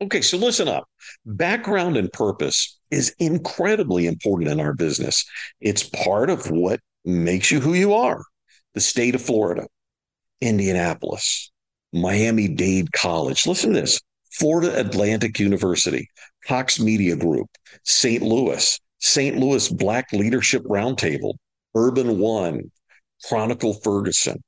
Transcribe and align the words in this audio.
Okay, 0.00 0.20
so 0.20 0.36
listen 0.36 0.68
up. 0.68 0.88
Background 1.24 1.96
and 1.96 2.12
purpose 2.12 2.78
is 2.90 3.14
incredibly 3.18 4.06
important 4.06 4.50
in 4.50 4.60
our 4.60 4.74
business. 4.74 5.24
It's 5.60 5.88
part 5.88 6.30
of 6.30 6.50
what 6.50 6.80
makes 7.04 7.50
you 7.50 7.60
who 7.60 7.74
you 7.74 7.94
are. 7.94 8.22
The 8.74 8.80
state 8.80 9.14
of 9.14 9.22
Florida, 9.22 9.66
Indianapolis, 10.40 11.52
Miami 11.92 12.48
Dade 12.48 12.92
College. 12.92 13.46
Listen 13.46 13.72
to 13.72 13.80
this 13.80 14.00
Florida 14.32 14.78
Atlantic 14.78 15.38
University, 15.38 16.08
Cox 16.46 16.80
Media 16.80 17.14
Group, 17.14 17.48
St. 17.84 18.22
Louis, 18.22 18.78
St. 18.98 19.36
Louis 19.36 19.68
Black 19.68 20.12
Leadership 20.12 20.62
Roundtable, 20.64 21.34
Urban 21.76 22.18
One, 22.18 22.70
Chronicle 23.28 23.74
Ferguson, 23.74 24.42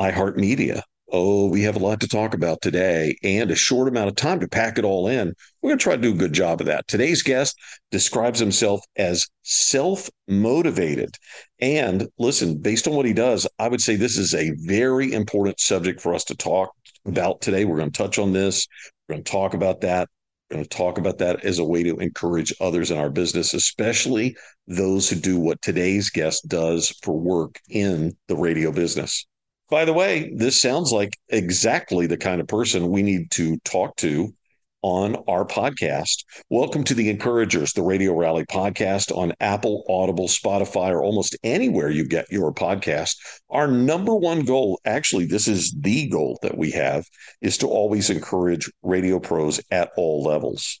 iHeartMedia, 0.00 0.80
Oh, 1.10 1.48
we 1.48 1.62
have 1.62 1.76
a 1.76 1.78
lot 1.78 2.00
to 2.00 2.08
talk 2.08 2.34
about 2.34 2.60
today 2.60 3.16
and 3.22 3.50
a 3.50 3.54
short 3.54 3.88
amount 3.88 4.08
of 4.08 4.16
time 4.16 4.40
to 4.40 4.48
pack 4.48 4.78
it 4.78 4.84
all 4.84 5.08
in. 5.08 5.32
We're 5.62 5.70
going 5.70 5.78
to 5.78 5.82
try 5.82 5.96
to 5.96 6.02
do 6.02 6.12
a 6.12 6.16
good 6.16 6.34
job 6.34 6.60
of 6.60 6.66
that. 6.66 6.86
Today's 6.86 7.22
guest 7.22 7.56
describes 7.90 8.38
himself 8.38 8.82
as 8.96 9.26
self 9.42 10.10
motivated. 10.26 11.14
And 11.60 12.08
listen, 12.18 12.58
based 12.58 12.86
on 12.86 12.94
what 12.94 13.06
he 13.06 13.14
does, 13.14 13.46
I 13.58 13.68
would 13.68 13.80
say 13.80 13.96
this 13.96 14.18
is 14.18 14.34
a 14.34 14.52
very 14.66 15.14
important 15.14 15.60
subject 15.60 16.02
for 16.02 16.12
us 16.12 16.24
to 16.24 16.36
talk 16.36 16.72
about 17.06 17.40
today. 17.40 17.64
We're 17.64 17.78
going 17.78 17.90
to 17.90 18.02
touch 18.02 18.18
on 18.18 18.34
this, 18.34 18.66
we're 19.08 19.14
going 19.14 19.24
to 19.24 19.32
talk 19.32 19.54
about 19.54 19.80
that. 19.80 20.10
We're 20.50 20.56
going 20.56 20.68
to 20.68 20.76
talk 20.76 20.98
about 20.98 21.18
that 21.18 21.42
as 21.42 21.58
a 21.58 21.64
way 21.64 21.84
to 21.84 21.96
encourage 21.96 22.52
others 22.60 22.90
in 22.90 22.98
our 22.98 23.10
business, 23.10 23.54
especially 23.54 24.36
those 24.66 25.08
who 25.08 25.16
do 25.16 25.38
what 25.38 25.62
today's 25.62 26.10
guest 26.10 26.48
does 26.48 26.90
for 27.02 27.18
work 27.18 27.60
in 27.70 28.14
the 28.28 28.36
radio 28.36 28.72
business. 28.72 29.26
By 29.70 29.84
the 29.84 29.92
way, 29.92 30.32
this 30.34 30.58
sounds 30.58 30.92
like 30.92 31.18
exactly 31.28 32.06
the 32.06 32.16
kind 32.16 32.40
of 32.40 32.46
person 32.46 32.88
we 32.88 33.02
need 33.02 33.30
to 33.32 33.58
talk 33.64 33.96
to 33.96 34.34
on 34.80 35.16
our 35.28 35.44
podcast. 35.44 36.24
Welcome 36.48 36.84
to 36.84 36.94
the 36.94 37.10
Encouragers, 37.10 37.74
the 37.74 37.82
Radio 37.82 38.14
Rally 38.14 38.46
podcast 38.46 39.14
on 39.14 39.34
Apple, 39.40 39.84
Audible, 39.86 40.26
Spotify, 40.26 40.88
or 40.88 41.02
almost 41.02 41.36
anywhere 41.44 41.90
you 41.90 42.08
get 42.08 42.32
your 42.32 42.54
podcast. 42.54 43.16
Our 43.50 43.68
number 43.68 44.14
one 44.14 44.46
goal, 44.46 44.80
actually, 44.86 45.26
this 45.26 45.46
is 45.46 45.76
the 45.78 46.08
goal 46.08 46.38
that 46.40 46.56
we 46.56 46.70
have, 46.70 47.04
is 47.42 47.58
to 47.58 47.66
always 47.66 48.08
encourage 48.08 48.70
radio 48.82 49.20
pros 49.20 49.60
at 49.70 49.90
all 49.98 50.22
levels. 50.22 50.80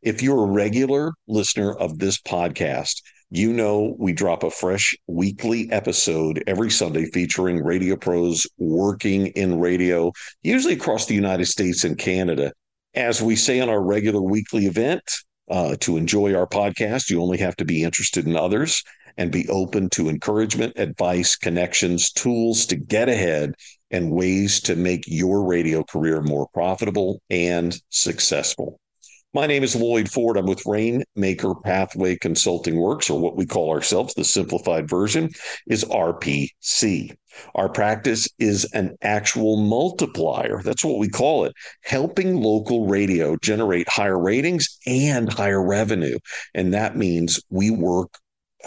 If 0.00 0.22
you're 0.22 0.44
a 0.44 0.52
regular 0.52 1.10
listener 1.26 1.74
of 1.74 1.98
this 1.98 2.20
podcast, 2.20 3.02
you 3.30 3.52
know, 3.52 3.94
we 3.98 4.12
drop 4.12 4.42
a 4.42 4.50
fresh 4.50 4.96
weekly 5.06 5.70
episode 5.70 6.42
every 6.46 6.70
Sunday 6.70 7.06
featuring 7.06 7.62
radio 7.62 7.96
pros 7.96 8.46
working 8.56 9.28
in 9.28 9.60
radio, 9.60 10.12
usually 10.42 10.74
across 10.74 11.06
the 11.06 11.14
United 11.14 11.46
States 11.46 11.84
and 11.84 11.98
Canada. 11.98 12.52
As 12.94 13.20
we 13.22 13.36
say 13.36 13.60
on 13.60 13.68
our 13.68 13.82
regular 13.82 14.22
weekly 14.22 14.66
event, 14.66 15.02
uh, 15.50 15.76
to 15.80 15.96
enjoy 15.96 16.34
our 16.34 16.46
podcast, 16.46 17.10
you 17.10 17.22
only 17.22 17.38
have 17.38 17.56
to 17.56 17.64
be 17.64 17.82
interested 17.82 18.26
in 18.26 18.36
others 18.36 18.82
and 19.16 19.32
be 19.32 19.48
open 19.48 19.88
to 19.90 20.08
encouragement, 20.08 20.72
advice, 20.76 21.36
connections, 21.36 22.12
tools 22.12 22.66
to 22.66 22.76
get 22.76 23.08
ahead, 23.08 23.52
and 23.90 24.10
ways 24.10 24.60
to 24.60 24.76
make 24.76 25.04
your 25.06 25.44
radio 25.44 25.82
career 25.82 26.20
more 26.20 26.46
profitable 26.52 27.20
and 27.30 27.80
successful. 27.88 28.78
My 29.34 29.46
name 29.46 29.62
is 29.62 29.76
Loyd 29.76 30.10
Ford. 30.10 30.38
I'm 30.38 30.46
with 30.46 30.64
Rainmaker 30.64 31.54
Pathway 31.54 32.16
Consulting 32.16 32.78
Works, 32.78 33.10
or 33.10 33.20
what 33.20 33.36
we 33.36 33.44
call 33.44 33.70
ourselves, 33.70 34.14
the 34.14 34.24
simplified 34.24 34.88
version 34.88 35.28
is 35.66 35.84
RPC. 35.84 37.14
Our 37.54 37.68
practice 37.68 38.26
is 38.38 38.64
an 38.72 38.96
actual 39.02 39.58
multiplier. 39.58 40.62
That's 40.62 40.82
what 40.82 40.98
we 40.98 41.10
call 41.10 41.44
it, 41.44 41.52
helping 41.84 42.40
local 42.40 42.86
radio 42.86 43.36
generate 43.42 43.86
higher 43.90 44.18
ratings 44.18 44.78
and 44.86 45.30
higher 45.30 45.62
revenue. 45.62 46.18
And 46.54 46.72
that 46.72 46.96
means 46.96 47.38
we 47.50 47.70
work 47.70 48.08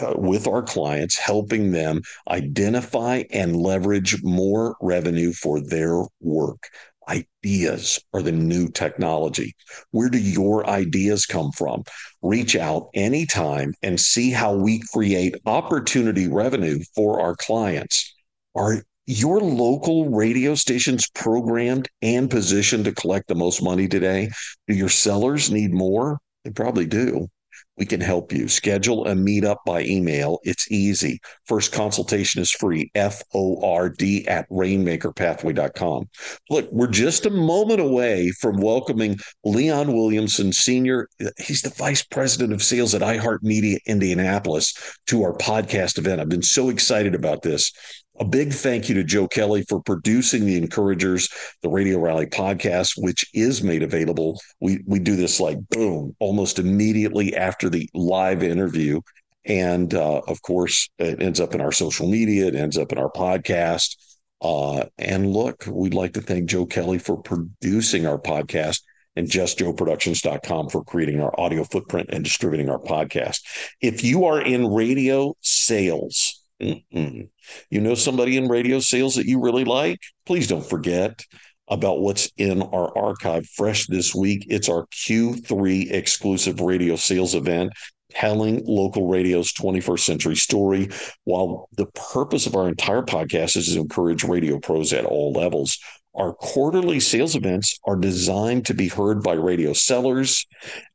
uh, 0.00 0.14
with 0.16 0.46
our 0.46 0.62
clients, 0.62 1.18
helping 1.18 1.72
them 1.72 2.02
identify 2.30 3.24
and 3.32 3.56
leverage 3.56 4.22
more 4.22 4.76
revenue 4.80 5.32
for 5.32 5.60
their 5.60 6.04
work. 6.20 6.68
Ideas 7.08 7.98
are 8.12 8.22
the 8.22 8.32
new 8.32 8.68
technology. 8.68 9.54
Where 9.90 10.08
do 10.08 10.18
your 10.18 10.68
ideas 10.68 11.26
come 11.26 11.50
from? 11.52 11.84
Reach 12.22 12.56
out 12.56 12.90
anytime 12.94 13.74
and 13.82 13.98
see 13.98 14.30
how 14.30 14.54
we 14.54 14.82
create 14.92 15.34
opportunity 15.46 16.28
revenue 16.28 16.78
for 16.94 17.20
our 17.20 17.34
clients. 17.36 18.14
Are 18.54 18.82
your 19.06 19.40
local 19.40 20.08
radio 20.10 20.54
stations 20.54 21.08
programmed 21.14 21.88
and 22.02 22.30
positioned 22.30 22.84
to 22.84 22.92
collect 22.92 23.28
the 23.28 23.34
most 23.34 23.62
money 23.62 23.88
today? 23.88 24.30
Do 24.68 24.74
your 24.74 24.88
sellers 24.88 25.50
need 25.50 25.72
more? 25.72 26.18
They 26.44 26.50
probably 26.50 26.86
do 26.86 27.28
we 27.76 27.86
can 27.86 28.00
help 28.00 28.32
you. 28.32 28.48
Schedule 28.48 29.06
a 29.06 29.14
meetup 29.14 29.58
by 29.66 29.82
email. 29.82 30.38
It's 30.42 30.70
easy. 30.70 31.20
First 31.46 31.72
consultation 31.72 32.42
is 32.42 32.50
free. 32.50 32.90
F 32.94 33.22
O 33.34 33.60
R 33.62 33.88
D 33.88 34.26
at 34.28 34.48
rainmakerpathway.com. 34.50 36.08
Look, 36.50 36.70
we're 36.70 36.86
just 36.86 37.26
a 37.26 37.30
moment 37.30 37.80
away 37.80 38.30
from 38.40 38.56
welcoming 38.58 39.18
Leon 39.44 39.92
Williamson, 39.92 40.52
Senior. 40.52 41.08
He's 41.38 41.62
the 41.62 41.70
Vice 41.70 42.02
President 42.02 42.52
of 42.52 42.62
Sales 42.62 42.94
at 42.94 43.02
iHeartMedia 43.02 43.78
Indianapolis 43.86 44.74
to 45.06 45.22
our 45.22 45.32
podcast 45.34 45.98
event. 45.98 46.20
I've 46.20 46.28
been 46.28 46.42
so 46.42 46.68
excited 46.68 47.14
about 47.14 47.42
this. 47.42 47.72
A 48.22 48.24
big 48.24 48.52
thank 48.52 48.88
you 48.88 48.94
to 48.94 49.02
Joe 49.02 49.26
Kelly 49.26 49.64
for 49.68 49.82
producing 49.82 50.46
the 50.46 50.56
Encouragers, 50.56 51.28
the 51.62 51.68
Radio 51.68 51.98
Rally 51.98 52.26
podcast, 52.26 52.92
which 52.96 53.24
is 53.34 53.64
made 53.64 53.82
available. 53.82 54.40
We 54.60 54.78
we 54.86 55.00
do 55.00 55.16
this 55.16 55.40
like 55.40 55.58
boom, 55.70 56.14
almost 56.20 56.60
immediately 56.60 57.34
after 57.34 57.68
the 57.68 57.90
live 57.94 58.44
interview, 58.44 59.00
and 59.44 59.92
uh, 59.92 60.20
of 60.28 60.40
course, 60.42 60.88
it 61.00 61.20
ends 61.20 61.40
up 61.40 61.52
in 61.52 61.60
our 61.60 61.72
social 61.72 62.06
media. 62.08 62.46
It 62.46 62.54
ends 62.54 62.78
up 62.78 62.92
in 62.92 62.98
our 62.98 63.10
podcast. 63.10 63.96
Uh, 64.40 64.84
and 64.98 65.32
look, 65.32 65.64
we'd 65.66 65.92
like 65.92 66.12
to 66.12 66.22
thank 66.22 66.48
Joe 66.48 66.64
Kelly 66.64 66.98
for 66.98 67.20
producing 67.20 68.06
our 68.06 68.20
podcast 68.20 68.82
and 69.16 69.26
justjoeproductions.com 69.26 70.68
for 70.68 70.84
creating 70.84 71.20
our 71.20 71.34
audio 71.40 71.64
footprint 71.64 72.10
and 72.12 72.22
distributing 72.22 72.70
our 72.70 72.78
podcast. 72.78 73.40
If 73.80 74.04
you 74.04 74.26
are 74.26 74.40
in 74.40 74.72
radio 74.72 75.34
sales, 75.40 76.40
Mm-mm. 76.62 77.28
You 77.70 77.80
know 77.80 77.94
somebody 77.94 78.36
in 78.36 78.48
radio 78.48 78.80
sales 78.80 79.14
that 79.16 79.26
you 79.26 79.40
really 79.40 79.64
like? 79.64 79.98
Please 80.26 80.46
don't 80.46 80.68
forget 80.68 81.24
about 81.68 82.00
what's 82.00 82.30
in 82.36 82.62
our 82.62 82.96
archive 82.96 83.46
fresh 83.46 83.86
this 83.86 84.14
week. 84.14 84.46
It's 84.48 84.68
our 84.68 84.86
Q3 84.86 85.90
exclusive 85.90 86.60
radio 86.60 86.96
sales 86.96 87.34
event 87.34 87.72
telling 88.10 88.62
local 88.66 89.08
radio's 89.08 89.52
21st 89.54 90.00
century 90.00 90.36
story. 90.36 90.90
While 91.24 91.68
the 91.76 91.86
purpose 91.86 92.46
of 92.46 92.54
our 92.54 92.68
entire 92.68 93.02
podcast 93.02 93.56
is 93.56 93.72
to 93.72 93.80
encourage 93.80 94.24
radio 94.24 94.58
pros 94.58 94.92
at 94.92 95.06
all 95.06 95.32
levels, 95.32 95.78
our 96.14 96.34
quarterly 96.34 97.00
sales 97.00 97.34
events 97.34 97.78
are 97.86 97.96
designed 97.96 98.66
to 98.66 98.74
be 98.74 98.88
heard 98.88 99.22
by 99.22 99.32
radio 99.32 99.72
sellers 99.72 100.46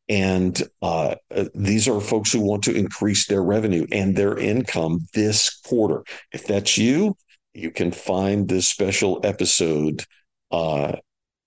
and 0.10 0.64
uh, 0.82 1.16
these 1.54 1.88
are 1.88 2.00
folks 2.00 2.32
who 2.32 2.40
want 2.40 2.64
to 2.64 2.76
increase 2.76 3.28
their 3.28 3.44
revenue 3.44 3.86
and 3.92 4.16
their 4.16 4.38
income 4.38 5.08
this 5.14 5.60
quarter. 5.66 6.04
If 6.32 6.48
that's 6.48 6.78
you, 6.78 7.18
you 7.54 7.72
can 7.72 7.92
find 7.92 8.48
this 8.48 8.68
special 8.68 9.20
episode 9.24 10.04
uh, 10.52 10.94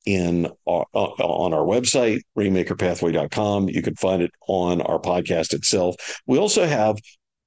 in 0.04 0.47
our, 0.66 0.87
uh, 0.94 1.04
uh, 1.04 1.26
on 1.26 1.54
our 1.54 1.64
website, 1.64 2.20
rainmakerpathway.com. 2.37 3.69
You 3.69 3.82
can 3.82 3.94
find 3.94 4.22
it 4.22 4.32
on 4.47 4.82
our 4.82 4.98
podcast 4.98 5.54
itself. 5.54 5.97
We 6.26 6.38
also 6.38 6.66
have 6.66 6.98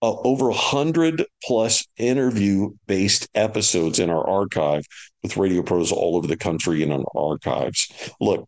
uh, 0.04 0.20
over 0.26 0.50
100 0.50 1.26
plus 1.46 1.88
interview 1.96 2.72
based 2.88 3.30
episodes 3.36 4.00
in 4.00 4.10
our 4.10 4.28
archive 4.30 4.84
with 5.24 5.38
radio 5.38 5.64
pros 5.64 5.94
all 5.94 6.18
over 6.18 6.28
the 6.28 6.36
country 6.36 6.84
in 6.84 6.92
our 6.92 7.06
archives. 7.16 8.12
Look, 8.20 8.46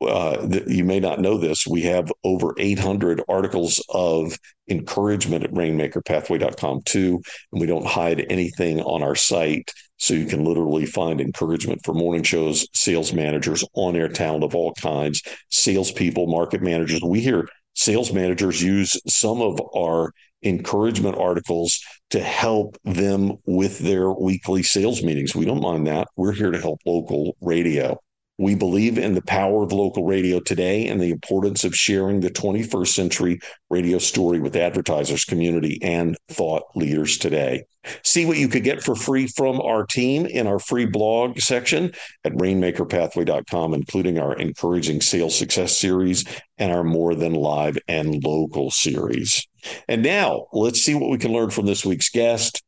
uh, 0.00 0.48
you 0.66 0.84
may 0.84 0.98
not 0.98 1.20
know 1.20 1.36
this, 1.36 1.66
we 1.66 1.82
have 1.82 2.10
over 2.24 2.54
800 2.58 3.22
articles 3.28 3.84
of 3.90 4.36
encouragement 4.68 5.44
at 5.44 5.52
rainmakerpathway.com 5.52 6.80
too. 6.86 7.20
And 7.52 7.60
we 7.60 7.66
don't 7.66 7.86
hide 7.86 8.24
anything 8.30 8.80
on 8.80 9.02
our 9.02 9.14
site. 9.14 9.70
So 9.98 10.14
you 10.14 10.24
can 10.24 10.42
literally 10.42 10.86
find 10.86 11.20
encouragement 11.20 11.82
for 11.84 11.92
morning 11.92 12.22
shows, 12.22 12.66
sales 12.72 13.12
managers, 13.12 13.62
on 13.74 13.94
air 13.94 14.08
talent 14.08 14.42
of 14.42 14.54
all 14.54 14.72
kinds, 14.72 15.22
salespeople, 15.50 16.28
market 16.28 16.62
managers. 16.62 17.02
We 17.02 17.20
hear 17.20 17.46
sales 17.74 18.10
managers 18.10 18.62
use 18.62 18.98
some 19.06 19.42
of 19.42 19.60
our 19.76 20.12
encouragement 20.42 21.16
articles 21.18 21.80
to 22.10 22.20
help 22.20 22.76
them 22.84 23.36
with 23.46 23.78
their 23.78 24.10
weekly 24.10 24.62
sales 24.62 25.02
meetings. 25.02 25.34
We 25.34 25.44
don't 25.44 25.62
mind 25.62 25.86
that. 25.86 26.08
We're 26.16 26.32
here 26.32 26.50
to 26.50 26.60
help 26.60 26.80
local 26.84 27.36
radio 27.40 27.98
We 28.38 28.54
believe 28.54 28.98
in 28.98 29.14
the 29.14 29.22
power 29.22 29.62
of 29.62 29.72
local 29.72 30.04
radio 30.04 30.40
today 30.40 30.88
and 30.88 31.00
the 31.00 31.10
importance 31.10 31.64
of 31.64 31.76
sharing 31.76 32.20
the 32.20 32.30
21st 32.30 32.88
century 32.88 33.40
radio 33.70 33.98
story 33.98 34.40
with 34.40 34.56
advertisers, 34.56 35.24
community, 35.24 35.78
and 35.82 36.16
thought 36.28 36.64
leaders 36.74 37.18
today. 37.18 37.64
See 38.02 38.24
what 38.24 38.38
you 38.38 38.48
could 38.48 38.64
get 38.64 38.82
for 38.82 38.94
free 38.94 39.26
from 39.26 39.60
our 39.60 39.84
team 39.84 40.26
in 40.26 40.46
our 40.46 40.58
free 40.58 40.86
blog 40.86 41.38
section 41.40 41.92
at 42.24 42.32
rainmakerpathway.com, 42.32 43.74
including 43.74 44.18
our 44.18 44.34
encouraging 44.36 45.02
sales 45.02 45.38
success 45.38 45.76
series 45.76 46.24
and 46.58 46.72
our 46.72 46.84
more 46.84 47.14
than 47.14 47.34
live 47.34 47.76
and 47.86 48.24
local 48.24 48.70
series. 48.70 49.46
And 49.88 50.02
now 50.02 50.46
let's 50.52 50.80
see 50.80 50.94
what 50.94 51.10
we 51.10 51.18
can 51.18 51.32
learn 51.32 51.50
from 51.50 51.66
this 51.66 51.84
week's 51.84 52.10
guest. 52.10 52.62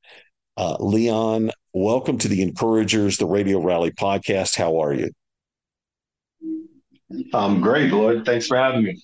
Uh, 0.57 0.77
Leon, 0.79 1.51
welcome 1.73 2.19
to 2.19 2.29
the 2.29 2.43
Encouragers, 2.43 3.19
the 3.19 3.27
Radio 3.27 3.61
Rally 3.61 3.91
podcast. 3.91 4.57
How 4.57 4.81
are 4.81 4.93
you? 4.93 5.11
I'm 7.33 7.61
great, 7.61 7.91
Loyd. 7.91 8.25
Thanks 8.25 8.47
for 8.47 8.57
having 8.57 8.85
me. 8.85 9.01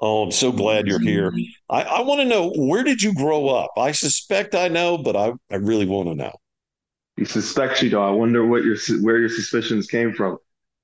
Oh, 0.00 0.24
I'm 0.24 0.32
so 0.32 0.50
glad 0.50 0.88
you're 0.88 0.98
here. 0.98 1.32
I, 1.70 1.82
I 1.82 2.00
want 2.00 2.20
to 2.20 2.24
know 2.24 2.52
where 2.56 2.82
did 2.82 3.00
you 3.00 3.14
grow 3.14 3.48
up? 3.48 3.70
I 3.76 3.92
suspect 3.92 4.54
I 4.54 4.66
know, 4.66 4.98
but 4.98 5.14
I, 5.14 5.32
I 5.50 5.56
really 5.56 5.86
want 5.86 6.08
to 6.08 6.14
know. 6.16 6.32
You 7.16 7.24
suspect 7.24 7.82
you 7.82 7.90
know. 7.90 8.02
I 8.02 8.10
wonder 8.10 8.44
what 8.44 8.64
your 8.64 8.76
where 9.02 9.18
your 9.18 9.28
suspicions 9.28 9.86
came 9.86 10.12
from. 10.12 10.38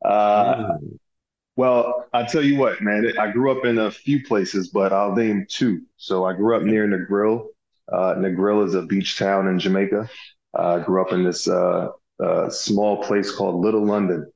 Uh, 0.04 0.54
mm. 0.54 0.99
Well, 1.58 2.06
I 2.12 2.22
tell 2.22 2.44
you 2.44 2.56
what, 2.56 2.81
man. 2.82 3.14
I 3.19 3.32
grew 3.32 3.50
up 3.50 3.64
in 3.64 3.78
a 3.78 3.90
few 3.90 4.22
places, 4.22 4.69
but 4.69 4.93
I'll 4.93 5.16
name 5.16 5.44
two. 5.49 5.82
So 5.96 6.25
I 6.25 6.32
grew 6.32 6.56
up 6.56 6.62
near 6.62 6.87
Negril. 6.87 7.49
Uh, 7.93 8.14
Negril 8.14 8.64
is 8.64 8.76
a 8.76 8.82
beach 8.82 9.19
town 9.19 9.49
in 9.49 9.58
Jamaica. 9.58 10.08
Uh, 10.56 10.76
I 10.76 10.78
grew 10.78 11.02
up 11.02 11.12
in 11.12 11.25
this 11.25 11.49
uh, 11.49 11.88
uh 12.22 12.49
small 12.49 13.02
place 13.02 13.32
called 13.32 13.56
Little 13.60 13.84
London. 13.84 14.31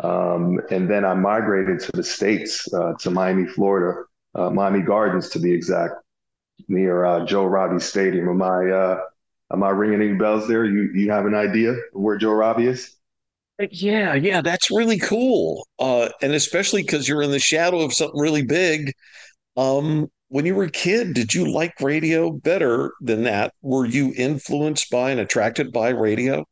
Um, 0.00 0.60
and 0.72 0.90
then 0.90 1.04
I 1.04 1.14
migrated 1.14 1.78
to 1.78 1.92
the 1.92 2.02
States, 2.02 2.66
uh, 2.74 2.94
to 2.98 3.08
Miami, 3.08 3.46
Florida, 3.46 4.02
uh, 4.34 4.50
Miami 4.50 4.82
Gardens 4.82 5.28
to 5.28 5.38
be 5.38 5.52
exact, 5.52 5.94
near 6.66 7.04
uh, 7.04 7.24
Joe 7.24 7.44
Robbie 7.44 7.78
Stadium. 7.78 8.28
Am 8.28 8.42
I, 8.42 8.68
uh, 8.68 9.00
am 9.52 9.62
I 9.62 9.68
ringing 9.68 10.02
any 10.02 10.18
bells 10.18 10.48
there? 10.48 10.64
You, 10.64 10.90
you 10.92 11.12
have 11.12 11.26
an 11.26 11.36
idea 11.36 11.76
where 11.92 12.16
Joe 12.16 12.32
Robbie 12.32 12.66
is? 12.66 12.96
Yeah, 13.70 14.14
yeah, 14.14 14.40
that's 14.40 14.70
really 14.70 14.98
cool. 14.98 15.66
Uh, 15.78 16.08
and 16.20 16.32
especially 16.32 16.82
because 16.82 17.08
you're 17.08 17.22
in 17.22 17.30
the 17.30 17.38
shadow 17.38 17.80
of 17.80 17.94
something 17.94 18.20
really 18.20 18.42
big. 18.42 18.92
Um, 19.56 20.08
when 20.28 20.46
you 20.46 20.54
were 20.56 20.64
a 20.64 20.70
kid, 20.70 21.14
did 21.14 21.34
you 21.34 21.52
like 21.52 21.80
radio 21.80 22.30
better 22.32 22.92
than 23.00 23.24
that? 23.24 23.54
Were 23.62 23.86
you 23.86 24.12
influenced 24.16 24.90
by 24.90 25.12
and 25.12 25.20
attracted 25.20 25.72
by 25.72 25.90
radio? 25.90 26.44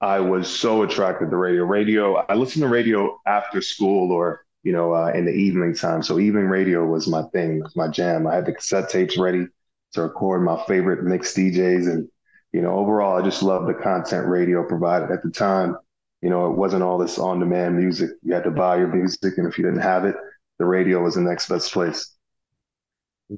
I 0.00 0.20
was 0.20 0.48
so 0.48 0.82
attracted 0.82 1.30
to 1.30 1.36
radio. 1.36 1.64
Radio, 1.64 2.14
I 2.14 2.34
listened 2.34 2.62
to 2.62 2.68
radio 2.68 3.18
after 3.26 3.60
school 3.60 4.12
or, 4.12 4.44
you 4.62 4.72
know, 4.72 4.94
uh, 4.94 5.08
in 5.14 5.24
the 5.26 5.32
evening 5.32 5.74
time. 5.74 6.02
So 6.02 6.18
evening 6.18 6.46
radio 6.46 6.86
was 6.86 7.08
my 7.08 7.22
thing, 7.32 7.62
my 7.74 7.88
jam. 7.88 8.26
I 8.26 8.36
had 8.36 8.46
the 8.46 8.52
cassette 8.52 8.88
tapes 8.88 9.18
ready 9.18 9.46
to 9.92 10.02
record 10.02 10.42
my 10.42 10.62
favorite 10.66 11.04
mix 11.04 11.34
DJs. 11.34 11.90
And, 11.90 12.08
you 12.52 12.62
know, 12.62 12.78
overall, 12.78 13.16
I 13.16 13.24
just 13.24 13.42
loved 13.42 13.68
the 13.68 13.74
content 13.74 14.26
radio 14.26 14.66
provided 14.66 15.10
at 15.10 15.22
the 15.22 15.30
time. 15.30 15.76
You 16.20 16.30
know, 16.30 16.50
it 16.50 16.56
wasn't 16.56 16.82
all 16.82 16.98
this 16.98 17.18
on 17.18 17.40
demand 17.40 17.76
music. 17.76 18.10
You 18.22 18.34
had 18.34 18.44
to 18.44 18.50
buy 18.50 18.76
your 18.76 18.88
music. 18.88 19.34
And 19.38 19.46
if 19.46 19.56
you 19.56 19.64
didn't 19.64 19.80
have 19.80 20.04
it, 20.04 20.16
the 20.58 20.66
radio 20.66 21.02
was 21.02 21.14
the 21.14 21.22
next 21.22 21.48
best 21.48 21.72
place. 21.72 22.14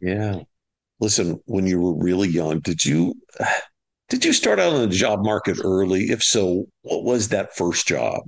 Yeah. 0.00 0.40
Listen, 1.00 1.40
when 1.46 1.66
you 1.66 1.80
were 1.80 2.02
really 2.02 2.28
young, 2.28 2.60
did 2.60 2.84
you 2.84 3.14
did 4.08 4.24
you 4.24 4.32
start 4.32 4.58
out 4.58 4.74
in 4.74 4.88
the 4.88 4.94
job 4.94 5.24
market 5.24 5.58
early? 5.62 6.10
If 6.10 6.22
so, 6.22 6.66
what 6.82 7.04
was 7.04 7.28
that 7.28 7.56
first 7.56 7.86
job? 7.86 8.22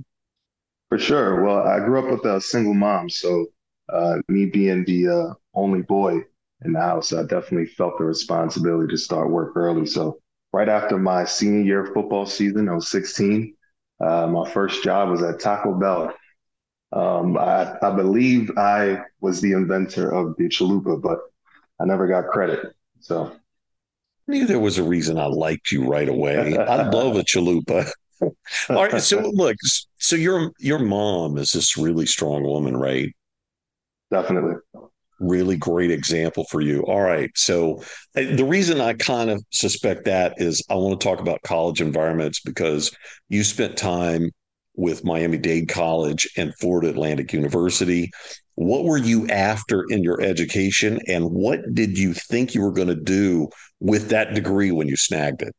For 0.89 0.99
sure. 0.99 1.43
Well, 1.43 1.59
I 1.59 1.79
grew 1.79 1.99
up 1.99 2.11
with 2.11 2.25
a 2.25 2.39
single 2.39 2.73
mom, 2.73 3.09
so 3.09 3.47
uh, 3.89 4.17
me 4.27 4.45
being 4.45 4.83
the 4.85 5.07
uh, 5.07 5.33
only 5.53 5.81
boy 5.81 6.19
in 6.63 6.73
the 6.73 6.79
house, 6.79 7.13
I 7.13 7.23
definitely 7.23 7.67
felt 7.67 7.97
the 7.97 8.05
responsibility 8.05 8.91
to 8.91 8.97
start 8.97 9.29
work 9.29 9.55
early. 9.55 9.85
So 9.85 10.19
right 10.55 10.69
after 10.69 10.97
my 10.97 11.25
senior 11.25 11.63
year 11.63 11.85
football 11.93 12.25
season, 12.25 12.69
I 12.69 12.75
was 12.75 12.89
16. 12.89 13.53
Uh, 13.99 14.27
my 14.27 14.49
first 14.49 14.81
job 14.85 15.09
was 15.09 15.21
at 15.21 15.41
Taco 15.41 15.73
Bell. 15.73 16.13
Um, 16.93 17.37
I, 17.37 17.75
I 17.81 17.93
believe 17.93 18.51
I 18.57 19.01
was 19.19 19.41
the 19.41 19.51
inventor 19.51 20.09
of 20.09 20.37
the 20.37 20.45
chalupa, 20.45 21.01
but 21.01 21.19
I 21.81 21.85
never 21.85 22.07
got 22.07 22.27
credit. 22.27 22.73
So 23.01 23.35
knew 24.27 24.45
there 24.45 24.59
was 24.59 24.77
a 24.77 24.83
reason 24.83 25.19
I 25.19 25.25
liked 25.25 25.73
you 25.73 25.85
right 25.85 26.07
away. 26.07 26.57
I 26.57 26.87
love 26.89 27.17
a 27.17 27.23
chalupa. 27.23 27.91
All 28.21 28.31
right, 28.69 29.01
so 29.01 29.19
look, 29.33 29.57
so 29.97 30.15
your 30.15 30.53
your 30.57 30.79
mom 30.79 31.37
is 31.37 31.51
this 31.51 31.75
really 31.75 32.05
strong 32.05 32.43
woman, 32.43 32.77
right? 32.77 33.13
Definitely. 34.09 34.55
Really 35.19 35.55
great 35.55 35.91
example 35.91 36.45
for 36.49 36.61
you. 36.61 36.81
All 36.81 37.01
right, 37.01 37.31
so 37.35 37.81
uh, 38.17 38.35
the 38.35 38.45
reason 38.45 38.81
I 38.81 38.93
kind 38.93 39.29
of 39.29 39.43
suspect 39.51 40.05
that 40.05 40.33
is 40.37 40.63
I 40.69 40.75
want 40.75 40.99
to 40.99 41.07
talk 41.07 41.19
about 41.19 41.41
college 41.43 41.81
environments 41.81 42.41
because 42.41 42.95
you 43.29 43.43
spent 43.43 43.77
time 43.77 44.31
with 44.75 45.05
Miami 45.05 45.37
Dade 45.37 45.69
College 45.69 46.27
and 46.37 46.53
Florida 46.59 46.89
Atlantic 46.89 47.31
University. 47.31 48.11
What 48.55 48.83
were 48.83 48.97
you 48.97 49.27
after 49.27 49.85
in 49.89 50.03
your 50.03 50.21
education, 50.21 50.99
and 51.07 51.31
what 51.31 51.73
did 51.73 51.97
you 51.97 52.13
think 52.13 52.53
you 52.53 52.61
were 52.61 52.73
going 52.73 52.89
to 52.89 52.95
do 52.95 53.49
with 53.79 54.09
that 54.09 54.33
degree 54.33 54.71
when 54.71 54.87
you 54.87 54.95
snagged 54.95 55.41
it? 55.41 55.55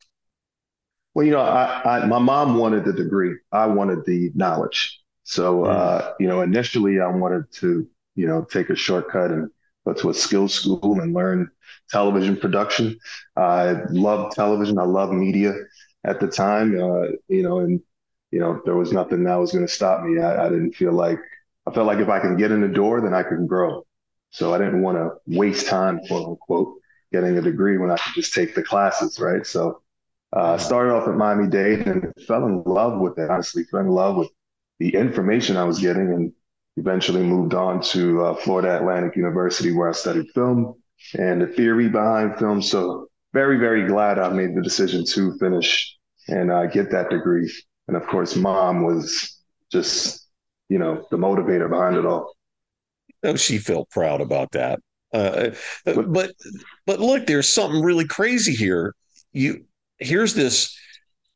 Well, 1.15 1.25
you 1.25 1.33
know, 1.33 1.41
I, 1.41 2.03
I 2.03 2.07
my 2.07 2.19
mom 2.19 2.59
wanted 2.59 2.85
the 2.85 2.93
degree. 2.93 3.37
I 3.53 3.67
wanted 3.67 4.05
the 4.05 4.31
knowledge. 4.35 5.01
So, 5.25 5.63
mm. 5.63 5.69
uh, 5.69 6.13
you 6.21 6.29
know, 6.29 6.43
initially 6.43 7.01
I 7.01 7.09
wanted 7.09 7.51
to, 7.55 7.89
you 8.17 8.27
know, 8.27 8.45
take 8.45 8.71
a 8.71 8.77
shortcut 8.77 9.31
and 9.31 9.51
go 9.87 9.93
to 9.93 10.11
a 10.11 10.15
skills 10.15 10.55
school 10.55 11.01
and 11.01 11.15
learn 11.15 11.51
television 11.91 12.37
production. 12.37 12.99
I 13.37 13.77
loved 13.91 14.35
television. 14.35 14.79
I 14.79 14.85
loved 14.85 15.13
media 15.13 15.55
at 16.05 16.21
the 16.21 16.27
time. 16.29 16.75
Uh, 16.75 17.09
you 17.29 17.43
know, 17.43 17.61
and 17.61 17.81
you 18.33 18.41
know, 18.41 18.61
there 18.65 18.77
was 18.77 18.93
nothing 18.93 19.25
that 19.25 19.37
was 19.37 19.53
going 19.53 19.67
to 19.67 19.73
stop 19.73 20.03
me. 20.03 20.21
I, 20.21 20.47
I 20.47 20.49
didn't 20.49 20.73
feel 20.73 20.93
like 20.93 21.21
I 21.67 21.73
felt 21.73 21.87
like 21.87 21.99
if 21.99 22.09
I 22.09 22.19
can 22.19 22.37
get 22.37 22.51
in 22.51 22.61
the 22.61 22.69
door, 22.69 23.01
then 23.01 23.15
I 23.15 23.23
can 23.23 23.47
grow. 23.47 23.87
So 24.31 24.53
I 24.53 24.59
didn't 24.59 24.83
want 24.83 24.99
to 24.99 25.37
waste 25.39 25.69
time, 25.69 26.01
quote 26.09 26.29
unquote 26.29 26.75
getting 27.13 27.39
a 27.39 27.43
degree 27.43 27.79
when 27.79 27.91
I 27.91 27.97
could 27.97 28.15
just 28.15 28.35
take 28.35 28.55
the 28.55 28.63
classes, 28.63 29.19
right? 29.21 29.47
So 29.47 29.83
uh, 30.35 30.41
I 30.41 30.55
uh, 30.55 30.59
started 30.59 30.93
off 30.93 31.09
at 31.09 31.15
Miami 31.15 31.49
Dade 31.49 31.87
and 31.87 32.13
fell 32.27 32.45
in 32.47 32.63
love 32.65 33.01
with 33.01 33.19
it. 33.19 33.31
Honestly, 33.31 33.65
fell 33.65 33.81
in 33.81 33.89
love 33.89 34.17
with 34.17 34.29
the 34.79 34.95
information 34.95 35.57
I 35.57 35.65
was 35.65 35.79
getting, 35.79 36.13
and 36.13 36.33
eventually 36.77 37.23
moved 37.23 37.55
on 37.55 37.81
to 37.81 38.25
uh, 38.25 38.35
Florida 38.35 38.77
Atlantic 38.77 39.17
University, 39.17 39.73
where 39.73 39.89
I 39.89 39.93
studied 39.93 40.27
film 40.35 40.75
and 41.19 41.41
the 41.41 41.47
theory 41.47 41.89
behind 41.89 42.39
film. 42.39 42.63
So 42.63 43.09
very, 43.33 43.59
very 43.59 43.87
glad 43.87 44.19
I 44.19 44.29
made 44.31 44.55
the 44.55 44.63
decision 44.63 45.05
to 45.07 45.37
finish 45.39 45.97
and 46.29 46.51
uh, 46.51 46.67
get 46.67 46.91
that 46.91 47.11
degree. 47.11 47.53
And 47.89 47.97
of 47.97 48.07
course, 48.07 48.37
mom 48.37 48.85
was 48.85 49.43
just, 49.71 50.29
you 50.69 50.79
know, 50.79 51.07
the 51.11 51.17
motivator 51.17 51.69
behind 51.69 51.97
it 51.97 52.07
all. 52.07 52.35
Oh, 53.23 53.37
she 53.37 53.59
felt 53.59 53.91
proud 53.91 54.21
about 54.21 54.53
that. 54.53 54.81
Uh, 55.13 55.51
uh, 55.87 56.03
but 56.03 56.33
but 56.85 57.01
look, 57.01 57.27
there's 57.27 57.49
something 57.49 57.83
really 57.83 58.07
crazy 58.07 58.55
here. 58.55 58.95
You 59.33 59.65
here's 59.99 60.35
this 60.35 60.77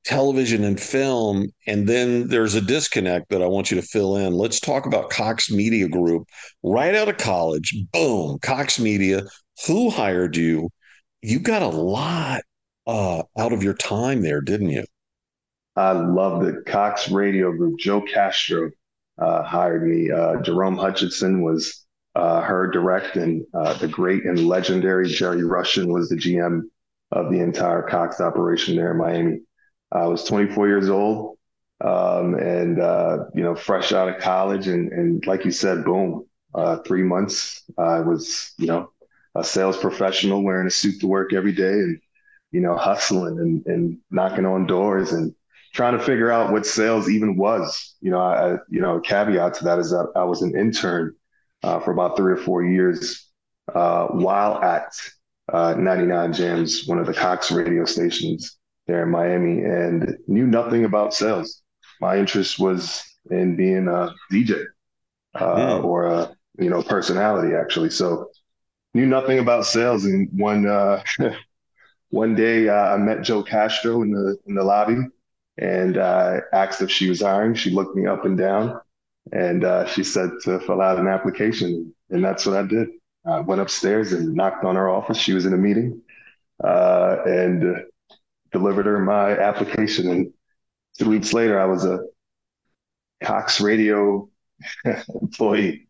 television 0.04 0.64
and 0.64 0.80
film, 0.80 1.48
and 1.66 1.88
then 1.88 2.28
there's 2.28 2.54
a 2.54 2.60
disconnect 2.60 3.28
that 3.30 3.42
I 3.42 3.46
want 3.46 3.70
you 3.70 3.80
to 3.80 3.86
fill 3.86 4.16
in. 4.16 4.32
Let's 4.34 4.60
talk 4.60 4.86
about 4.86 5.10
Cox 5.10 5.50
Media 5.50 5.88
Group. 5.88 6.28
Right 6.62 6.94
out 6.94 7.08
of 7.08 7.18
college, 7.18 7.74
boom, 7.92 8.38
Cox 8.40 8.78
Media. 8.78 9.22
Who 9.66 9.90
hired 9.90 10.36
you? 10.36 10.70
You 11.22 11.38
got 11.38 11.62
a 11.62 11.68
lot 11.68 12.42
uh, 12.86 13.22
out 13.38 13.52
of 13.52 13.62
your 13.62 13.74
time 13.74 14.22
there, 14.22 14.40
didn't 14.40 14.70
you? 14.70 14.84
I 15.76 15.92
love 15.92 16.44
the 16.44 16.62
Cox 16.66 17.10
Radio 17.10 17.52
Group. 17.52 17.78
Joe 17.78 18.00
Castro 18.00 18.70
uh, 19.18 19.42
hired 19.42 19.86
me. 19.86 20.10
Uh, 20.10 20.40
Jerome 20.42 20.76
Hutchinson 20.76 21.42
was 21.42 21.86
uh, 22.14 22.40
her 22.40 22.70
direct, 22.70 23.16
and 23.16 23.44
uh, 23.54 23.74
the 23.74 23.88
great 23.88 24.24
and 24.24 24.46
legendary 24.46 25.08
Jerry 25.08 25.42
Rushin 25.42 25.92
was 25.92 26.08
the 26.08 26.16
GM 26.16 26.62
of 27.12 27.30
the 27.30 27.40
entire 27.40 27.82
Cox 27.82 28.20
operation 28.20 28.76
there 28.76 28.92
in 28.92 28.98
Miami. 28.98 29.40
I 29.92 30.06
was 30.06 30.24
24 30.24 30.68
years 30.68 30.88
old, 30.88 31.38
um, 31.80 32.34
and 32.34 32.80
uh, 32.80 33.24
you 33.34 33.42
know, 33.42 33.54
fresh 33.54 33.92
out 33.92 34.08
of 34.08 34.20
college, 34.20 34.68
and 34.68 34.92
and 34.92 35.26
like 35.26 35.44
you 35.44 35.50
said, 35.50 35.84
boom, 35.84 36.26
uh, 36.54 36.78
three 36.86 37.02
months. 37.02 37.64
I 37.78 38.00
was, 38.00 38.52
you 38.58 38.66
know, 38.66 38.92
a 39.34 39.42
sales 39.42 39.76
professional 39.76 40.42
wearing 40.42 40.66
a 40.66 40.70
suit 40.70 41.00
to 41.00 41.06
work 41.06 41.32
every 41.32 41.52
day, 41.52 41.72
and 41.72 42.00
you 42.52 42.60
know, 42.60 42.76
hustling 42.76 43.38
and 43.38 43.66
and 43.66 43.98
knocking 44.10 44.46
on 44.46 44.66
doors 44.66 45.12
and 45.12 45.34
trying 45.72 45.96
to 45.96 46.04
figure 46.04 46.30
out 46.30 46.52
what 46.52 46.66
sales 46.66 47.08
even 47.08 47.36
was. 47.36 47.96
You 48.00 48.10
know, 48.12 48.20
I, 48.20 48.56
you 48.68 48.80
know, 48.80 49.00
caveat 49.00 49.54
to 49.54 49.64
that 49.64 49.78
is 49.78 49.90
that 49.90 50.12
I 50.16 50.24
was 50.24 50.42
an 50.42 50.56
intern 50.58 51.14
uh, 51.62 51.80
for 51.80 51.92
about 51.92 52.16
three 52.16 52.32
or 52.32 52.36
four 52.36 52.64
years 52.64 53.28
uh, 53.74 54.06
while 54.08 54.62
at 54.62 54.92
uh, 55.52 55.74
99 55.74 56.32
Jamz, 56.32 56.88
one 56.88 56.98
of 56.98 57.06
the 57.06 57.14
Cox 57.14 57.50
radio 57.50 57.84
stations 57.84 58.58
there 58.90 59.04
in 59.04 59.10
Miami, 59.10 59.62
and 59.62 60.16
knew 60.26 60.46
nothing 60.46 60.84
about 60.84 61.14
sales. 61.14 61.62
My 62.00 62.18
interest 62.18 62.58
was 62.58 63.02
in 63.30 63.56
being 63.56 63.88
a 63.88 64.14
DJ 64.32 64.64
uh, 65.34 65.56
mm. 65.56 65.84
or 65.84 66.06
a 66.06 66.36
you 66.58 66.70
know 66.70 66.82
personality 66.82 67.54
actually. 67.54 67.90
So 67.90 68.30
knew 68.94 69.06
nothing 69.06 69.38
about 69.38 69.66
sales, 69.66 70.04
and 70.04 70.28
one 70.32 70.66
uh, 70.66 71.02
one 72.10 72.34
day 72.34 72.68
uh, 72.68 72.94
I 72.94 72.96
met 72.96 73.22
Joe 73.22 73.42
Castro 73.42 74.02
in 74.02 74.10
the 74.10 74.36
in 74.46 74.54
the 74.54 74.64
lobby, 74.64 74.98
and 75.58 75.98
I 75.98 76.40
asked 76.52 76.82
if 76.82 76.90
she 76.90 77.08
was 77.08 77.20
hiring. 77.20 77.54
She 77.54 77.70
looked 77.70 77.96
me 77.96 78.06
up 78.06 78.24
and 78.24 78.36
down, 78.36 78.80
and 79.32 79.64
uh, 79.64 79.86
she 79.86 80.04
said 80.04 80.30
to 80.44 80.60
fill 80.60 80.80
out 80.80 80.98
an 80.98 81.06
application, 81.06 81.94
and 82.10 82.24
that's 82.24 82.46
what 82.46 82.56
I 82.56 82.62
did. 82.62 82.88
I 83.26 83.40
went 83.40 83.60
upstairs 83.60 84.12
and 84.12 84.34
knocked 84.34 84.64
on 84.64 84.76
her 84.76 84.88
office. 84.88 85.18
She 85.18 85.34
was 85.34 85.46
in 85.46 85.52
a 85.52 85.58
meeting, 85.58 86.00
uh, 86.64 87.18
and 87.26 87.84
delivered 88.52 88.86
her 88.86 88.98
my 88.98 89.38
application. 89.38 90.10
And 90.10 90.32
two 90.98 91.08
weeks 91.08 91.32
later, 91.32 91.60
I 91.60 91.66
was 91.66 91.84
a 91.84 92.00
Cox 93.22 93.60
Radio 93.60 94.28
employee. 95.20 95.88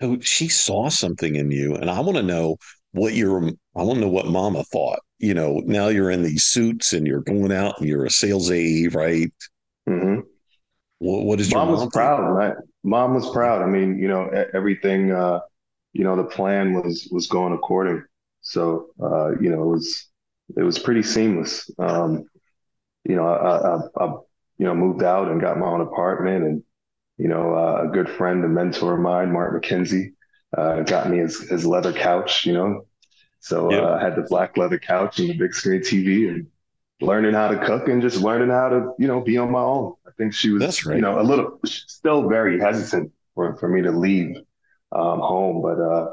So 0.00 0.18
she 0.20 0.48
saw 0.48 0.88
something 0.88 1.36
in 1.36 1.50
you, 1.50 1.76
and 1.76 1.88
I 1.88 2.00
want 2.00 2.16
to 2.16 2.22
know 2.22 2.56
what 2.92 3.14
your 3.14 3.48
I 3.76 3.82
want 3.82 3.94
to 3.96 4.00
know 4.00 4.08
what 4.08 4.26
Mama 4.26 4.64
thought. 4.64 5.00
You 5.18 5.34
know, 5.34 5.62
now 5.64 5.88
you're 5.88 6.10
in 6.10 6.22
these 6.22 6.44
suits 6.44 6.92
and 6.92 7.06
you're 7.06 7.20
going 7.20 7.52
out 7.52 7.78
and 7.78 7.88
you're 7.88 8.04
a 8.04 8.10
sales 8.10 8.50
AE, 8.50 8.88
right? 8.88 9.32
Mm-hmm. 9.88 10.20
What, 10.98 11.24
what 11.24 11.40
is 11.40 11.52
mom 11.52 11.68
your 11.68 11.76
mom 11.76 11.84
was 11.84 11.92
proud? 11.92 12.28
Right? 12.28 12.54
Mom 12.82 13.14
was 13.14 13.30
proud. 13.30 13.62
I 13.62 13.66
mean, 13.66 13.98
you 13.98 14.08
know, 14.08 14.28
everything. 14.52 15.12
Uh, 15.12 15.40
you 15.92 16.04
know, 16.04 16.16
the 16.16 16.24
plan 16.24 16.74
was 16.74 17.08
was 17.12 17.26
going 17.26 17.52
according. 17.52 18.02
So, 18.40 18.88
uh, 19.00 19.38
you 19.40 19.50
know, 19.50 19.62
it 19.62 19.66
was 19.66 20.08
it 20.56 20.62
was 20.62 20.78
pretty 20.78 21.02
seamless. 21.02 21.70
Um, 21.78 22.24
you 23.04 23.16
know, 23.16 23.26
I, 23.26 23.76
I, 23.76 24.04
I, 24.04 24.06
you 24.58 24.66
know 24.66 24.74
moved 24.74 25.02
out 25.02 25.28
and 25.28 25.40
got 25.40 25.58
my 25.58 25.66
own 25.66 25.80
apartment, 25.80 26.44
and 26.44 26.62
you 27.18 27.28
know, 27.28 27.54
uh, 27.54 27.84
a 27.84 27.88
good 27.88 28.08
friend, 28.08 28.44
a 28.44 28.48
mentor 28.48 28.94
of 28.94 29.00
mine, 29.00 29.32
Mark 29.32 29.62
McKenzie, 29.62 30.12
uh, 30.56 30.82
got 30.82 31.10
me 31.10 31.18
his, 31.18 31.48
his 31.48 31.66
leather 31.66 31.92
couch. 31.92 32.46
You 32.46 32.54
know, 32.54 32.86
so 33.40 33.70
yep. 33.70 33.82
uh, 33.82 33.92
I 33.94 34.02
had 34.02 34.16
the 34.16 34.22
black 34.22 34.56
leather 34.56 34.78
couch 34.78 35.18
and 35.18 35.28
the 35.28 35.36
big 35.36 35.54
screen 35.54 35.80
TV, 35.80 36.28
and 36.28 36.46
learning 37.00 37.34
how 37.34 37.48
to 37.48 37.64
cook 37.64 37.88
and 37.88 38.00
just 38.00 38.18
learning 38.18 38.50
how 38.50 38.68
to 38.68 38.92
you 38.98 39.08
know 39.08 39.20
be 39.20 39.38
on 39.38 39.50
my 39.50 39.60
own. 39.60 39.94
I 40.06 40.10
think 40.16 40.34
she 40.34 40.50
was, 40.50 40.60
That's 40.60 40.86
right. 40.86 40.96
you 40.96 41.02
know, 41.02 41.20
a 41.20 41.22
little 41.22 41.58
still 41.64 42.28
very 42.28 42.60
hesitant 42.60 43.12
for 43.34 43.56
for 43.56 43.68
me 43.68 43.82
to 43.82 43.90
leave 43.90 44.36
um, 44.92 45.20
home, 45.20 45.62
but 45.62 45.80
uh, 45.80 46.10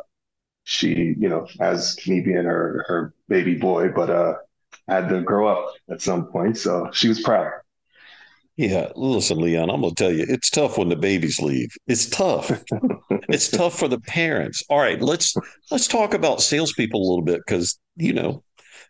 she, 0.69 1.15
you 1.17 1.27
know, 1.27 1.47
as 1.59 1.97
me 2.05 2.21
being 2.21 2.45
her 2.45 2.85
her 2.87 3.13
baby 3.27 3.55
boy, 3.55 3.89
but 3.89 4.11
uh, 4.11 4.35
had 4.87 5.09
to 5.09 5.21
grow 5.21 5.47
up 5.47 5.73
at 5.89 5.99
some 5.99 6.27
point, 6.27 6.57
so 6.57 6.89
she 6.93 7.09
was 7.09 7.21
proud. 7.21 7.51
Yeah, 8.55 8.91
listen, 8.95 9.39
Leon, 9.39 9.71
I'm 9.71 9.81
gonna 9.81 9.95
tell 9.95 10.11
you, 10.11 10.25
it's 10.29 10.51
tough 10.51 10.77
when 10.77 10.89
the 10.89 10.95
babies 10.95 11.41
leave. 11.41 11.69
It's 11.87 12.07
tough. 12.07 12.51
it's 13.29 13.49
tough 13.49 13.79
for 13.79 13.87
the 13.87 13.99
parents. 14.01 14.63
All 14.69 14.77
right, 14.77 15.01
let's 15.01 15.35
let's 15.71 15.87
talk 15.87 16.13
about 16.13 16.39
salespeople 16.39 17.01
a 17.01 17.07
little 17.09 17.25
bit 17.25 17.41
because 17.43 17.79
you 17.95 18.13
know, 18.13 18.43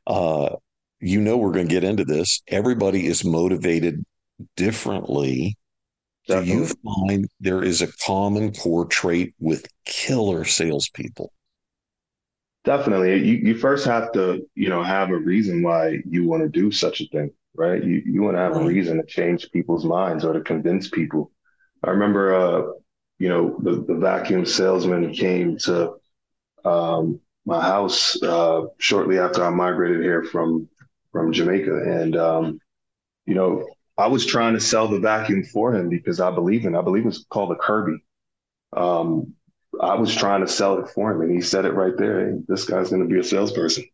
uh, 0.06 0.56
you 1.00 1.22
know, 1.22 1.38
we're 1.38 1.54
going 1.54 1.70
to 1.70 1.74
get 1.74 1.86
into 1.86 2.04
this. 2.04 2.42
Everybody 2.50 3.08
is 3.08 3.24
motivated 3.24 4.04
differently. 4.58 5.56
Definitely. 6.28 6.52
Do 6.52 6.60
you 6.60 6.68
find 6.84 7.28
there 7.40 7.64
is 7.64 7.82
a 7.82 7.92
common 8.06 8.54
core 8.54 8.86
trait 8.86 9.34
with 9.40 9.66
killer 9.86 10.44
salespeople? 10.44 11.32
Definitely. 12.66 13.26
You, 13.26 13.36
you 13.38 13.56
first 13.56 13.86
have 13.86 14.12
to, 14.14 14.46
you 14.56 14.70
know, 14.70 14.84
have 14.84 15.10
a 15.12 15.18
reason 15.18 15.64
why 15.64 16.00
you 16.08 16.28
want 16.28 16.44
to 16.44 16.50
do 16.50 16.72
such 16.72 17.02
a 17.02 17.08
thing, 17.08 17.32
right? 17.56 17.84
You, 17.84 18.02
you 18.06 18.22
want 18.22 18.36
to 18.36 18.42
have 18.42 18.58
a 18.58 18.66
reason 18.66 18.98
to 18.98 19.06
change 19.06 19.50
people's 19.52 19.86
minds 19.86 20.26
or 20.26 20.34
to 20.34 20.42
convince 20.42 20.90
people. 20.90 21.32
I 21.84 21.92
remember, 21.92 22.36
uh, 22.36 22.64
you 23.18 23.30
know, 23.30 23.58
the, 23.64 23.84
the 23.88 23.96
vacuum 23.96 24.46
salesman 24.46 25.14
came 25.14 25.58
to 25.60 25.94
um, 26.66 27.22
my 27.46 27.62
house 27.62 28.22
uh, 28.22 28.64
shortly 28.78 29.20
after 29.20 29.44
I 29.44 29.50
migrated 29.50 30.02
here 30.02 30.24
from 30.24 30.68
from 31.12 31.34
Jamaica, 31.34 31.84
and 31.86 32.16
um, 32.16 32.60
you 33.26 33.36
know, 33.36 33.66
I 33.98 34.08
was 34.08 34.26
trying 34.26 34.54
to 34.54 34.60
sell 34.60 34.88
the 34.88 35.00
vacuum 35.00 35.44
for 35.44 35.74
him 35.74 35.90
because 35.90 36.20
I 36.20 36.32
believe 36.32 36.66
in. 36.66 36.76
I 36.76 36.82
believe 36.82 37.06
it's 37.08 37.26
called 37.30 37.52
a 37.52 37.56
Kirby. 37.56 37.98
Um, 38.76 39.34
I 39.80 39.96
was 39.96 40.16
trying 40.16 40.42
to 40.42 40.48
sell 40.48 40.80
it 40.80 40.90
for 40.90 41.12
him, 41.12 41.22
and 41.22 41.32
he 41.32 41.42
said 41.42 41.66
it 41.66 41.74
right 41.74 41.96
there. 41.98 42.30
Hey, 42.30 42.40
this 42.48 42.66
guy's 42.66 42.90
going 42.90 43.02
to 43.02 43.08
be 43.08 43.20
a 43.20 43.24
salesperson. 43.24 43.86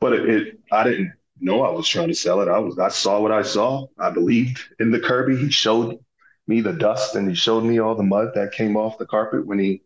But 0.00 0.12
it, 0.12 0.28
it, 0.28 0.60
I 0.72 0.84
didn't 0.84 1.12
know 1.40 1.62
I 1.62 1.70
was 1.70 1.88
trying 1.88 2.08
to 2.08 2.14
sell 2.14 2.40
it. 2.40 2.48
I 2.48 2.58
was, 2.58 2.78
I 2.78 2.88
saw 2.88 3.20
what 3.20 3.32
I 3.32 3.42
saw. 3.42 3.86
I 3.98 4.10
believed 4.10 4.60
in 4.80 4.90
the 4.90 5.00
Kirby. 5.00 5.36
He 5.36 5.50
showed 5.50 5.98
me 6.46 6.60
the 6.60 6.72
dust, 6.72 7.14
and 7.14 7.28
he 7.28 7.34
showed 7.34 7.64
me 7.64 7.78
all 7.78 7.94
the 7.94 8.02
mud 8.02 8.30
that 8.34 8.52
came 8.52 8.76
off 8.76 8.98
the 8.98 9.06
carpet 9.06 9.46
when 9.46 9.58
he, 9.58 9.82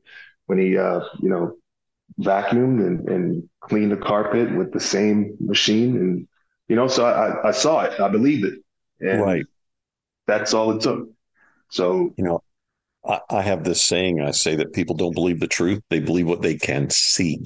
when 0.46 0.58
he, 0.58 0.78
uh, 0.78 1.00
you 1.20 1.28
know, 1.28 1.56
vacuumed 2.20 2.86
and, 2.86 3.08
and 3.08 3.48
cleaned 3.60 3.92
the 3.92 3.96
carpet 3.96 4.54
with 4.54 4.72
the 4.72 4.80
same 4.80 5.36
machine, 5.40 5.96
and 5.96 6.28
you 6.68 6.76
know, 6.76 6.88
so 6.88 7.04
I, 7.04 7.48
I 7.48 7.50
saw 7.50 7.82
it. 7.82 8.00
I 8.00 8.08
believed 8.08 8.44
it, 8.44 8.60
and 9.00 9.20
right. 9.20 9.46
That's 10.26 10.54
all 10.54 10.70
it 10.76 10.82
took. 10.82 11.08
So 11.70 12.14
you 12.16 12.24
know, 12.24 12.42
I, 13.04 13.20
I 13.30 13.42
have 13.42 13.64
this 13.64 13.82
saying 13.82 14.20
I 14.20 14.30
say 14.30 14.56
that 14.56 14.72
people 14.72 14.96
don't 14.96 15.14
believe 15.14 15.40
the 15.40 15.48
truth, 15.48 15.82
they 15.90 16.00
believe 16.00 16.26
what 16.26 16.42
they 16.42 16.56
can 16.56 16.90
see. 16.90 17.44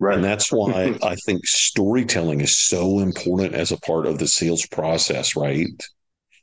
Right. 0.00 0.14
And 0.14 0.24
that's 0.24 0.52
why 0.52 0.96
I 1.02 1.16
think 1.16 1.46
storytelling 1.46 2.40
is 2.40 2.56
so 2.56 3.00
important 3.00 3.54
as 3.54 3.72
a 3.72 3.78
part 3.78 4.06
of 4.06 4.18
the 4.18 4.28
sales 4.28 4.66
process, 4.66 5.36
right? 5.36 5.66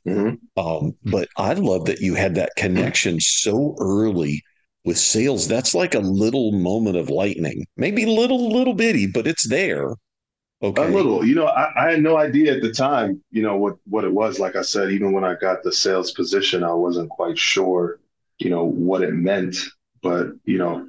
Mm-hmm. 0.06 0.60
Um, 0.60 0.94
but 1.04 1.28
I 1.36 1.54
love 1.54 1.86
that 1.86 2.00
you 2.00 2.14
had 2.14 2.36
that 2.36 2.52
connection 2.56 3.20
so 3.20 3.74
early 3.80 4.42
with 4.84 4.98
sales. 4.98 5.48
That's 5.48 5.74
like 5.74 5.94
a 5.94 6.00
little 6.00 6.52
moment 6.52 6.96
of 6.96 7.10
lightning, 7.10 7.66
maybe 7.76 8.06
little, 8.06 8.52
little 8.52 8.74
bitty, 8.74 9.08
but 9.08 9.26
it's 9.26 9.48
there. 9.48 9.94
Okay. 10.62 10.86
A 10.86 10.88
little, 10.88 11.24
you 11.24 11.34
know, 11.34 11.46
I, 11.46 11.70
I, 11.76 11.90
had 11.90 12.02
no 12.02 12.16
idea 12.16 12.54
at 12.54 12.62
the 12.62 12.72
time, 12.72 13.22
you 13.30 13.42
know, 13.42 13.56
what 13.56 13.76
what 13.84 14.04
it 14.04 14.12
was. 14.12 14.40
Like 14.40 14.56
I 14.56 14.62
said, 14.62 14.90
even 14.90 15.12
when 15.12 15.22
I 15.22 15.34
got 15.34 15.62
the 15.62 15.70
sales 15.70 16.12
position, 16.12 16.64
I 16.64 16.72
wasn't 16.72 17.10
quite 17.10 17.36
sure 17.36 17.98
you 18.38 18.50
know 18.50 18.64
what 18.64 19.02
it 19.02 19.14
meant 19.14 19.56
but 20.02 20.28
you 20.44 20.58
know 20.58 20.86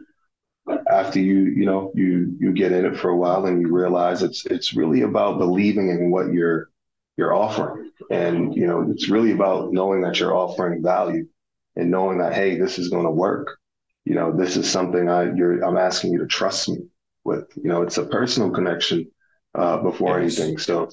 after 0.89 1.19
you 1.19 1.39
you 1.39 1.65
know 1.65 1.91
you 1.95 2.35
you 2.39 2.51
get 2.51 2.71
in 2.71 2.85
it 2.85 2.97
for 2.97 3.09
a 3.09 3.17
while 3.17 3.45
and 3.45 3.61
you 3.61 3.73
realize 3.73 4.23
it's 4.23 4.45
it's 4.45 4.73
really 4.73 5.01
about 5.01 5.37
believing 5.37 5.89
in 5.89 6.11
what 6.11 6.31
you're 6.31 6.69
you're 7.17 7.33
offering. 7.33 7.91
And 8.11 8.55
you 8.55 8.67
know 8.67 8.85
it's 8.89 9.09
really 9.09 9.31
about 9.31 9.71
knowing 9.71 10.01
that 10.01 10.19
you're 10.19 10.35
offering 10.35 10.83
value 10.83 11.27
and 11.75 11.89
knowing 11.89 12.19
that 12.19 12.33
hey 12.33 12.57
this 12.57 12.77
is 12.79 12.89
going 12.89 13.05
to 13.05 13.11
work. 13.11 13.57
You 14.05 14.15
know 14.15 14.31
this 14.31 14.55
is 14.57 14.69
something 14.69 15.09
i 15.09 15.33
you're 15.33 15.63
i'm 15.63 15.77
asking 15.77 16.13
you 16.13 16.19
to 16.19 16.27
trust 16.27 16.69
me 16.69 16.77
with. 17.23 17.45
You 17.55 17.69
know 17.69 17.81
it's 17.81 17.97
a 17.97 18.05
personal 18.05 18.51
connection 18.51 19.09
uh, 19.55 19.77
before 19.77 20.21
yes. 20.21 20.39
anything. 20.39 20.57
So 20.57 20.89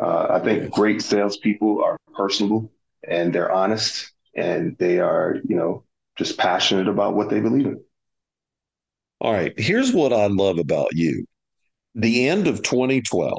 uh, 0.00 0.28
i 0.30 0.38
think 0.38 0.70
great 0.72 1.02
salespeople 1.02 1.82
are 1.82 1.96
personable 2.14 2.70
and 3.08 3.32
they're 3.32 3.50
honest 3.50 4.12
and 4.36 4.76
they 4.78 5.00
are 5.00 5.38
you 5.44 5.56
know 5.56 5.84
just 6.18 6.36
passionate 6.36 6.88
about 6.88 7.14
what 7.14 7.30
they 7.30 7.40
believe 7.40 7.66
in. 7.66 7.82
All 9.20 9.32
right. 9.32 9.52
Here's 9.58 9.92
what 9.92 10.12
I 10.12 10.26
love 10.26 10.58
about 10.58 10.90
you. 10.92 11.24
The 11.94 12.28
end 12.28 12.46
of 12.46 12.62
2012, 12.62 13.38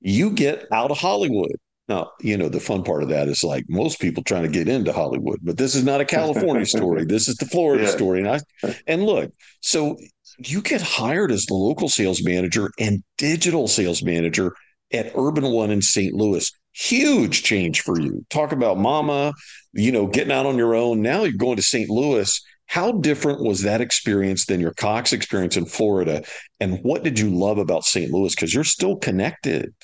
you 0.00 0.30
get 0.30 0.66
out 0.72 0.90
of 0.90 0.98
Hollywood. 0.98 1.56
Now, 1.88 2.12
you 2.20 2.36
know, 2.36 2.48
the 2.48 2.60
fun 2.60 2.84
part 2.84 3.02
of 3.02 3.08
that 3.08 3.28
is 3.28 3.42
like 3.42 3.64
most 3.68 4.00
people 4.00 4.22
trying 4.22 4.44
to 4.44 4.48
get 4.48 4.68
into 4.68 4.92
Hollywood, 4.92 5.40
but 5.42 5.58
this 5.58 5.74
is 5.74 5.84
not 5.84 6.00
a 6.00 6.04
California 6.04 6.64
story. 6.66 7.04
This 7.04 7.28
is 7.28 7.36
the 7.36 7.46
Florida 7.46 7.84
yeah. 7.84 7.90
story. 7.90 8.20
And 8.20 8.28
I 8.28 8.40
and 8.86 9.04
look, 9.04 9.32
so 9.60 9.96
you 10.38 10.62
get 10.62 10.80
hired 10.80 11.32
as 11.32 11.44
the 11.44 11.54
local 11.54 11.88
sales 11.88 12.22
manager 12.24 12.70
and 12.78 13.02
digital 13.18 13.68
sales 13.68 14.02
manager 14.02 14.54
at 14.92 15.12
Urban 15.16 15.52
One 15.52 15.70
in 15.70 15.82
St. 15.82 16.14
Louis. 16.14 16.50
Huge 16.74 17.42
change 17.42 17.82
for 17.82 18.00
you. 18.00 18.24
Talk 18.30 18.52
about 18.52 18.78
mama, 18.78 19.32
you 19.72 19.92
know, 19.92 20.06
getting 20.06 20.32
out 20.32 20.46
on 20.46 20.56
your 20.56 20.74
own. 20.74 21.02
Now 21.02 21.24
you're 21.24 21.32
going 21.32 21.56
to 21.56 21.62
St. 21.62 21.90
Louis. 21.90 22.40
How 22.66 22.92
different 22.92 23.42
was 23.42 23.62
that 23.62 23.82
experience 23.82 24.46
than 24.46 24.60
your 24.60 24.72
Cox 24.72 25.12
experience 25.12 25.58
in 25.58 25.66
Florida? 25.66 26.24
And 26.60 26.78
what 26.82 27.02
did 27.02 27.18
you 27.18 27.28
love 27.28 27.58
about 27.58 27.84
St. 27.84 28.10
Louis? 28.10 28.34
Because 28.34 28.54
you're 28.54 28.64
still 28.64 28.96
connected. 28.96 29.74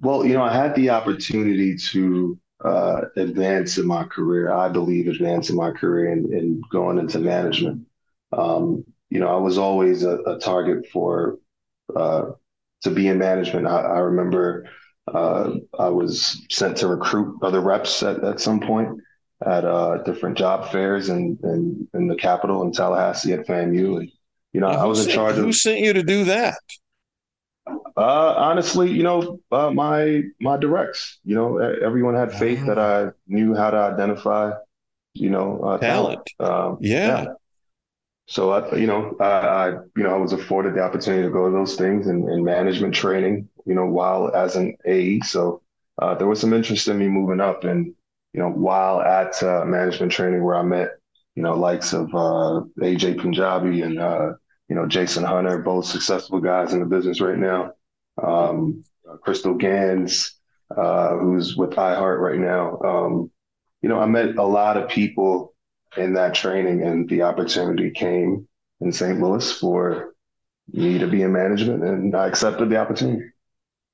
Well, 0.00 0.24
you 0.24 0.32
know, 0.32 0.42
I 0.42 0.54
had 0.54 0.74
the 0.74 0.90
opportunity 0.90 1.76
to 1.76 2.38
uh, 2.64 3.02
advance 3.16 3.76
in 3.76 3.86
my 3.86 4.04
career. 4.04 4.52
I 4.52 4.68
believe 4.68 5.08
advance 5.08 5.50
in 5.50 5.56
my 5.56 5.72
career 5.72 6.12
and, 6.12 6.62
going 6.70 6.98
into 6.98 7.18
management. 7.18 7.86
Um, 8.32 8.84
you 9.10 9.20
know, 9.20 9.28
I 9.28 9.36
was 9.36 9.58
always 9.58 10.04
a, 10.04 10.18
a 10.20 10.38
target 10.38 10.86
for 10.90 11.38
uh, 11.94 12.30
to 12.82 12.90
be 12.90 13.08
in 13.08 13.18
management. 13.18 13.66
I, 13.66 13.80
I 13.80 13.98
remember 13.98 14.70
uh, 15.08 15.54
I 15.78 15.88
was 15.88 16.44
sent 16.50 16.76
to 16.78 16.88
recruit 16.88 17.38
other 17.42 17.60
reps 17.60 18.02
at, 18.02 18.22
at 18.22 18.40
some 18.40 18.60
point 18.60 19.00
at 19.44 19.64
uh, 19.64 19.98
different 20.04 20.38
job 20.38 20.70
fairs 20.70 21.08
in, 21.08 21.38
in, 21.42 21.88
in 21.94 22.06
the 22.06 22.14
capital 22.14 22.62
in 22.62 22.72
Tallahassee 22.72 23.32
at 23.32 23.46
FAMU. 23.46 23.98
And, 23.98 24.12
you 24.52 24.60
know, 24.60 24.70
now, 24.70 24.78
I 24.78 24.84
was 24.84 25.00
in 25.00 25.04
sent, 25.06 25.14
charge 25.14 25.34
who 25.34 25.40
of. 25.40 25.46
Who 25.46 25.52
sent 25.52 25.80
you 25.80 25.92
to 25.92 26.02
do 26.02 26.24
that? 26.24 26.54
Uh, 27.66 28.34
honestly, 28.36 28.90
you 28.90 29.02
know, 29.02 29.40
uh, 29.50 29.70
my 29.70 30.22
my 30.40 30.56
directs. 30.56 31.18
You 31.24 31.34
know, 31.34 31.58
everyone 31.58 32.14
had 32.14 32.32
faith 32.32 32.64
that 32.66 32.78
I 32.78 33.10
knew 33.26 33.54
how 33.54 33.70
to 33.70 33.76
identify. 33.76 34.52
You 35.14 35.30
know, 35.30 35.60
uh, 35.60 35.78
talent. 35.78 36.26
talent. 36.38 36.54
Um, 36.54 36.78
yeah. 36.80 37.22
yeah. 37.22 37.26
So 38.26 38.50
I, 38.50 38.74
you 38.76 38.86
know, 38.86 39.14
I, 39.20 39.24
I, 39.24 39.68
you 39.96 40.02
know, 40.02 40.14
I 40.14 40.16
was 40.16 40.32
afforded 40.32 40.74
the 40.74 40.80
opportunity 40.80 41.22
to 41.22 41.30
go 41.30 41.46
to 41.46 41.52
those 41.52 41.76
things 41.76 42.06
and, 42.06 42.28
and 42.28 42.44
management 42.44 42.94
training. 42.94 43.48
You 43.66 43.74
know, 43.74 43.86
while 43.86 44.30
as 44.34 44.56
an 44.56 44.76
AE, 44.84 45.20
so 45.20 45.62
uh, 46.00 46.14
there 46.14 46.26
was 46.26 46.40
some 46.40 46.52
interest 46.52 46.88
in 46.88 46.98
me 46.98 47.08
moving 47.08 47.40
up, 47.40 47.64
and 47.64 47.86
you 48.32 48.40
know, 48.40 48.50
while 48.50 49.00
at 49.00 49.42
uh, 49.42 49.64
management 49.64 50.12
training 50.12 50.42
where 50.42 50.56
I 50.56 50.62
met, 50.62 50.90
you 51.34 51.42
know, 51.42 51.54
likes 51.54 51.92
of 51.92 52.14
uh, 52.14 52.62
AJ 52.80 53.20
Punjabi 53.20 53.82
and 53.82 53.98
uh, 53.98 54.32
you 54.68 54.76
know 54.76 54.86
Jason 54.86 55.24
Hunter, 55.24 55.58
both 55.58 55.86
successful 55.86 56.40
guys 56.40 56.72
in 56.72 56.80
the 56.80 56.86
business 56.86 57.20
right 57.20 57.38
now. 57.38 57.72
Um, 58.22 58.84
Crystal 59.22 59.54
Gans, 59.54 60.34
uh, 60.76 61.16
who's 61.16 61.56
with 61.56 61.70
iHeart 61.70 62.18
right 62.18 62.38
now. 62.38 62.78
Um, 62.80 63.30
you 63.82 63.88
know, 63.88 63.98
I 63.98 64.06
met 64.06 64.36
a 64.36 64.44
lot 64.44 64.76
of 64.76 64.88
people 64.88 65.54
in 65.96 66.14
that 66.14 66.34
training, 66.34 66.82
and 66.82 67.08
the 67.08 67.22
opportunity 67.22 67.90
came 67.90 68.48
in 68.80 68.92
St. 68.92 69.20
Louis 69.20 69.52
for 69.52 70.14
me 70.72 70.98
to 70.98 71.06
be 71.06 71.22
in 71.22 71.32
management, 71.32 71.84
and 71.84 72.14
I 72.14 72.28
accepted 72.28 72.70
the 72.70 72.78
opportunity. 72.78 73.31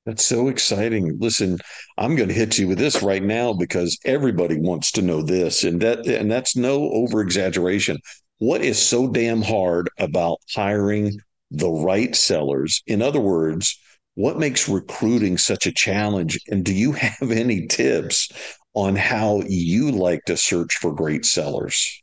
That's 0.09 0.25
so 0.25 0.49
exciting. 0.49 1.19
Listen, 1.21 1.59
I'm 1.99 2.17
going 2.17 2.31
to 2.31 2.35
hit 2.35 2.57
you 2.57 2.67
with 2.67 2.79
this 2.79 3.03
right 3.03 3.23
now 3.23 3.53
because 3.53 3.99
everybody 4.07 4.59
wants 4.59 4.91
to 4.93 5.03
know 5.03 5.21
this, 5.21 5.65
and 5.65 5.83
that 5.83 6.07
and 6.07 6.31
that's 6.31 6.57
no 6.57 6.91
over 6.93 7.21
exaggeration. 7.21 7.99
What 8.39 8.63
is 8.63 8.79
so 8.81 9.09
damn 9.09 9.43
hard 9.43 9.91
about 9.99 10.39
hiring 10.55 11.19
the 11.51 11.69
right 11.69 12.17
sellers? 12.17 12.83
In 12.87 13.03
other 13.03 13.21
words, 13.21 13.79
what 14.15 14.39
makes 14.39 14.67
recruiting 14.67 15.37
such 15.37 15.67
a 15.67 15.75
challenge? 15.75 16.39
And 16.49 16.65
do 16.65 16.73
you 16.73 16.93
have 16.93 17.31
any 17.31 17.67
tips 17.67 18.31
on 18.73 18.97
how 18.97 19.43
you 19.47 19.91
like 19.91 20.25
to 20.25 20.39
search 20.39 20.77
for 20.77 20.91
great 20.91 21.27
sellers? 21.27 22.03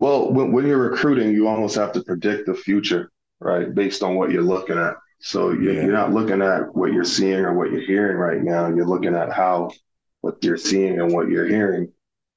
Well, 0.00 0.32
when, 0.32 0.50
when 0.50 0.66
you're 0.66 0.90
recruiting, 0.90 1.34
you 1.34 1.46
almost 1.46 1.76
have 1.76 1.92
to 1.92 2.02
predict 2.02 2.46
the 2.46 2.54
future, 2.54 3.12
right? 3.38 3.72
Based 3.72 4.02
on 4.02 4.16
what 4.16 4.32
you're 4.32 4.42
looking 4.42 4.76
at. 4.76 4.94
So 5.24 5.52
you're, 5.52 5.72
yeah. 5.72 5.82
you're 5.84 5.92
not 5.92 6.12
looking 6.12 6.42
at 6.42 6.74
what 6.74 6.92
you're 6.92 7.02
seeing 7.04 7.40
or 7.40 7.54
what 7.54 7.70
you're 7.70 7.80
hearing 7.80 8.18
right 8.18 8.42
now. 8.42 8.68
You're 8.68 8.86
looking 8.86 9.14
at 9.14 9.32
how 9.32 9.70
what 10.20 10.44
you're 10.44 10.58
seeing 10.58 11.00
and 11.00 11.12
what 11.12 11.28
you're 11.28 11.48
hearing 11.48 11.90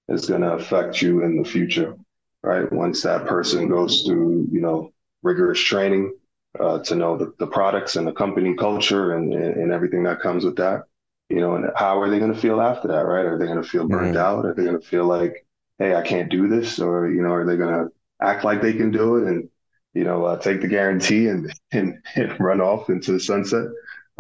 is 0.08 0.26
going 0.26 0.42
to 0.42 0.54
affect 0.54 1.02
you 1.02 1.22
in 1.22 1.38
the 1.38 1.48
future, 1.48 1.96
right? 2.44 2.72
Once 2.72 3.04
that 3.04 3.28
person 3.28 3.68
goes 3.68 4.04
through, 4.04 4.48
you 4.52 4.62
know, 4.62 4.94
rigorous 5.22 5.60
training 5.60 6.16
uh, 6.58 6.80
to 6.80 6.96
know 6.96 7.18
the, 7.18 7.34
the 7.40 7.48
products 7.48 7.98
and 7.98 8.08
the 8.08 8.14
company 8.14 8.56
culture 8.56 9.16
and, 9.16 9.34
and, 9.34 9.58
and 9.58 9.72
everything 9.72 10.04
that 10.04 10.22
comes 10.22 10.46
with 10.46 10.56
that 10.56 10.84
you 11.30 11.42
know, 11.42 11.56
and 11.56 11.66
how 11.76 12.00
are 12.00 12.10
they 12.10 12.20
going 12.20 12.34
to 12.34 12.40
feel 12.40 12.62
after 12.62 12.88
that, 12.88 13.06
right? 13.06 13.26
Are 13.26 13.38
they 13.38 13.48
going 13.48 13.62
to 13.62 13.68
feel 13.68 13.88
burned 13.88 14.16
mm-hmm. 14.16 14.26
out? 14.26 14.46
Are 14.46 14.54
they 14.54 14.64
going 14.64 14.80
to 14.80 14.86
feel 14.86 15.06
like, 15.06 15.46
hey, 15.78 15.94
I 15.96 16.02
can't 16.02 16.32
do 16.32 16.48
this, 16.48 16.80
or 16.80 17.10
you 17.10 17.22
know, 17.22 17.34
are 17.34 17.46
they 17.46 17.58
going 17.58 17.74
to 17.74 17.92
act 18.22 18.44
like 18.44 18.62
they 18.62 18.74
can 18.74 18.92
do 18.92 19.18
it 19.18 19.28
and 19.28 19.50
you 19.98 20.04
know 20.04 20.26
uh, 20.26 20.38
take 20.38 20.62
the 20.62 20.68
guarantee 20.68 21.28
and, 21.28 21.52
and, 21.72 22.00
and 22.16 22.40
run 22.40 22.62
off 22.62 22.90
into 22.90 23.12
the 23.12 23.20
sunset? 23.20 23.68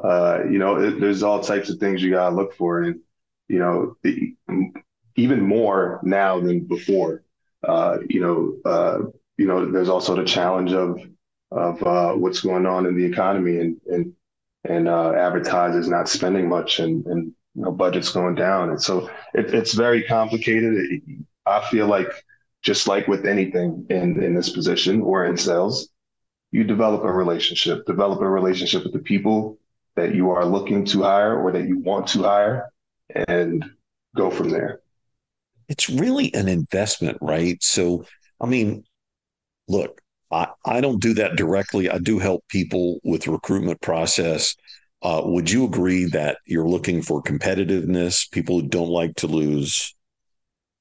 Uh, 0.03 0.39
you 0.51 0.59
know, 0.59 0.75
it, 0.77 0.99
there's 0.99 1.23
all 1.23 1.41
types 1.41 1.69
of 1.69 1.79
things 1.79 2.01
you 2.01 2.11
got 2.11 2.29
to 2.29 2.35
look 2.35 2.53
for, 2.55 2.81
and 2.81 2.99
you 3.47 3.59
know, 3.59 3.95
the, 4.03 4.35
even 5.15 5.41
more 5.41 5.99
now 6.03 6.39
than 6.39 6.61
before. 6.61 7.23
Uh, 7.63 7.97
you 8.09 8.21
know, 8.21 8.71
uh, 8.71 8.97
you 9.37 9.47
know, 9.47 9.71
there's 9.71 9.89
also 9.89 10.15
the 10.15 10.25
challenge 10.25 10.73
of 10.73 10.99
of 11.51 11.81
uh, 11.83 12.13
what's 12.13 12.41
going 12.41 12.65
on 12.65 12.85
in 12.87 12.97
the 12.97 13.05
economy 13.05 13.57
and 13.59 13.79
and 13.87 14.13
and 14.63 14.87
uh, 14.87 15.11
advertisers 15.13 15.87
not 15.87 16.09
spending 16.09 16.49
much 16.49 16.79
and, 16.79 17.05
and 17.05 17.33
you 17.55 17.63
know, 17.63 17.71
budgets 17.71 18.11
going 18.11 18.35
down. 18.35 18.69
And 18.69 18.81
so 18.81 19.09
it, 19.33 19.53
it's 19.53 19.73
very 19.73 20.03
complicated. 20.03 20.73
It, 20.75 21.01
I 21.45 21.61
feel 21.69 21.87
like 21.87 22.11
just 22.67 22.85
like 22.85 23.07
with 23.07 23.25
anything 23.25 23.85
in, 23.89 24.21
in 24.21 24.35
this 24.35 24.49
position 24.49 25.01
or 25.01 25.25
in 25.25 25.37
sales, 25.37 25.87
you 26.51 26.65
develop 26.65 27.01
a 27.05 27.09
relationship, 27.09 27.85
develop 27.85 28.19
a 28.19 28.29
relationship 28.29 28.83
with 28.83 28.91
the 28.91 28.99
people 28.99 29.57
that 29.95 30.13
you 30.13 30.31
are 30.31 30.43
looking 30.43 30.83
to 30.83 31.03
hire 31.03 31.41
or 31.41 31.53
that 31.53 31.65
you 31.65 31.79
want 31.79 32.07
to 32.07 32.23
hire 32.23 32.69
and 33.29 33.63
go 34.17 34.29
from 34.29 34.49
there. 34.49 34.81
It's 35.69 35.89
really 35.89 36.33
an 36.33 36.49
investment, 36.49 37.17
right? 37.21 37.57
So, 37.63 38.03
I 38.41 38.47
mean, 38.47 38.83
look, 39.69 40.01
I, 40.29 40.47
I 40.65 40.81
don't 40.81 41.01
do 41.01 41.13
that 41.13 41.37
directly. 41.37 41.89
I 41.89 41.99
do 41.99 42.19
help 42.19 42.43
people 42.49 42.99
with 43.05 43.27
recruitment 43.27 43.79
process. 43.79 44.55
Uh, 45.01 45.21
would 45.23 45.49
you 45.49 45.63
agree 45.63 46.03
that 46.07 46.39
you're 46.45 46.67
looking 46.67 47.01
for 47.01 47.23
competitiveness, 47.23 48.29
people 48.29 48.59
who 48.59 48.67
don't 48.67 48.89
like 48.89 49.15
to 49.15 49.27
lose, 49.27 49.95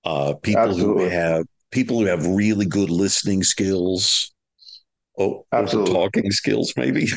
uh, 0.05 0.35
people 0.43 0.63
Absolutely. 0.63 1.05
who 1.05 1.11
have 1.11 1.47
people 1.71 1.99
who 1.99 2.07
have 2.07 2.27
really 2.27 2.67
good 2.67 2.91
listening 2.91 3.43
skills, 3.43 4.33
oh, 5.19 5.45
Absolutely. 5.53 5.93
talking 5.93 6.31
skills, 6.31 6.73
maybe? 6.77 7.09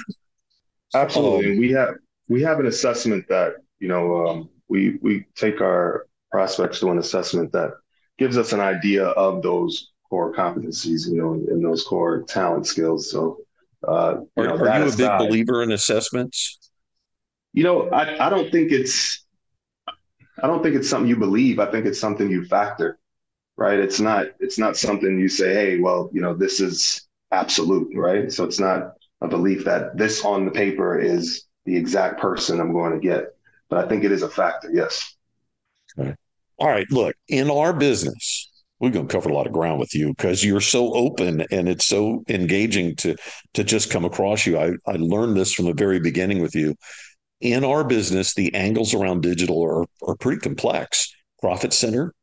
Absolutely. 0.95 1.51
Um, 1.53 1.59
we 1.59 1.71
have 1.71 1.95
we 2.27 2.41
have 2.41 2.59
an 2.59 2.65
assessment 2.65 3.25
that 3.29 3.53
you 3.79 3.87
know 3.87 4.27
um, 4.27 4.49
we 4.67 4.97
we 5.01 5.25
take 5.35 5.61
our 5.61 6.07
prospects 6.31 6.79
to 6.79 6.89
an 6.89 6.97
assessment 6.97 7.51
that 7.51 7.71
gives 8.17 8.37
us 8.37 8.53
an 8.53 8.59
idea 8.59 9.05
of 9.05 9.41
those 9.41 9.91
core 10.09 10.33
competencies, 10.33 11.07
you 11.07 11.17
know, 11.17 11.33
and 11.33 11.63
those 11.63 11.83
core 11.83 12.23
talent 12.23 12.65
skills. 12.65 13.11
So, 13.11 13.37
uh, 13.87 14.17
you 14.37 14.43
know, 14.43 14.55
are, 14.55 14.69
are 14.69 14.77
you 14.79 14.83
a 14.83 14.87
aside, 14.87 15.19
big 15.19 15.29
believer 15.29 15.63
in 15.63 15.71
assessments? 15.71 16.59
You 17.53 17.63
know, 17.63 17.89
I, 17.89 18.27
I 18.27 18.29
don't 18.29 18.51
think 18.51 18.71
it's 18.71 19.25
I 20.41 20.47
don't 20.47 20.63
think 20.63 20.75
it's 20.75 20.89
something 20.89 21.09
you 21.09 21.17
believe. 21.17 21.59
I 21.59 21.69
think 21.69 21.85
it's 21.85 21.99
something 21.99 22.29
you 22.29 22.45
factor, 22.45 22.98
right? 23.59 23.77
It's 23.77 23.99
not 23.99 24.27
it's 24.39 24.57
not 24.57 24.77
something 24.77 25.19
you 25.19 25.27
say, 25.27 25.53
hey, 25.53 25.79
well, 25.79 26.09
you 26.13 26.21
know, 26.21 26.33
this 26.33 26.61
is 26.61 27.07
absolute, 27.31 27.91
right? 27.93 28.31
So 28.31 28.45
it's 28.45 28.59
not 28.59 28.93
a 29.21 29.27
belief 29.27 29.65
that 29.65 29.97
this 29.97 30.23
on 30.23 30.45
the 30.45 30.51
paper 30.51 30.97
is 30.97 31.45
the 31.65 31.75
exact 31.75 32.21
person 32.21 32.59
I'm 32.59 32.71
going 32.71 32.93
to 32.93 33.05
get. 33.05 33.35
But 33.69 33.85
I 33.85 33.87
think 33.87 34.05
it 34.05 34.13
is 34.13 34.23
a 34.23 34.29
factor, 34.29 34.71
yes. 34.73 35.15
All 35.97 36.69
right. 36.69 36.87
Look, 36.89 37.15
in 37.27 37.51
our 37.51 37.73
business, 37.73 38.49
we're 38.79 38.91
going 38.91 39.07
to 39.07 39.13
cover 39.13 39.29
a 39.29 39.33
lot 39.33 39.45
of 39.45 39.53
ground 39.53 39.79
with 39.79 39.93
you 39.93 40.09
because 40.09 40.43
you're 40.43 40.61
so 40.61 40.93
open 40.93 41.45
and 41.51 41.67
it's 41.67 41.85
so 41.85 42.23
engaging 42.29 42.95
to 42.97 43.17
to 43.55 43.63
just 43.65 43.91
come 43.91 44.05
across 44.05 44.45
you. 44.45 44.57
I, 44.57 44.71
I 44.87 44.93
learned 44.93 45.35
this 45.35 45.53
from 45.53 45.65
the 45.65 45.73
very 45.73 45.99
beginning 45.99 46.41
with 46.41 46.55
you. 46.55 46.75
In 47.41 47.65
our 47.65 47.83
business, 47.83 48.33
the 48.33 48.53
angles 48.55 48.93
around 48.93 49.21
digital 49.21 49.61
are, 49.61 49.85
are 50.07 50.15
pretty 50.15 50.39
complex. 50.39 51.13
Profit 51.41 51.71
center, 51.71 52.13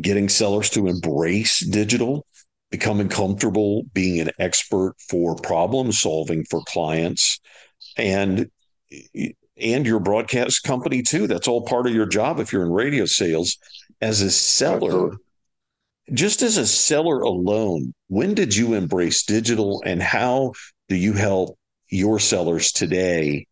getting 0.00 0.28
sellers 0.28 0.70
to 0.70 0.86
embrace 0.86 1.60
digital, 1.66 2.26
becoming 2.70 3.08
comfortable 3.08 3.84
being 3.92 4.20
an 4.20 4.30
expert 4.38 4.94
for 5.08 5.34
problem 5.36 5.92
solving 5.92 6.44
for 6.44 6.62
clients, 6.66 7.40
and 7.96 8.50
and 9.60 9.86
your 9.86 10.00
broadcast 10.00 10.62
company 10.62 11.02
too. 11.02 11.26
That's 11.26 11.48
all 11.48 11.62
part 11.62 11.86
of 11.86 11.94
your 11.94 12.06
job 12.06 12.38
if 12.38 12.52
you're 12.52 12.64
in 12.64 12.72
radio 12.72 13.06
sales. 13.06 13.58
As 14.00 14.20
a 14.22 14.30
seller, 14.30 15.16
just 16.12 16.42
as 16.42 16.56
a 16.56 16.66
seller 16.66 17.20
alone, 17.20 17.92
when 18.08 18.34
did 18.34 18.54
you 18.54 18.74
embrace 18.74 19.24
digital 19.24 19.82
and 19.84 20.02
how 20.02 20.52
do 20.88 20.96
you 20.96 21.12
help 21.12 21.58
your 21.90 22.18
sellers 22.18 22.70
today, 22.72 23.46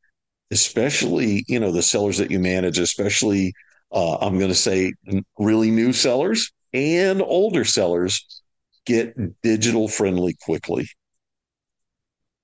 especially, 0.51 1.44
you 1.49 1.59
know, 1.59 1.72
the 1.72 1.83
sellers 1.83 2.18
that 2.18 2.31
you 2.31 2.38
manage, 2.38 2.79
especially 2.79 3.53
uh, 3.92 4.16
I'm 4.16 4.38
going 4.38 4.51
to 4.51 4.55
say 4.55 4.92
really 5.38 5.70
new 5.70 5.92
sellers 5.92 6.53
and 6.72 7.22
older 7.22 7.64
sellers 7.64 8.42
get 8.85 9.14
digital 9.42 9.88
friendly 9.88 10.37
quickly? 10.42 10.88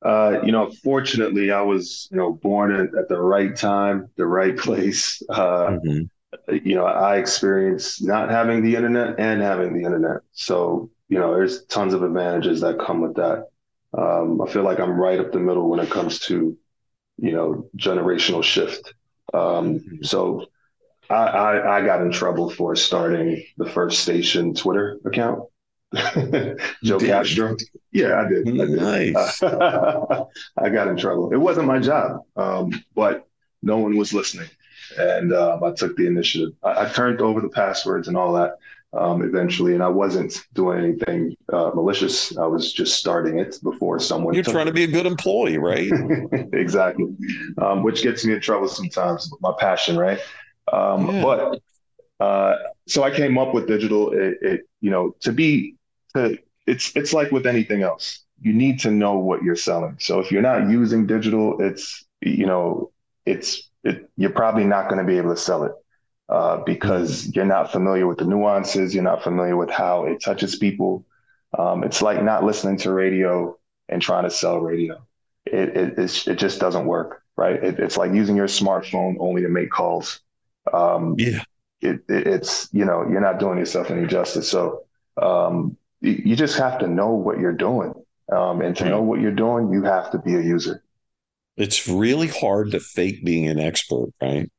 Uh, 0.03 0.41
you 0.45 0.51
know, 0.51 0.71
fortunately, 0.83 1.53
I 1.53 1.63
was, 1.63 2.09
you 2.11 2.17
know, 2.17 2.33
born 2.33 2.75
at, 2.75 2.95
at 2.99 3.09
the 3.09 3.21
right 3.21 3.55
time, 3.55 4.09
the 4.17 4.27
right 4.27 4.57
place. 4.57 5.23
Uh, 5.29 5.67
mm-hmm 5.69 6.03
you 6.49 6.75
know, 6.75 6.85
I 6.85 7.17
experienced 7.17 8.03
not 8.03 8.31
having 8.31 8.63
the 8.63 8.75
internet 8.75 9.19
and 9.19 9.41
having 9.41 9.75
the 9.75 9.85
internet. 9.85 10.23
So, 10.33 10.91
you 11.09 11.19
know, 11.19 11.35
there's 11.35 11.65
tons 11.67 11.95
of 11.95 12.03
advantages 12.03 12.61
that 12.63 12.79
come 12.79 13.01
with 13.01 13.15
that. 13.17 13.47
Um, 13.97 14.41
I 14.41 14.51
feel 14.51 14.63
like 14.63 14.81
I'm 14.81 14.99
right 14.99 15.21
up 15.21 15.33
the 15.33 15.39
middle 15.39 15.69
when 15.69 15.81
it 15.81 15.91
comes 15.91 16.19
to, 16.21 16.57
you 17.19 17.33
know, 17.33 17.69
generational 17.77 18.43
shift. 18.43 18.95
Um, 19.35 19.81
mm-hmm. 19.81 20.03
so 20.03 20.47
I, 21.13 21.27
I, 21.27 21.79
I, 21.79 21.85
got 21.85 22.03
in 22.03 22.11
trouble 22.11 22.51
for 22.51 22.75
starting 22.75 23.45
the 23.59 23.69
first 23.69 24.01
station 24.01 24.55
Twitter 24.55 24.99
account. 25.05 25.49
Joe 26.83 26.99
did. 26.99 27.07
Castro. 27.07 27.57
Yeah, 27.93 28.21
I 28.21 28.29
did. 28.29 28.49
I 28.49 28.65
did. 28.67 28.71
Nice. 28.71 29.43
I 29.43 30.69
got 30.71 30.89
in 30.89 30.97
trouble. 30.97 31.33
It 31.33 31.37
wasn't 31.37 31.67
my 31.67 31.79
job, 31.79 32.23
um, 32.37 32.73
but 32.95 33.29
no 33.63 33.77
one 33.77 33.97
was 33.97 34.13
listening 34.15 34.49
and 34.99 35.33
um, 35.33 35.63
I 35.65 35.73
took 35.73 35.97
the 35.97 36.07
initiative. 36.07 36.55
I, 36.63 36.85
I, 36.85 36.89
turned 36.89 37.21
over 37.21 37.41
the 37.41 37.49
passwords 37.49 38.09
and 38.09 38.17
all 38.17 38.33
that. 38.35 38.59
um, 38.95 39.23
eventually, 39.23 39.73
and 39.73 39.83
I 39.83 39.89
wasn't 39.89 40.47
doing 40.53 40.85
anything 40.85 41.35
uh, 41.53 41.71
malicious. 41.75 42.37
I 42.37 42.47
was 42.47 42.73
just 42.73 42.99
starting 42.99 43.39
it 43.39 43.59
before 43.63 43.99
someone. 43.99 44.35
You're 44.35 44.45
trying 44.45 44.67
it. 44.69 44.71
to 44.71 44.75
be 44.75 44.85
a 44.85 44.89
good 44.89 45.07
employee, 45.07 45.59
right? 45.59 45.91
exactly, 46.53 47.15
um, 47.59 47.83
which 47.83 48.03
gets 48.03 48.25
me 48.25 48.35
in 48.35 48.41
trouble 48.41 48.69
sometimes. 48.69 49.31
My 49.41 49.53
passion, 49.59 49.97
right? 49.97 50.21
Um, 50.71 51.09
yeah. 51.09 51.23
But 51.23 51.63
uh, 52.21 52.57
so 52.87 53.03
I 53.03 53.11
came 53.11 53.39
up 53.39 53.55
with 53.55 53.67
digital. 53.67 54.13
It, 54.13 54.39
it, 54.43 54.61
you 54.81 54.91
know, 54.91 55.15
to 55.21 55.33
be 55.33 55.77
to 56.15 56.39
it's 56.67 56.95
it's 56.97 57.13
like 57.13 57.31
with 57.33 57.47
anything 57.47 57.83
else. 57.83 58.21
You 58.41 58.53
need 58.53 58.81
to 58.81 58.91
know 58.91 59.19
what 59.19 59.43
you're 59.43 59.57
selling. 59.57 59.97
So 60.01 60.19
if 60.19 60.33
you're 60.33 60.43
not 60.43 60.69
using 60.69 61.07
digital, 61.07 61.61
it's 61.61 62.05
you 62.21 62.47
know, 62.47 62.93
it's 63.27 63.71
it, 63.85 64.11
you're 64.17 64.31
probably 64.31 64.65
not 64.65 64.89
going 64.89 64.99
to 64.99 65.05
be 65.05 65.17
able 65.17 65.35
to 65.35 65.41
sell 65.41 65.65
it 65.65 65.73
uh, 66.29 66.59
because 66.65 67.35
you're 67.35 67.45
not 67.45 67.73
familiar 67.73 68.07
with 68.07 68.19
the 68.19 68.25
nuances. 68.25 68.95
You're 68.95 69.05
not 69.05 69.23
familiar 69.23 69.57
with 69.57 69.71
how 69.71 70.05
it 70.07 70.23
touches 70.23 70.57
people. 70.57 71.05
Um, 71.59 71.85
it's 71.85 72.01
like 72.01 72.23
not 72.23 72.45
listening 72.45 72.79
to 72.79 72.93
radio 72.93 73.59
and 73.89 74.01
trying 74.01 74.25
to 74.25 74.31
sell 74.31 74.59
radio. 74.59 75.05
It 75.47 75.77
it, 75.77 75.99
it 75.99 76.39
just 76.39 76.61
doesn't 76.61 76.87
work, 76.87 77.23
right? 77.37 77.63
It, 77.63 77.79
it's 77.79 77.97
like 77.97 78.13
using 78.13 78.37
your 78.37 78.47
smartphone 78.47 79.17
only 79.21 79.43
to 79.43 79.49
make 79.49 79.71
calls. 79.71 80.21
Um, 80.73 81.15
yeah. 81.19 81.43
It, 81.81 82.01
it, 82.09 82.27
it's 82.27 82.69
you 82.73 82.85
know 82.85 83.05
you're 83.09 83.21
not 83.21 83.41
doing 83.41 83.59
yourself 83.59 83.91
any 83.91 84.07
justice. 84.07 84.49
So 84.49 84.85
um, 85.21 85.77
you, 86.01 86.37
just 86.37 86.57
have 86.59 86.79
to 86.79 86.87
know 86.87 87.11
what 87.11 87.39
you're 87.39 87.53
doing, 87.53 87.93
um, 88.31 88.61
and 88.61 88.77
to 88.77 88.85
know 88.85 89.03
what 89.03 89.21
you're 89.21 89.33
doing, 89.33 89.73
you 89.73 89.83
have 89.83 90.11
to 90.13 90.19
be 90.19 90.35
a 90.35 90.41
user. 90.41 90.83
It's 91.57 91.89
really 91.89 92.29
hard 92.29 92.71
to 92.71 92.81
fake 92.81 93.25
being 93.25 93.49
an 93.49 93.59
expert, 93.59 94.11
right? 94.21 94.51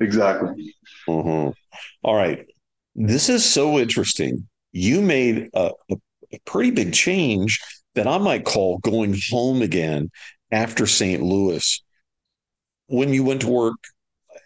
Exactly. 0.00 0.74
Mm-hmm. 1.08 1.50
All 2.02 2.14
right. 2.14 2.46
This 2.94 3.28
is 3.28 3.44
so 3.44 3.78
interesting. 3.78 4.48
You 4.72 5.02
made 5.02 5.50
a, 5.54 5.72
a, 5.90 5.96
a 6.32 6.38
pretty 6.46 6.70
big 6.70 6.92
change 6.92 7.60
that 7.94 8.06
I 8.06 8.18
might 8.18 8.44
call 8.44 8.78
going 8.78 9.16
home 9.30 9.62
again 9.62 10.10
after 10.50 10.86
St. 10.86 11.22
Louis 11.22 11.82
when 12.86 13.12
you 13.12 13.24
went 13.24 13.40
to 13.42 13.48
work 13.48 13.76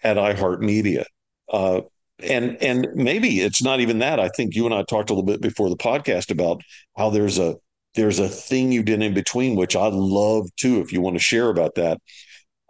at 0.02 0.16
iHeartMedia. 0.16 1.04
Uh, 1.52 1.82
and 2.22 2.62
and 2.62 2.88
maybe 2.94 3.40
it's 3.40 3.62
not 3.62 3.80
even 3.80 4.00
that. 4.00 4.20
I 4.20 4.28
think 4.28 4.54
you 4.54 4.66
and 4.66 4.74
I 4.74 4.82
talked 4.82 5.10
a 5.10 5.14
little 5.14 5.24
bit 5.24 5.40
before 5.40 5.68
the 5.68 5.76
podcast 5.76 6.30
about 6.30 6.62
how 6.96 7.10
there's 7.10 7.38
a 7.38 7.56
there's 7.94 8.18
a 8.18 8.28
thing 8.28 8.72
you 8.72 8.82
did 8.82 9.02
in 9.02 9.14
between, 9.14 9.56
which 9.56 9.74
I 9.74 9.88
love 9.88 10.48
too. 10.56 10.80
If 10.80 10.92
you 10.92 11.00
want 11.00 11.16
to 11.16 11.22
share 11.22 11.48
about 11.48 11.74
that, 11.76 11.98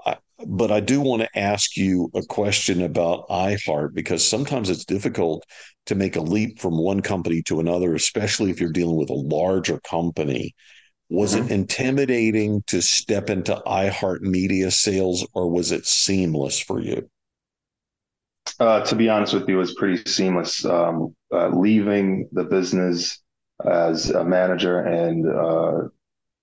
I, 0.06 0.16
but 0.46 0.70
I 0.70 0.80
do 0.80 1.00
want 1.00 1.22
to 1.22 1.38
ask 1.38 1.76
you 1.76 2.10
a 2.14 2.22
question 2.22 2.82
about 2.82 3.28
iHeart 3.28 3.92
because 3.92 4.26
sometimes 4.26 4.70
it's 4.70 4.84
difficult 4.84 5.44
to 5.86 5.94
make 5.94 6.16
a 6.16 6.22
leap 6.22 6.60
from 6.60 6.78
one 6.78 7.00
company 7.00 7.42
to 7.42 7.60
another, 7.60 7.94
especially 7.94 8.50
if 8.50 8.60
you're 8.60 8.72
dealing 8.72 8.96
with 8.96 9.10
a 9.10 9.14
larger 9.14 9.80
company. 9.80 10.54
Was 11.08 11.34
mm-hmm. 11.34 11.46
it 11.46 11.50
intimidating 11.50 12.62
to 12.68 12.80
step 12.80 13.30
into 13.30 13.60
iHeartMedia 13.66 14.72
sales, 14.72 15.26
or 15.34 15.50
was 15.50 15.72
it 15.72 15.86
seamless 15.86 16.60
for 16.60 16.80
you? 16.80 17.10
Uh, 18.58 18.84
to 18.84 18.94
be 18.94 19.08
honest 19.08 19.32
with 19.34 19.48
you, 19.48 19.56
it 19.56 19.58
was 19.58 19.74
pretty 19.74 20.02
seamless. 20.10 20.64
Um, 20.64 21.14
uh, 21.32 21.48
leaving 21.48 22.28
the 22.32 22.44
business 22.44 23.22
as 23.64 24.10
a 24.10 24.24
manager 24.24 24.80
and 24.80 25.26
uh, 25.28 25.88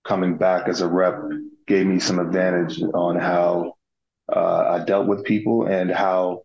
coming 0.05 0.37
back 0.37 0.67
as 0.67 0.81
a 0.81 0.87
rep 0.87 1.19
gave 1.67 1.85
me 1.85 1.99
some 1.99 2.19
advantage 2.19 2.81
on 2.93 3.17
how 3.17 3.73
uh, 4.33 4.79
I 4.79 4.85
dealt 4.85 5.07
with 5.07 5.23
people 5.25 5.67
and 5.67 5.91
how 5.91 6.43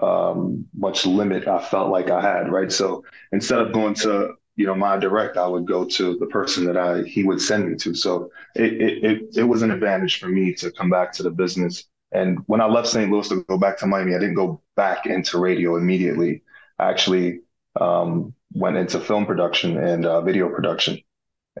um, 0.00 0.66
much 0.76 1.06
limit 1.06 1.46
I 1.46 1.60
felt 1.62 1.90
like 1.90 2.10
I 2.10 2.20
had. 2.20 2.50
Right. 2.50 2.72
So 2.72 3.04
instead 3.32 3.60
of 3.60 3.72
going 3.72 3.94
to 3.96 4.34
you 4.56 4.66
know 4.66 4.74
my 4.74 4.96
direct, 4.96 5.36
I 5.36 5.46
would 5.46 5.66
go 5.66 5.84
to 5.84 6.16
the 6.18 6.26
person 6.26 6.64
that 6.66 6.76
I 6.76 7.02
he 7.02 7.24
would 7.24 7.40
send 7.40 7.68
me 7.68 7.76
to. 7.76 7.94
So 7.94 8.30
it 8.54 8.72
it 8.74 9.04
it, 9.04 9.36
it 9.38 9.44
was 9.44 9.62
an 9.62 9.70
advantage 9.70 10.18
for 10.18 10.28
me 10.28 10.54
to 10.54 10.70
come 10.72 10.90
back 10.90 11.12
to 11.14 11.22
the 11.22 11.30
business. 11.30 11.84
And 12.14 12.38
when 12.46 12.60
I 12.60 12.66
left 12.66 12.88
St. 12.88 13.10
Louis 13.10 13.28
to 13.28 13.42
go 13.48 13.58
back 13.58 13.76
to 13.78 13.86
Miami, 13.86 14.14
I 14.14 14.18
didn't 14.18 14.36
go 14.36 14.62
back 14.76 15.04
into 15.04 15.38
radio 15.38 15.76
immediately. 15.76 16.42
I 16.78 16.88
actually 16.88 17.40
um, 17.78 18.32
went 18.52 18.76
into 18.76 19.00
film 19.00 19.26
production 19.26 19.76
and 19.76 20.06
uh, 20.06 20.20
video 20.20 20.48
production. 20.48 20.98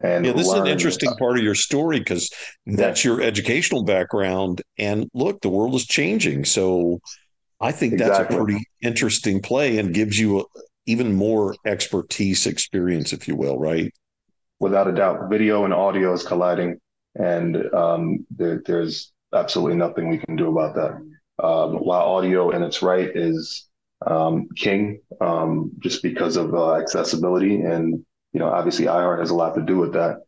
And 0.02 0.24
yeah, 0.24 0.32
this 0.32 0.46
learned, 0.46 0.58
is 0.58 0.62
an 0.62 0.66
interesting 0.68 1.10
uh, 1.10 1.16
part 1.16 1.38
of 1.38 1.44
your 1.44 1.54
story 1.54 1.98
because 1.98 2.30
that's 2.66 3.04
yeah. 3.04 3.12
your 3.12 3.22
educational 3.22 3.84
background. 3.84 4.62
And 4.78 5.10
look, 5.12 5.40
the 5.40 5.48
world 5.48 5.74
is 5.74 5.86
changing. 5.86 6.44
So 6.44 7.00
I 7.60 7.72
think 7.72 7.98
that's 7.98 8.18
a 8.18 8.24
pretty 8.24 8.64
interesting 8.80 9.40
play 9.40 9.78
and 9.78 9.92
gives 9.94 10.18
you 10.18 10.40
a, 10.40 10.44
even 10.86 11.14
more 11.14 11.56
expertise 11.66 12.46
experience, 12.46 13.12
if 13.12 13.26
you 13.26 13.36
will, 13.36 13.58
right? 13.58 13.92
Without 14.60 14.86
a 14.86 14.92
doubt, 14.92 15.30
video 15.30 15.64
and 15.64 15.74
audio 15.74 16.12
is 16.12 16.22
colliding, 16.22 16.78
and 17.16 17.72
um, 17.74 18.26
there, 18.30 18.62
there's 18.64 19.12
absolutely 19.34 19.76
nothing 19.76 20.08
we 20.08 20.18
can 20.18 20.36
do 20.36 20.48
about 20.56 20.74
that. 20.74 20.92
Um, 21.44 21.76
while 21.76 22.02
audio 22.02 22.50
in 22.50 22.62
its 22.62 22.82
right 22.82 23.10
is 23.14 23.68
um, 24.06 24.48
king 24.56 25.00
um, 25.20 25.72
just 25.80 26.02
because 26.02 26.36
of 26.36 26.54
uh, 26.54 26.74
accessibility. 26.76 27.62
And, 27.62 28.04
you 28.32 28.40
know, 28.40 28.48
obviously 28.48 28.86
iHeart 28.86 29.20
has 29.20 29.30
a 29.30 29.34
lot 29.34 29.54
to 29.54 29.62
do 29.62 29.78
with 29.78 29.92
that. 29.94 30.18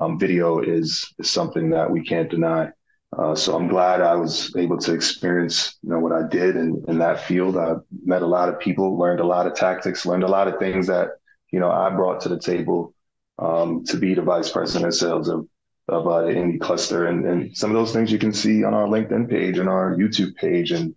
Um, 0.00 0.18
video 0.18 0.60
is, 0.60 1.12
is 1.18 1.30
something 1.30 1.70
that 1.70 1.90
we 1.90 2.02
can't 2.02 2.30
deny. 2.30 2.70
Uh, 3.16 3.34
so 3.34 3.54
I'm 3.54 3.68
glad 3.68 4.00
I 4.00 4.16
was 4.16 4.52
able 4.56 4.78
to 4.78 4.92
experience, 4.92 5.78
you 5.82 5.90
know, 5.90 6.00
what 6.00 6.12
I 6.12 6.26
did 6.26 6.56
in, 6.56 6.84
in 6.88 6.98
that 6.98 7.20
field. 7.20 7.56
I 7.56 7.74
met 8.04 8.22
a 8.22 8.26
lot 8.26 8.48
of 8.48 8.58
people, 8.58 8.98
learned 8.98 9.20
a 9.20 9.26
lot 9.26 9.46
of 9.46 9.54
tactics, 9.54 10.04
learned 10.04 10.24
a 10.24 10.28
lot 10.28 10.48
of 10.48 10.58
things 10.58 10.88
that, 10.88 11.10
you 11.52 11.60
know, 11.60 11.70
I 11.70 11.90
brought 11.90 12.20
to 12.22 12.28
the 12.28 12.40
table 12.40 12.92
um, 13.38 13.84
to 13.84 13.96
be 13.96 14.14
the 14.14 14.22
vice 14.22 14.50
president 14.50 14.88
of 14.88 14.94
sales 14.94 15.28
of, 15.28 15.46
of 15.88 16.06
uh, 16.06 16.22
the 16.22 16.36
Indy 16.36 16.58
cluster. 16.58 17.06
And, 17.06 17.26
and 17.26 17.56
some 17.56 17.70
of 17.70 17.74
those 17.74 17.92
things 17.92 18.10
you 18.10 18.18
can 18.18 18.32
see 18.32 18.64
on 18.64 18.74
our 18.74 18.86
LinkedIn 18.86 19.28
page 19.28 19.58
and 19.58 19.68
our 19.68 19.96
YouTube 19.96 20.34
page 20.36 20.70
and 20.70 20.94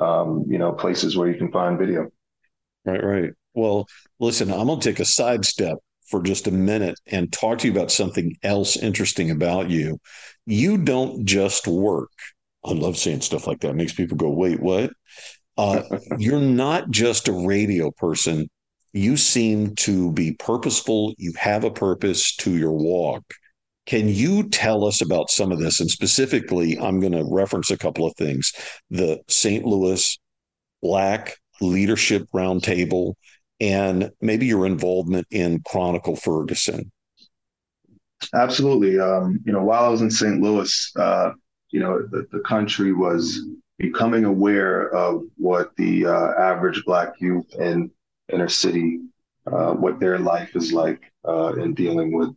um, 0.00 0.44
you 0.48 0.58
know, 0.58 0.72
places 0.72 1.16
where 1.16 1.28
you 1.28 1.36
can 1.36 1.50
find 1.50 1.78
video. 1.78 2.10
Right, 2.84 3.02
right. 3.02 3.30
Well, 3.54 3.86
listen, 4.18 4.50
I'm 4.50 4.66
going 4.66 4.80
to 4.80 4.88
take 4.88 5.00
a 5.00 5.04
sidestep 5.04 5.78
for 6.08 6.22
just 6.22 6.46
a 6.46 6.52
minute 6.52 6.98
and 7.06 7.32
talk 7.32 7.58
to 7.58 7.66
you 7.66 7.72
about 7.72 7.90
something 7.90 8.36
else 8.42 8.76
interesting 8.76 9.30
about 9.30 9.70
you. 9.70 9.98
You 10.46 10.78
don't 10.78 11.24
just 11.24 11.66
work. 11.66 12.10
I 12.64 12.72
love 12.72 12.96
saying 12.96 13.22
stuff 13.22 13.46
like 13.46 13.60
that. 13.60 13.70
It 13.70 13.76
makes 13.76 13.92
people 13.92 14.16
go, 14.16 14.30
wait, 14.30 14.60
what? 14.60 14.92
Uh, 15.56 15.82
you're 16.18 16.40
not 16.40 16.90
just 16.90 17.28
a 17.28 17.32
radio 17.32 17.90
person. 17.90 18.48
You 18.92 19.16
seem 19.16 19.76
to 19.76 20.10
be 20.12 20.32
purposeful. 20.32 21.14
You 21.16 21.32
have 21.38 21.64
a 21.64 21.70
purpose 21.70 22.34
to 22.36 22.56
your 22.56 22.72
walk. 22.72 23.22
Can 23.90 24.08
you 24.08 24.48
tell 24.48 24.84
us 24.84 25.00
about 25.00 25.30
some 25.30 25.50
of 25.50 25.58
this? 25.58 25.80
And 25.80 25.90
specifically, 25.90 26.78
I'm 26.78 27.00
going 27.00 27.12
to 27.12 27.26
reference 27.28 27.72
a 27.72 27.76
couple 27.76 28.06
of 28.06 28.14
things 28.14 28.52
the 28.88 29.18
St. 29.26 29.64
Louis 29.64 30.16
Black 30.80 31.36
Leadership 31.60 32.28
Roundtable, 32.32 33.14
and 33.58 34.12
maybe 34.20 34.46
your 34.46 34.64
involvement 34.64 35.26
in 35.32 35.60
Chronicle 35.66 36.14
Ferguson. 36.14 36.92
Absolutely. 38.32 39.00
Um, 39.00 39.40
you 39.44 39.52
know, 39.52 39.64
while 39.64 39.86
I 39.86 39.88
was 39.88 40.02
in 40.02 40.10
St. 40.12 40.40
Louis, 40.40 40.92
uh, 40.94 41.32
you 41.72 41.80
know, 41.80 42.00
the, 42.12 42.28
the 42.30 42.40
country 42.46 42.92
was 42.92 43.40
becoming 43.76 44.24
aware 44.24 44.94
of 44.94 45.24
what 45.36 45.74
the 45.76 46.06
uh, 46.06 46.32
average 46.38 46.84
Black 46.84 47.14
youth 47.18 47.52
in 47.58 47.90
inner 48.32 48.48
city, 48.48 49.00
uh, 49.48 49.72
what 49.72 49.98
their 49.98 50.20
life 50.20 50.54
is 50.54 50.72
like 50.72 51.02
uh, 51.26 51.54
in 51.54 51.74
dealing 51.74 52.16
with 52.16 52.36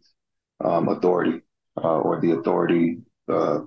um, 0.64 0.90
authority 0.90 1.42
uh, 1.78 2.00
or 2.00 2.20
the 2.20 2.32
authority 2.32 3.00
uh, 3.32 3.60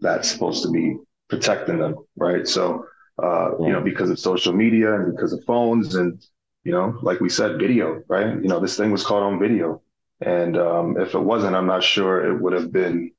that's 0.00 0.30
supposed 0.30 0.62
to 0.64 0.70
be 0.70 0.96
protecting 1.28 1.78
them, 1.78 1.96
right? 2.16 2.46
So, 2.46 2.86
uh, 3.22 3.52
you 3.60 3.70
know, 3.70 3.80
because 3.80 4.10
of 4.10 4.18
social 4.18 4.52
media 4.52 4.94
and 4.94 5.14
because 5.14 5.32
of 5.32 5.44
phones 5.44 5.94
and, 5.94 6.22
you 6.64 6.72
know, 6.72 6.98
like 7.02 7.20
we 7.20 7.28
said, 7.28 7.58
video, 7.58 8.02
right? 8.08 8.26
You 8.26 8.48
know, 8.48 8.60
this 8.60 8.76
thing 8.76 8.90
was 8.90 9.04
caught 9.04 9.22
on 9.22 9.38
video. 9.38 9.82
And 10.20 10.56
um, 10.56 10.96
if 10.98 11.14
it 11.14 11.20
wasn't, 11.20 11.54
I'm 11.54 11.66
not 11.66 11.82
sure 11.82 12.24
it 12.24 12.40
would 12.40 12.52
have 12.52 12.72
been 12.72 13.12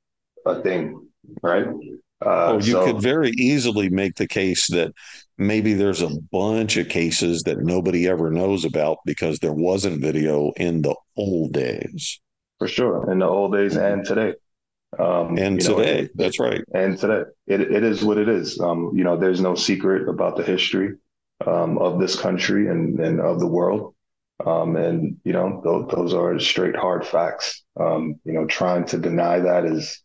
a 0.44 0.60
thing, 0.60 1.08
right? 1.42 1.66
Uh, 2.24 2.46
oh, 2.46 2.54
you 2.54 2.72
so, 2.72 2.84
could 2.84 3.02
very 3.02 3.30
easily 3.36 3.90
make 3.90 4.16
the 4.16 4.26
case 4.26 4.68
that 4.70 4.92
maybe 5.36 5.74
there's 5.74 6.00
a 6.00 6.16
bunch 6.32 6.78
of 6.78 6.88
cases 6.88 7.42
that 7.42 7.58
nobody 7.58 8.08
ever 8.08 8.30
knows 8.30 8.64
about 8.64 8.98
because 9.04 9.38
there 9.38 9.52
wasn't 9.52 10.00
video 10.00 10.50
in 10.56 10.80
the 10.80 10.96
old 11.16 11.52
days 11.52 12.18
for 12.58 12.68
sure 12.68 13.10
in 13.10 13.18
the 13.18 13.26
old 13.26 13.52
days 13.52 13.76
and 13.76 14.04
today. 14.04 14.34
Um, 14.98 15.36
and 15.36 15.60
today, 15.60 16.02
know, 16.02 16.08
that's 16.14 16.40
right. 16.40 16.62
And 16.74 16.96
today, 16.96 17.28
it, 17.46 17.60
it 17.60 17.84
is 17.84 18.04
what 18.04 18.18
it 18.18 18.28
is. 18.28 18.58
Um, 18.60 18.92
you 18.94 19.04
know, 19.04 19.16
there's 19.16 19.40
no 19.40 19.54
secret 19.54 20.08
about 20.08 20.36
the 20.36 20.42
history 20.42 20.94
um, 21.46 21.78
of 21.78 22.00
this 22.00 22.18
country 22.18 22.68
and, 22.68 22.98
and 23.00 23.20
of 23.20 23.40
the 23.40 23.46
world. 23.46 23.94
Um, 24.44 24.76
and 24.76 25.18
you 25.24 25.32
know, 25.32 25.60
those, 25.64 25.88
those 25.90 26.14
are 26.14 26.38
straight 26.38 26.76
hard 26.76 27.06
facts. 27.06 27.62
Um, 27.78 28.20
you 28.24 28.32
know, 28.32 28.46
trying 28.46 28.84
to 28.86 28.98
deny 28.98 29.40
that 29.40 29.64
is 29.64 30.02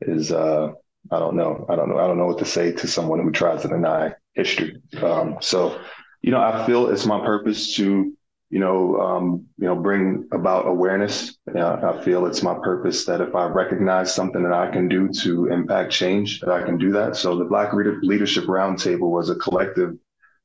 is 0.00 0.32
uh, 0.32 0.72
I 1.10 1.18
don't 1.18 1.36
know. 1.36 1.66
I 1.68 1.76
don't 1.76 1.90
know. 1.90 1.98
I 1.98 2.06
don't 2.06 2.18
know 2.18 2.26
what 2.26 2.38
to 2.38 2.44
say 2.44 2.72
to 2.72 2.88
someone 2.88 3.22
who 3.22 3.30
tries 3.30 3.62
to 3.62 3.68
deny 3.68 4.14
history. 4.32 4.80
Um, 5.02 5.36
so, 5.40 5.78
you 6.22 6.30
know, 6.30 6.40
I 6.40 6.66
feel 6.66 6.88
it's 6.88 7.06
my 7.06 7.20
purpose 7.20 7.74
to 7.76 8.13
you 8.54 8.60
know, 8.60 9.00
um, 9.00 9.46
you 9.58 9.66
know, 9.66 9.74
bring 9.74 10.28
about 10.30 10.68
awareness. 10.68 11.36
I 11.56 12.00
feel 12.04 12.24
it's 12.24 12.44
my 12.44 12.54
purpose 12.54 13.04
that 13.04 13.20
if 13.20 13.34
I 13.34 13.46
recognize 13.46 14.14
something 14.14 14.44
that 14.44 14.52
I 14.52 14.70
can 14.70 14.86
do 14.86 15.08
to 15.22 15.46
impact 15.46 15.90
change, 15.90 16.38
that 16.38 16.50
I 16.50 16.62
can 16.62 16.78
do 16.78 16.92
that. 16.92 17.16
So 17.16 17.36
the 17.36 17.46
Black 17.46 17.72
Leadership 17.72 18.44
Roundtable 18.44 19.10
was 19.10 19.28
a 19.28 19.34
collective 19.34 19.96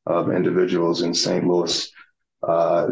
of 0.08 0.32
individuals 0.32 1.04
in 1.04 1.14
St. 1.14 1.46
Louis. 1.46 1.88
Uh, 2.42 2.88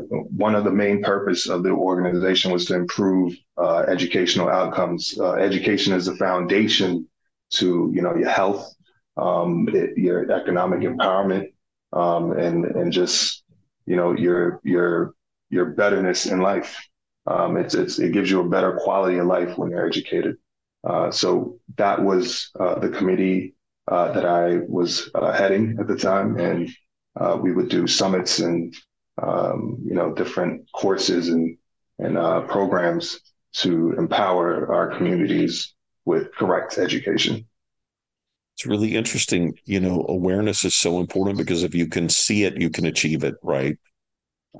one 0.45 0.53
of 0.53 0.65
the 0.65 0.77
main 0.83 1.01
purpose 1.01 1.49
of 1.49 1.63
the 1.63 1.71
organization 1.71 2.51
was 2.51 2.65
to 2.65 2.75
improve 2.75 3.35
uh, 3.57 3.85
educational 3.87 4.49
outcomes. 4.49 5.17
Uh, 5.19 5.33
education 5.33 5.93
is 5.93 6.05
the 6.05 6.15
foundation 6.17 7.09
to, 7.53 7.91
you 7.91 8.03
know, 8.03 8.15
your 8.15 8.29
health, 8.29 8.71
um, 9.17 9.67
it, 9.73 9.97
your 9.97 10.31
economic 10.31 10.81
empowerment, 10.81 11.47
um, 11.91 12.33
and 12.33 12.65
and 12.65 12.91
just 12.93 13.43
you 13.87 13.95
know 13.95 14.11
your 14.11 14.59
your 14.63 15.15
your 15.49 15.65
betterness 15.65 16.27
in 16.27 16.41
life. 16.41 16.87
Um, 17.25 17.57
it's, 17.57 17.73
it's 17.73 17.99
it 17.99 18.13
gives 18.13 18.29
you 18.29 18.41
a 18.41 18.49
better 18.49 18.79
quality 18.83 19.17
of 19.17 19.27
life 19.27 19.57
when 19.57 19.71
you're 19.71 19.87
educated. 19.87 20.37
Uh, 20.83 21.09
so 21.11 21.59
that 21.77 22.01
was 22.01 22.51
uh, 22.59 22.79
the 22.79 22.89
committee 22.89 23.55
uh, 23.87 24.11
that 24.11 24.25
I 24.25 24.59
was 24.67 25.09
uh, 25.15 25.31
heading 25.31 25.77
at 25.79 25.87
the 25.87 25.97
time, 25.97 26.37
and 26.37 26.69
uh, 27.19 27.37
we 27.41 27.51
would 27.51 27.69
do 27.69 27.87
summits 27.87 28.39
and 28.39 28.75
um, 29.21 29.77
you 29.83 29.95
know 29.95 30.13
different 30.13 30.69
courses 30.73 31.29
and 31.29 31.57
and 31.99 32.17
uh, 32.17 32.41
programs 32.41 33.19
to 33.53 33.93
empower 33.97 34.71
our 34.71 34.95
communities 34.95 35.73
with 36.05 36.31
correct 36.35 36.77
education 36.77 37.45
it's 38.57 38.65
really 38.65 38.95
interesting. 38.95 39.53
You 39.65 39.79
know, 39.79 40.03
awareness 40.09 40.65
is 40.65 40.73
so 40.73 40.99
important 40.99 41.37
because 41.37 41.61
if 41.61 41.75
you 41.75 41.87
can 41.87 42.09
see 42.09 42.43
it, 42.43 42.59
you 42.59 42.71
can 42.71 42.87
achieve 42.87 43.23
it, 43.23 43.35
right? 43.43 43.77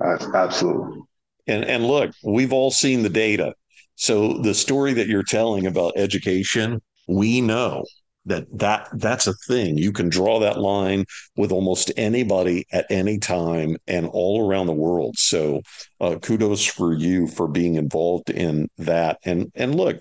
Absolutely. 0.00 1.00
And 1.48 1.64
and 1.64 1.84
look, 1.84 2.12
we've 2.22 2.52
all 2.52 2.70
seen 2.70 3.02
the 3.02 3.08
data. 3.08 3.54
So 3.96 4.34
the 4.34 4.54
story 4.54 4.92
that 4.92 5.08
you're 5.08 5.24
telling 5.24 5.66
about 5.66 5.94
education, 5.96 6.80
we 7.08 7.40
know 7.40 7.84
that 8.26 8.46
that 8.56 8.88
that's 8.92 9.26
a 9.26 9.34
thing. 9.48 9.76
You 9.76 9.90
can 9.90 10.08
draw 10.08 10.38
that 10.38 10.60
line 10.60 11.04
with 11.36 11.50
almost 11.50 11.90
anybody 11.96 12.66
at 12.70 12.86
any 12.90 13.18
time 13.18 13.78
and 13.88 14.06
all 14.06 14.48
around 14.48 14.68
the 14.68 14.74
world. 14.74 15.16
So 15.18 15.62
uh, 16.00 16.18
kudos 16.22 16.64
for 16.64 16.94
you 16.94 17.26
for 17.26 17.48
being 17.48 17.74
involved 17.74 18.30
in 18.30 18.68
that. 18.78 19.18
And 19.24 19.50
and 19.56 19.74
look, 19.74 19.96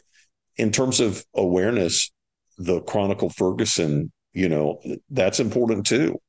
in 0.55 0.71
terms 0.71 0.99
of 0.99 1.25
awareness, 1.33 2.12
the 2.58 2.82
Chronicle 2.82 3.30
Ferguson, 3.30 4.12
you 4.34 4.50
know, 4.50 4.80
that's 5.10 5.39
important 5.39 5.86
too. 5.86 6.20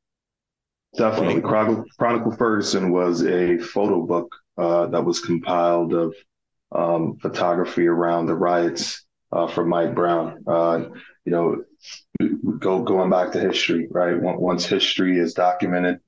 Definitely. 0.96 1.42
Chronicle, 1.42 1.84
Chronicle 1.98 2.32
Ferguson 2.32 2.90
was 2.90 3.24
a 3.24 3.58
photo 3.58 4.06
book 4.06 4.34
uh, 4.56 4.86
that 4.86 5.04
was 5.04 5.20
compiled 5.20 5.92
of 5.92 6.14
um, 6.72 7.16
photography 7.20 7.86
around 7.86 8.26
the 8.26 8.34
riots 8.34 9.04
uh, 9.32 9.46
for 9.46 9.64
Mike 9.64 9.94
Brown. 9.94 10.42
Uh, 10.46 10.86
you 11.24 11.32
know, 11.32 11.64
go 12.58 12.82
going 12.82 13.10
back 13.10 13.32
to 13.32 13.40
history, 13.40 13.86
right? 13.90 14.16
Once 14.20 14.64
history 14.64 15.18
is 15.18 15.34
documented, 15.34 16.00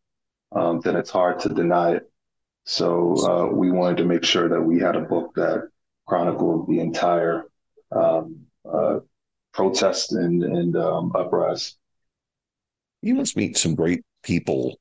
um, 0.53 0.81
then 0.81 0.97
it's 0.97 1.11
hard 1.11 1.41
to 1.41 1.51
deny 1.51 1.93
it. 1.93 2.11
So 2.65 3.17
uh, 3.27 3.47
we 3.55 3.71
wanted 3.71 3.99
to 3.99 4.05
make 4.05 4.25
sure 4.25 4.49
that 4.49 4.61
we 4.61 4.81
had 4.81 4.97
a 4.97 5.01
book 5.01 5.35
that 5.37 5.69
chronicled 6.07 6.69
the 6.69 6.81
entire 6.81 7.45
um, 7.93 8.47
uh, 8.71 9.01
protest 9.53 10.13
and 10.13 10.43
and 10.43 10.77
um, 10.77 11.13
uprise. 11.15 11.77
You 13.03 13.15
must 13.15 13.37
meet 13.37 13.57
some 13.57 13.75
great 13.75 14.03
people 14.23 14.79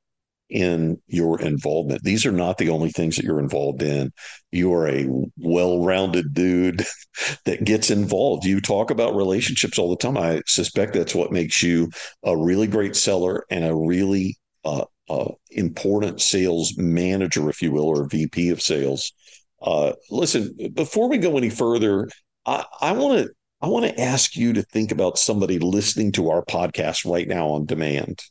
in 0.49 0.99
your 1.07 1.39
involvement. 1.39 2.03
These 2.03 2.25
are 2.25 2.31
not 2.31 2.57
the 2.57 2.69
only 2.69 2.89
things 2.89 3.15
that 3.15 3.23
you're 3.23 3.39
involved 3.39 3.83
in. 3.83 4.11
You 4.51 4.73
are 4.73 4.87
a 4.87 5.07
well-rounded 5.37 6.33
dude 6.33 6.83
that 7.45 7.63
gets 7.63 7.91
involved. 7.91 8.45
You 8.45 8.59
talk 8.59 8.89
about 8.89 9.15
relationships 9.15 9.77
all 9.77 9.89
the 9.89 9.95
time. 9.95 10.17
I 10.17 10.41
suspect 10.47 10.93
that's 10.93 11.15
what 11.15 11.31
makes 11.31 11.61
you 11.61 11.91
a 12.23 12.35
really 12.35 12.67
great 12.67 12.95
seller 12.95 13.45
and 13.51 13.63
a 13.63 13.75
really 13.75 14.37
uh, 14.65 14.85
uh, 15.07 15.31
important 15.51 16.19
sales 16.19 16.73
manager, 16.77 17.49
if 17.49 17.61
you 17.61 17.71
will, 17.71 17.85
or 17.85 18.07
VP 18.07 18.49
of 18.49 18.61
sales. 18.61 19.13
Uh, 19.61 19.93
listen, 20.09 20.55
before 20.73 21.09
we 21.09 21.17
go 21.17 21.37
any 21.37 21.49
further, 21.49 22.09
I, 22.45 22.65
I 22.81 22.91
want 22.93 23.19
to 23.19 23.31
I 23.61 23.67
want 23.67 23.85
to 23.85 23.99
ask 23.99 24.35
you 24.35 24.53
to 24.53 24.63
think 24.63 24.91
about 24.91 25.17
somebody 25.17 25.59
listening 25.59 26.13
to 26.13 26.29
our 26.29 26.43
podcast 26.45 27.09
right 27.09 27.27
now 27.27 27.49
on 27.49 27.65
demand. 27.65 28.21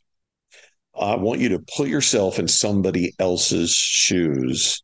I 0.98 1.16
want 1.16 1.40
you 1.40 1.50
to 1.50 1.64
put 1.76 1.88
yourself 1.88 2.38
in 2.38 2.48
somebody 2.48 3.14
else's 3.18 3.70
shoes. 3.70 4.82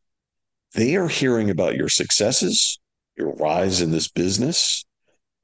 They 0.75 0.97
are 0.97 1.09
hearing 1.09 1.49
about 1.49 1.77
your 1.77 1.89
successes, 1.89 2.79
your 3.17 3.33
rise 3.35 3.81
in 3.81 3.91
this 3.91 4.09
business. 4.09 4.85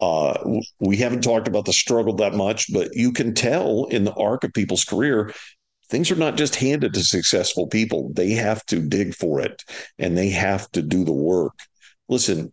Uh, 0.01 0.61
we 0.81 0.97
haven't 0.97 1.23
talked 1.23 1.49
about 1.49 1.65
the 1.65 1.73
struggle 1.73 2.15
that 2.17 2.35
much, 2.35 2.73
but 2.73 2.89
you 2.93 3.13
can 3.13 3.35
tell 3.35 3.87
in 3.87 4.05
the 4.05 4.15
arc 4.15 4.45
of 4.45 4.53
people's 4.53 4.85
career, 4.85 5.33
things 5.89 6.11
are 6.11 6.17
not 6.17 6.37
just 6.37 6.57
handed 6.57 6.93
to 6.95 7.03
successful 7.03 7.67
people. 7.67 8.11
They 8.13 8.33
have 8.33 8.65
to 8.67 8.81
dig 8.81 9.15
for 9.15 9.41
it 9.41 9.63
and 9.99 10.17
they 10.17 10.31
have 10.31 10.71
to 10.73 10.83
do 10.83 11.05
the 11.05 11.13
work. 11.13 11.55
Listen, 12.09 12.53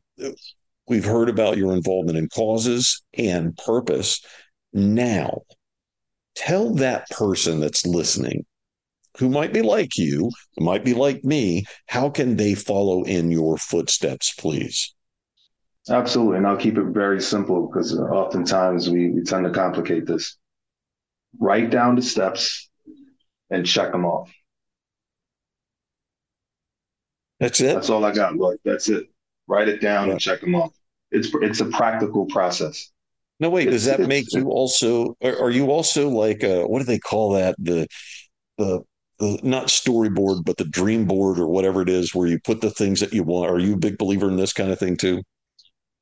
We've 0.87 1.05
heard 1.05 1.29
about 1.29 1.57
your 1.57 1.73
involvement 1.73 2.17
in 2.17 2.29
causes 2.29 3.03
and 3.17 3.55
purpose. 3.57 4.23
Now, 4.73 5.41
tell 6.35 6.73
that 6.75 7.09
person 7.09 7.59
that's 7.59 7.85
listening 7.85 8.45
who 9.17 9.29
might 9.29 9.51
be 9.51 9.61
like 9.61 9.97
you, 9.97 10.31
who 10.55 10.65
might 10.65 10.85
be 10.85 10.93
like 10.93 11.23
me, 11.23 11.65
how 11.87 12.09
can 12.09 12.35
they 12.35 12.53
follow 12.53 13.03
in 13.03 13.31
your 13.31 13.57
footsteps, 13.57 14.33
please? 14.33 14.93
Absolutely. 15.89 16.37
And 16.37 16.47
I'll 16.47 16.57
keep 16.57 16.77
it 16.77 16.85
very 16.87 17.21
simple 17.21 17.67
because 17.67 17.97
oftentimes 17.97 18.89
we, 18.89 19.09
we 19.09 19.23
tend 19.23 19.45
to 19.45 19.51
complicate 19.51 20.05
this. 20.05 20.37
Write 21.39 21.69
down 21.69 21.95
the 21.95 22.01
steps 22.01 22.69
and 23.49 23.65
check 23.65 23.91
them 23.91 24.05
off. 24.05 24.31
That's 27.39 27.61
it. 27.61 27.73
That's 27.73 27.89
all 27.89 28.03
I 28.03 28.13
got. 28.13 28.35
Look, 28.35 28.59
that's 28.65 28.89
it. 28.89 29.07
Write 29.47 29.69
it 29.69 29.81
down 29.81 30.09
and 30.09 30.19
check 30.19 30.41
them 30.41 30.55
off 30.55 30.71
it's 31.11 31.29
it's 31.41 31.61
a 31.61 31.65
practical 31.65 32.25
process. 32.25 32.91
No, 33.39 33.49
wait. 33.49 33.69
Does 33.69 33.85
that 33.85 34.01
make 34.01 34.25
you 34.33 34.49
also? 34.49 35.15
Are 35.21 35.51
you 35.51 35.71
also 35.71 36.09
like 36.09 36.43
a, 36.43 36.65
what 36.65 36.79
do 36.79 36.85
they 36.85 36.99
call 36.99 37.33
that? 37.33 37.55
The 37.59 37.87
the 38.57 38.81
the 39.19 39.39
not 39.43 39.67
storyboard, 39.67 40.43
but 40.45 40.57
the 40.57 40.65
dream 40.65 41.05
board 41.05 41.39
or 41.39 41.47
whatever 41.47 41.81
it 41.81 41.89
is, 41.89 42.13
where 42.13 42.27
you 42.27 42.39
put 42.43 42.61
the 42.61 42.71
things 42.71 42.99
that 42.99 43.13
you 43.13 43.23
want. 43.23 43.51
Are 43.51 43.59
you 43.59 43.73
a 43.73 43.77
big 43.77 43.97
believer 43.97 44.27
in 44.27 44.37
this 44.37 44.53
kind 44.53 44.71
of 44.71 44.79
thing 44.79 44.97
too? 44.97 45.21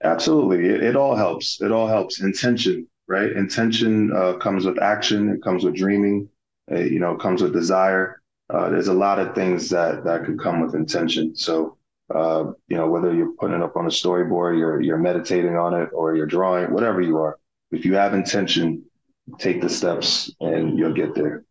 Absolutely. 0.03 0.65
It, 0.65 0.83
it 0.83 0.95
all 0.95 1.15
helps. 1.15 1.61
It 1.61 1.71
all 1.71 1.87
helps. 1.87 2.21
Intention, 2.21 2.87
right? 3.07 3.31
Intention 3.31 4.11
uh, 4.15 4.33
comes 4.33 4.65
with 4.65 4.81
action. 4.81 5.29
It 5.29 5.41
comes 5.41 5.63
with 5.63 5.75
dreaming. 5.75 6.29
Uh, 6.71 6.79
you 6.79 6.99
know, 6.99 7.13
it 7.13 7.19
comes 7.19 7.41
with 7.41 7.53
desire. 7.53 8.21
Uh, 8.49 8.69
there's 8.69 8.87
a 8.87 8.93
lot 8.93 9.19
of 9.19 9.35
things 9.35 9.69
that 9.69 10.03
that 10.03 10.25
could 10.25 10.39
come 10.39 10.61
with 10.61 10.75
intention. 10.75 11.35
So 11.35 11.77
uh, 12.13 12.51
you 12.67 12.77
know, 12.77 12.87
whether 12.87 13.13
you're 13.13 13.33
putting 13.33 13.57
it 13.57 13.63
up 13.63 13.75
on 13.75 13.85
a 13.85 13.89
storyboard, 13.89 14.57
you're 14.57 14.81
you're 14.81 14.97
meditating 14.97 15.55
on 15.55 15.73
it, 15.73 15.89
or 15.93 16.15
you're 16.15 16.25
drawing, 16.25 16.71
whatever 16.71 17.01
you 17.01 17.17
are. 17.17 17.37
If 17.71 17.85
you 17.85 17.95
have 17.95 18.13
intention, 18.13 18.83
take 19.39 19.61
the 19.61 19.69
steps, 19.69 20.31
and 20.39 20.77
you'll 20.77 20.93
get 20.93 21.15
there. 21.15 21.43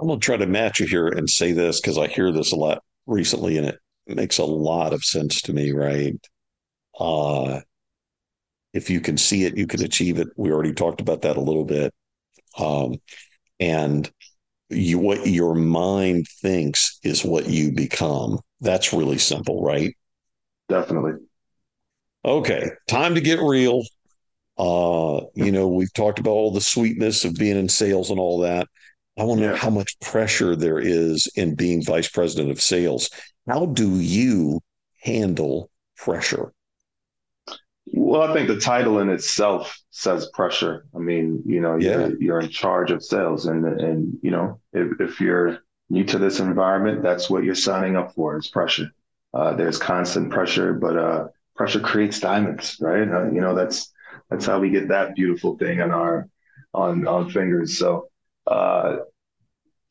I'm 0.00 0.08
gonna 0.08 0.18
try 0.18 0.36
to 0.36 0.46
match 0.46 0.80
you 0.80 0.86
here 0.86 1.06
and 1.06 1.30
say 1.30 1.52
this 1.52 1.80
because 1.80 1.98
I 1.98 2.08
hear 2.08 2.32
this 2.32 2.52
a 2.52 2.56
lot 2.56 2.82
recently, 3.06 3.58
and 3.58 3.66
it 3.68 3.78
makes 4.06 4.38
a 4.38 4.44
lot 4.44 4.92
of 4.92 5.04
sense 5.04 5.40
to 5.42 5.52
me. 5.52 5.70
Right? 5.70 6.18
Uh, 6.98 7.60
if 8.72 8.90
you 8.90 9.00
can 9.00 9.16
see 9.16 9.44
it, 9.44 9.56
you 9.56 9.66
can 9.66 9.84
achieve 9.84 10.18
it. 10.18 10.28
We 10.36 10.50
already 10.50 10.72
talked 10.72 11.00
about 11.00 11.22
that 11.22 11.36
a 11.36 11.40
little 11.40 11.64
bit. 11.64 11.92
Um, 12.58 12.96
and 13.60 14.10
you 14.70 14.98
what 14.98 15.26
your 15.26 15.54
mind 15.54 16.26
thinks 16.40 16.98
is 17.02 17.24
what 17.24 17.48
you 17.48 17.72
become. 17.72 18.40
That's 18.62 18.92
really 18.92 19.18
simple, 19.18 19.62
right? 19.62 19.94
Definitely. 20.68 21.14
Okay, 22.24 22.70
time 22.88 23.16
to 23.16 23.20
get 23.20 23.40
real. 23.40 23.82
Uh, 24.56 25.22
you 25.34 25.50
know, 25.50 25.66
we've 25.66 25.92
talked 25.92 26.20
about 26.20 26.30
all 26.30 26.52
the 26.52 26.60
sweetness 26.60 27.24
of 27.24 27.34
being 27.34 27.58
in 27.58 27.68
sales 27.68 28.10
and 28.10 28.20
all 28.20 28.38
that. 28.38 28.68
I 29.18 29.24
want 29.24 29.40
to 29.40 29.48
know 29.48 29.56
how 29.56 29.68
much 29.68 29.98
pressure 30.00 30.54
there 30.54 30.78
is 30.78 31.26
in 31.34 31.56
being 31.56 31.84
vice 31.84 32.08
president 32.08 32.52
of 32.52 32.60
sales. 32.60 33.10
How 33.48 33.66
do 33.66 33.98
you 33.98 34.60
handle 35.02 35.68
pressure? 35.96 36.52
Well, 37.86 38.22
I 38.22 38.32
think 38.32 38.46
the 38.46 38.60
title 38.60 39.00
in 39.00 39.10
itself 39.10 39.76
says 39.90 40.30
pressure. 40.32 40.86
I 40.94 40.98
mean, 40.98 41.42
you 41.44 41.60
know, 41.60 41.76
yeah. 41.76 41.98
you're, 41.98 42.22
you're 42.22 42.40
in 42.40 42.48
charge 42.48 42.92
of 42.92 43.02
sales, 43.02 43.46
and 43.46 43.64
and 43.64 44.16
you 44.22 44.30
know, 44.30 44.60
if, 44.72 45.00
if 45.00 45.20
you're 45.20 45.58
new 45.92 46.04
to 46.04 46.18
this 46.18 46.40
environment, 46.40 47.02
that's 47.02 47.28
what 47.28 47.44
you're 47.44 47.54
signing 47.54 47.96
up 47.96 48.14
for 48.14 48.38
is 48.38 48.48
pressure. 48.48 48.90
Uh, 49.34 49.54
there's 49.54 49.78
constant 49.78 50.30
pressure, 50.30 50.72
but 50.72 50.96
uh, 50.96 51.28
pressure 51.54 51.80
creates 51.80 52.18
diamonds, 52.18 52.78
right? 52.80 53.06
Uh, 53.08 53.30
you 53.30 53.42
know, 53.42 53.54
that's 53.54 53.92
that's 54.30 54.46
how 54.46 54.58
we 54.58 54.70
get 54.70 54.88
that 54.88 55.14
beautiful 55.14 55.56
thing 55.58 55.82
on 55.82 55.90
our 55.90 56.28
on 56.72 57.06
on 57.06 57.30
fingers. 57.30 57.78
So 57.78 58.08
uh, 58.46 58.96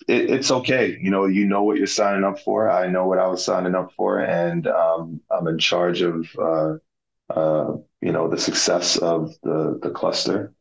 it, 0.08 0.32
it's 0.32 0.50
okay. 0.50 0.98
You 1.00 1.12
know, 1.12 1.26
you 1.26 1.46
know 1.46 1.64
what 1.64 1.78
you're 1.78 1.86
signing 1.86 2.24
up 2.24 2.40
for. 2.40 2.70
I 2.70 2.88
know 2.88 3.06
what 3.06 3.20
I 3.20 3.28
was 3.28 3.46
signing 3.46 3.76
up 3.76 3.94
for, 3.96 4.20
and 4.20 4.66
um, 4.66 5.22
I'm 5.30 5.48
in 5.48 5.60
charge 5.60 6.02
of 6.02 6.28
uh, 6.38 6.74
uh, 7.30 7.78
you 8.02 8.12
know 8.12 8.28
the 8.28 8.40
success 8.40 8.98
of 8.98 9.36
the 9.44 9.80
the 9.84 9.92
cluster 9.92 10.52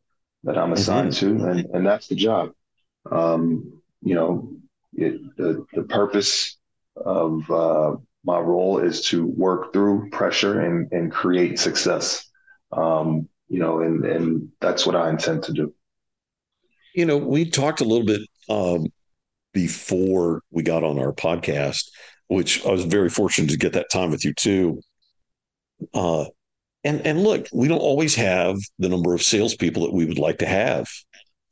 that 0.44 0.58
I'm 0.58 0.72
assigned 0.72 1.12
mm-hmm. 1.12 1.38
to, 1.38 1.50
and 1.50 1.60
and 1.74 1.86
that's 1.86 2.08
the 2.08 2.14
job. 2.14 2.50
Um, 3.10 3.82
you 4.02 4.14
know, 4.14 4.59
it, 4.94 5.20
the 5.36 5.64
the 5.72 5.82
purpose 5.82 6.56
of 6.96 7.50
uh, 7.50 7.96
my 8.24 8.38
role 8.38 8.78
is 8.78 9.02
to 9.06 9.26
work 9.26 9.72
through 9.72 10.10
pressure 10.10 10.60
and 10.60 10.90
and 10.92 11.10
create 11.10 11.58
success. 11.58 12.28
Um, 12.72 13.28
you 13.48 13.58
know, 13.58 13.80
and 13.80 14.04
and 14.04 14.48
that's 14.60 14.86
what 14.86 14.96
I 14.96 15.10
intend 15.10 15.44
to 15.44 15.52
do. 15.52 15.74
You 16.94 17.06
know, 17.06 17.16
we 17.16 17.48
talked 17.48 17.80
a 17.80 17.84
little 17.84 18.06
bit 18.06 18.20
um, 18.48 18.86
before 19.52 20.42
we 20.50 20.62
got 20.62 20.84
on 20.84 20.98
our 20.98 21.12
podcast, 21.12 21.88
which 22.28 22.64
I 22.66 22.70
was 22.70 22.84
very 22.84 23.08
fortunate 23.08 23.50
to 23.50 23.58
get 23.58 23.72
that 23.74 23.90
time 23.90 24.10
with 24.10 24.24
you 24.24 24.34
too. 24.34 24.80
Uh, 25.94 26.26
and 26.84 27.04
and 27.06 27.22
look, 27.22 27.46
we 27.52 27.68
don't 27.68 27.78
always 27.78 28.14
have 28.14 28.56
the 28.78 28.88
number 28.88 29.14
of 29.14 29.22
salespeople 29.22 29.84
that 29.84 29.92
we 29.94 30.04
would 30.04 30.18
like 30.18 30.38
to 30.38 30.46
have. 30.46 30.88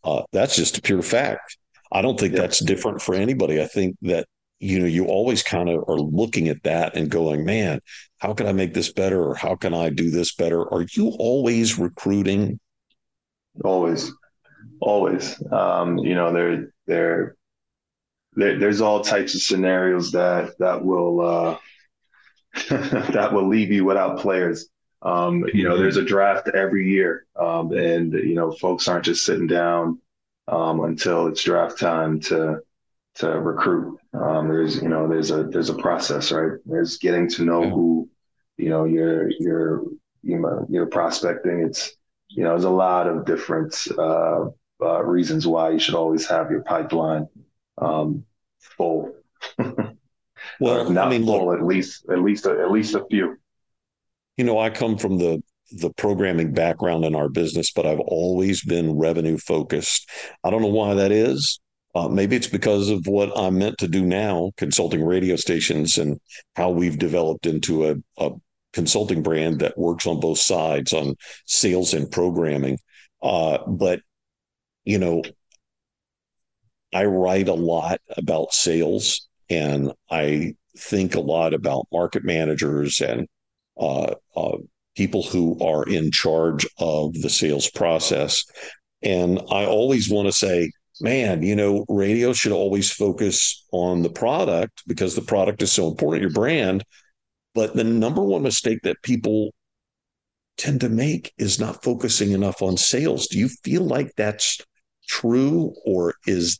Uh, 0.05 0.23
that's 0.33 0.57
just 0.57 0.79
a 0.79 0.83
pure 0.83 1.03
fact. 1.03 1.59
I 1.93 2.03
don't 2.03 2.19
think 2.19 2.35
yeah. 2.35 2.43
that's 2.43 2.61
different 2.61 3.01
for 3.01 3.15
anybody. 3.15 3.61
I 3.61 3.67
think 3.67 3.97
that 4.03 4.27
you 4.61 4.81
know 4.81 4.87
you 4.87 5.07
always 5.07 5.43
kind 5.43 5.69
of 5.69 5.85
are 5.89 5.99
looking 5.99 6.49
at 6.49 6.63
that 6.65 6.97
and 6.97 7.11
going, 7.11 7.45
man, 7.45 7.81
how 8.19 8.35
can 8.35 8.47
I 8.47 8.53
make 8.53 8.75
this 8.75 8.93
better, 8.93 9.23
or 9.23 9.35
how 9.35 9.55
can 9.55 9.75
I 9.75 9.91
do 9.91 10.11
this 10.11 10.35
better? 10.35 10.63
Are 10.73 10.85
you 10.93 11.15
always 11.19 11.79
recruiting? 11.79 12.59
Always, 13.65 14.13
always. 14.81 15.43
Um, 15.51 15.99
you 15.99 16.15
know, 16.15 16.33
there 16.33 16.73
there 16.87 17.37
there, 18.35 18.59
there's 18.59 18.81
all 18.81 19.01
types 19.01 19.35
of 19.35 19.43
scenarios 19.43 20.13
that 20.13 20.59
that 20.59 20.85
will 20.85 21.21
uh, 21.21 21.59
that 22.69 23.33
will 23.33 23.49
leave 23.49 23.71
you 23.71 23.85
without 23.85 24.19
players. 24.19 24.69
Um, 25.01 25.45
you 25.55 25.63
know, 25.63 25.79
there's 25.79 25.97
a 25.97 26.05
draft 26.05 26.49
every 26.49 26.91
year, 26.91 27.25
um, 27.37 27.73
and 27.73 28.13
you 28.13 28.35
know, 28.35 28.51
folks 28.51 28.89
aren't 28.89 29.05
just 29.05 29.25
sitting 29.25 29.47
down 29.47 30.01
um, 30.49 30.81
until 30.81 31.27
it's 31.29 31.43
draft 31.43 31.79
time 31.79 32.21
to 32.21 32.61
to 33.17 33.29
recruit. 33.29 33.99
Um, 34.15 34.49
there's 34.49 34.77
you 34.77 34.89
know, 34.89 35.09
there's 35.09 35.31
a 35.31 35.45
there's 35.45 35.71
a 35.71 35.75
process, 35.75 36.33
right? 36.33 36.59
There's 36.65 36.99
getting 36.99 37.29
to 37.31 37.45
know 37.45 37.69
who 37.69 38.09
you 38.57 38.71
know 38.71 38.85
you're 38.85 39.31
you're 39.31 39.83
you 40.23 40.39
know, 40.39 40.67
you're 40.69 40.87
prospecting. 40.87 41.61
It's 41.61 41.93
you 42.29 42.45
know, 42.45 42.51
there's 42.51 42.65
a 42.65 42.71
lot 42.71 43.07
of 43.07 43.25
different 43.25 43.75
uh, 43.97 44.47
uh, 44.83 45.03
reasons 45.03 45.47
why 45.47 45.71
you 45.71 45.79
should 45.79 45.95
always 45.95 46.27
have 46.27 46.51
your 46.51 46.63
pipeline 46.63 47.27
um, 47.79 48.25
full. 48.59 49.15
well, 50.61 50.91
not 50.91 51.07
I 51.07 51.11
mean, 51.11 51.25
full, 51.25 51.47
look, 51.47 51.59
at 51.59 51.65
least 51.65 52.07
at 52.11 52.21
least 52.21 52.47
a, 52.47 52.51
at 52.51 52.71
least 52.71 52.95
a 52.95 53.05
few. 53.11 53.39
You 54.37 54.45
know, 54.45 54.59
I 54.59 54.71
come 54.71 54.97
from 54.99 55.19
the 55.19 55.43
the 55.71 55.91
programming 55.95 56.53
background 56.53 57.05
in 57.05 57.15
our 57.15 57.29
business, 57.29 57.71
but 57.73 57.87
I've 57.87 58.01
always 58.01 58.65
been 58.65 58.97
revenue 58.97 59.39
focused. 59.39 60.09
I 60.45 60.51
don't 60.51 60.63
know 60.63 60.69
why 60.69 60.95
that 60.95 61.13
is. 61.13 61.61
Uh, 61.95 62.09
maybe 62.09 62.37
it's 62.37 62.47
because 62.47 62.91
of 62.91 63.07
what 63.07 63.31
I'm 63.37 63.59
meant 63.59 63.79
to 63.79 63.89
do 63.89 64.05
now, 64.05 64.53
consulting 64.57 65.05
radio 65.05 65.37
stations 65.37 65.99
and 65.99 66.21
how 66.55 66.71
we've 66.71 66.99
developed 66.99 67.47
into 67.47 67.89
a, 67.89 67.97
a 68.19 68.31
consulting 68.73 69.23
brand 69.23 69.61
that 69.61 69.79
works 69.79 70.07
on 70.07 70.21
both 70.21 70.39
sides 70.39 70.93
on 70.93 71.15
sales 71.47 71.95
and 71.95 72.11
programming. 72.11 72.79
Uh, 73.23 73.59
but, 73.67 74.01
you 74.85 74.99
know, 74.99 75.23
I 76.95 77.05
write 77.07 77.49
a 77.49 77.55
lot 77.55 78.01
about 78.17 78.53
sales 78.53 79.29
and 79.51 79.93
I 80.11 80.55
think 80.77 81.15
a 81.15 81.21
lot 81.21 81.55
about 81.55 81.89
market 81.93 82.25
managers 82.25 83.01
and 83.01 83.27
uh, 83.79 84.15
uh, 84.37 84.59
people 84.99 85.23
who 85.23 85.57
are 85.65 85.85
in 85.85 86.11
charge 86.11 86.67
of 86.79 87.15
the 87.15 87.31
sales 87.31 87.71
process. 87.71 88.45
And 89.01 89.39
I 89.49 89.65
always 89.65 90.11
want 90.11 90.27
to 90.27 90.33
say, 90.33 90.73
man, 91.01 91.45
you 91.45 91.55
know, 91.55 91.85
radio 91.89 92.33
should 92.33 92.51
always 92.51 92.91
focus 92.91 93.65
on 93.71 94.03
the 94.03 94.11
product 94.11 94.83
because 94.89 95.15
the 95.15 95.23
product 95.23 95.63
is 95.63 95.71
so 95.71 95.87
important, 95.87 96.23
your 96.23 96.33
brand. 96.33 96.83
But 97.55 97.77
the 97.77 97.85
number 97.85 98.25
one 98.25 98.43
mistake 98.43 98.81
that 98.83 99.01
people 99.05 99.55
tend 100.57 100.81
to 100.81 100.89
make 100.89 101.33
is 101.39 101.61
not 101.61 101.85
focusing 101.85 102.33
enough 102.33 102.61
on 102.61 102.77
sales. 102.77 103.29
Do 103.29 103.39
you 103.39 103.49
feel 103.63 103.85
like 103.85 104.11
that's 104.17 104.59
true, 105.09 105.75
or 105.87 106.15
is 106.27 106.59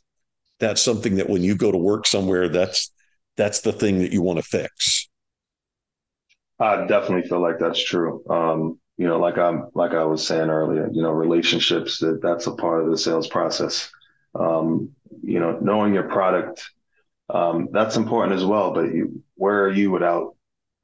that 0.61 0.79
something 0.79 1.15
that 1.15 1.29
when 1.29 1.43
you 1.43 1.57
go 1.57 1.73
to 1.73 1.77
work 1.77 2.07
somewhere, 2.07 2.47
that's 2.47 2.89
that's 3.35 3.59
the 3.61 3.73
thing 3.73 3.99
that 3.99 4.13
you 4.13 4.21
want 4.21 4.39
to 4.39 4.43
fix. 4.43 4.98
I 6.59 6.85
definitely 6.87 7.27
feel 7.27 7.41
like 7.41 7.59
that's 7.59 7.83
true. 7.83 8.23
Um, 8.29 8.79
you 8.97 9.07
know, 9.07 9.17
like 9.17 9.37
I'm 9.37 9.69
like 9.75 9.93
I 9.93 10.03
was 10.03 10.27
saying 10.27 10.49
earlier, 10.49 10.89
you 10.91 11.01
know, 11.01 11.11
relationships 11.11 11.99
that 11.99 12.21
that's 12.21 12.47
a 12.47 12.51
part 12.51 12.83
of 12.83 12.91
the 12.91 12.97
sales 12.97 13.27
process. 13.27 13.89
Um, 14.35 14.91
you 15.23 15.39
know, 15.39 15.57
knowing 15.61 15.93
your 15.93 16.09
product, 16.09 16.69
um, 17.29 17.69
that's 17.71 17.95
important 17.95 18.33
as 18.33 18.45
well. 18.45 18.73
But 18.73 18.93
you, 18.93 19.23
where 19.35 19.63
are 19.63 19.71
you 19.71 19.89
without 19.89 20.35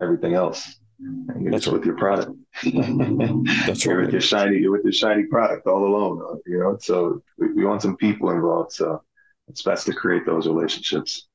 everything 0.01 0.33
else? 0.33 0.79
That's 0.99 1.67
with 1.67 1.83
your 1.83 1.97
product. 1.97 2.31
that's 2.63 3.83
you're 3.83 3.97
right. 3.97 4.05
with 4.05 4.13
your 4.13 4.21
shiny, 4.21 4.59
you're 4.59 4.71
with 4.71 4.83
your 4.83 4.93
shiny 4.93 5.23
product 5.23 5.67
all 5.67 5.85
alone. 5.85 6.39
You 6.45 6.59
know, 6.59 6.77
so 6.79 7.21
we, 7.37 7.51
we 7.51 7.65
want 7.65 7.81
some 7.81 7.97
people 7.97 8.29
involved. 8.31 8.71
So 8.71 9.03
it's 9.49 9.61
best 9.61 9.85
to 9.87 9.93
create 9.93 10.25
those 10.25 10.47
relationships. 10.47 11.27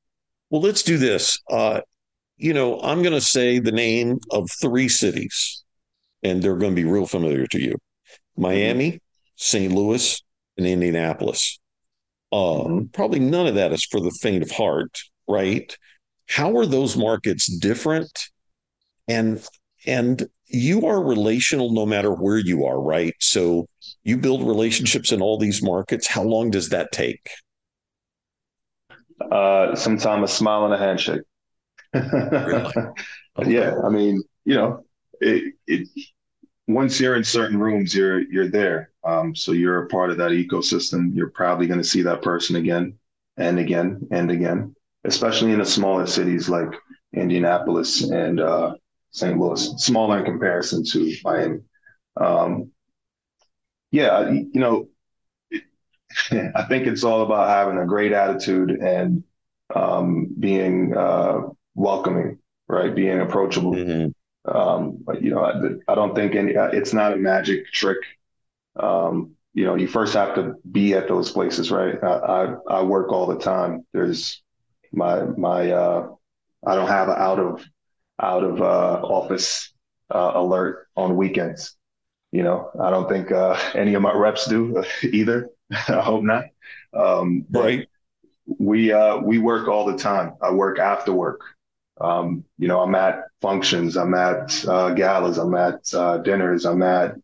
Well, 0.48 0.62
let's 0.62 0.82
do 0.82 0.96
this. 0.96 1.38
Uh, 1.48 1.82
you 2.40 2.54
know, 2.54 2.80
I'm 2.80 3.02
going 3.02 3.14
to 3.14 3.20
say 3.20 3.58
the 3.58 3.70
name 3.70 4.18
of 4.30 4.48
three 4.62 4.88
cities, 4.88 5.62
and 6.22 6.42
they're 6.42 6.56
going 6.56 6.74
to 6.74 6.82
be 6.82 6.88
real 6.88 7.06
familiar 7.06 7.46
to 7.48 7.60
you 7.60 7.76
Miami, 8.36 9.00
St. 9.36 9.72
Louis, 9.72 10.22
and 10.56 10.66
Indianapolis. 10.66 11.58
Uh, 12.32 12.36
mm-hmm. 12.36 12.84
Probably 12.92 13.18
none 13.18 13.46
of 13.46 13.56
that 13.56 13.72
is 13.72 13.84
for 13.84 14.00
the 14.00 14.16
faint 14.22 14.42
of 14.42 14.50
heart, 14.50 14.98
right? 15.28 15.76
How 16.28 16.56
are 16.56 16.64
those 16.64 16.96
markets 16.96 17.46
different? 17.58 18.10
And 19.06 19.44
and 19.86 20.26
you 20.46 20.86
are 20.86 21.02
relational 21.02 21.72
no 21.72 21.84
matter 21.84 22.10
where 22.10 22.38
you 22.38 22.64
are, 22.64 22.80
right? 22.80 23.14
So 23.20 23.66
you 24.02 24.16
build 24.16 24.46
relationships 24.46 25.12
in 25.12 25.20
all 25.20 25.38
these 25.38 25.62
markets. 25.62 26.06
How 26.06 26.22
long 26.22 26.50
does 26.50 26.70
that 26.70 26.90
take? 26.92 27.28
Uh, 29.30 29.74
sometime 29.74 30.24
a 30.24 30.28
smile 30.28 30.64
and 30.64 30.74
a 30.74 30.78
handshake. 30.78 31.22
Really? 31.94 32.72
okay. 33.38 33.52
Yeah, 33.52 33.74
I 33.84 33.88
mean, 33.88 34.22
you 34.44 34.54
know, 34.54 34.84
it, 35.20 35.54
it 35.66 35.88
once 36.66 37.00
you're 37.00 37.16
in 37.16 37.24
certain 37.24 37.58
rooms, 37.58 37.94
you're 37.94 38.20
you're 38.20 38.48
there. 38.48 38.90
Um, 39.04 39.34
so 39.34 39.52
you're 39.52 39.84
a 39.84 39.88
part 39.88 40.10
of 40.10 40.18
that 40.18 40.30
ecosystem. 40.30 41.14
You're 41.14 41.30
probably 41.30 41.66
going 41.66 41.80
to 41.80 41.84
see 41.84 42.02
that 42.02 42.22
person 42.22 42.56
again 42.56 42.98
and 43.36 43.58
again 43.58 44.06
and 44.10 44.30
again, 44.30 44.74
especially 45.04 45.52
in 45.52 45.58
the 45.58 45.64
smaller 45.64 46.06
cities 46.06 46.48
like 46.48 46.68
Indianapolis 47.14 48.10
and 48.10 48.40
uh, 48.40 48.74
St. 49.10 49.38
Louis, 49.38 49.74
smaller 49.78 50.18
in 50.18 50.24
comparison 50.24 50.84
to 50.84 51.14
Miami. 51.24 51.60
Um, 52.16 52.70
yeah, 53.90 54.30
you 54.30 54.50
know, 54.54 54.88
I 56.30 56.62
think 56.68 56.86
it's 56.86 57.04
all 57.04 57.22
about 57.22 57.48
having 57.48 57.78
a 57.78 57.86
great 57.86 58.12
attitude 58.12 58.70
and 58.70 59.24
um, 59.74 60.28
being 60.38 60.94
uh, 60.96 61.42
welcoming, 61.74 62.38
right? 62.68 62.94
Being 62.94 63.20
approachable. 63.20 63.72
Mm-hmm. 63.72 64.56
Um, 64.56 64.98
but, 65.04 65.22
you 65.22 65.30
know, 65.30 65.44
I, 65.44 65.52
I, 65.90 65.94
don't 65.94 66.14
think 66.14 66.34
any. 66.34 66.56
Uh, 66.56 66.68
it's 66.68 66.92
not 66.92 67.12
a 67.12 67.16
magic 67.16 67.66
trick. 67.72 67.98
Um, 68.76 69.32
you 69.52 69.64
know, 69.64 69.74
you 69.74 69.86
first 69.86 70.14
have 70.14 70.34
to 70.36 70.54
be 70.70 70.94
at 70.94 71.08
those 71.08 71.30
places, 71.30 71.70
right? 71.70 71.96
I, 72.02 72.06
I, 72.06 72.54
I 72.70 72.82
work 72.82 73.12
all 73.12 73.26
the 73.26 73.38
time. 73.38 73.84
There's 73.92 74.42
my 74.92 75.24
my. 75.24 75.70
Uh, 75.70 76.08
I 76.66 76.74
don't 76.74 76.88
have 76.88 77.08
an 77.08 77.16
out 77.18 77.38
of 77.38 77.64
out 78.20 78.44
of 78.44 78.60
uh, 78.60 79.00
office 79.02 79.72
uh, 80.14 80.32
alert 80.34 80.88
on 80.96 81.16
weekends. 81.16 81.76
You 82.32 82.44
know, 82.44 82.70
I 82.80 82.90
don't 82.90 83.08
think 83.08 83.32
uh, 83.32 83.58
any 83.74 83.94
of 83.94 84.02
my 84.02 84.12
reps 84.12 84.46
do 84.46 84.82
either. 85.02 85.48
I 85.72 86.00
hope 86.00 86.22
not. 86.22 86.44
Um, 86.94 87.44
right. 87.50 87.88
We 88.58 88.92
uh, 88.92 89.18
we 89.18 89.38
work 89.38 89.68
all 89.68 89.84
the 89.84 89.96
time. 89.96 90.34
I 90.42 90.50
work 90.50 90.78
after 90.78 91.12
work. 91.12 91.40
Um, 92.00 92.44
you 92.58 92.68
know, 92.68 92.80
I'm 92.80 92.94
at 92.94 93.24
functions. 93.40 93.96
I'm 93.96 94.14
at 94.14 94.64
uh, 94.66 94.90
galas. 94.94 95.38
I'm 95.38 95.54
at 95.54 95.92
uh, 95.94 96.18
dinners. 96.18 96.64
I'm 96.64 96.82
at 96.82 97.16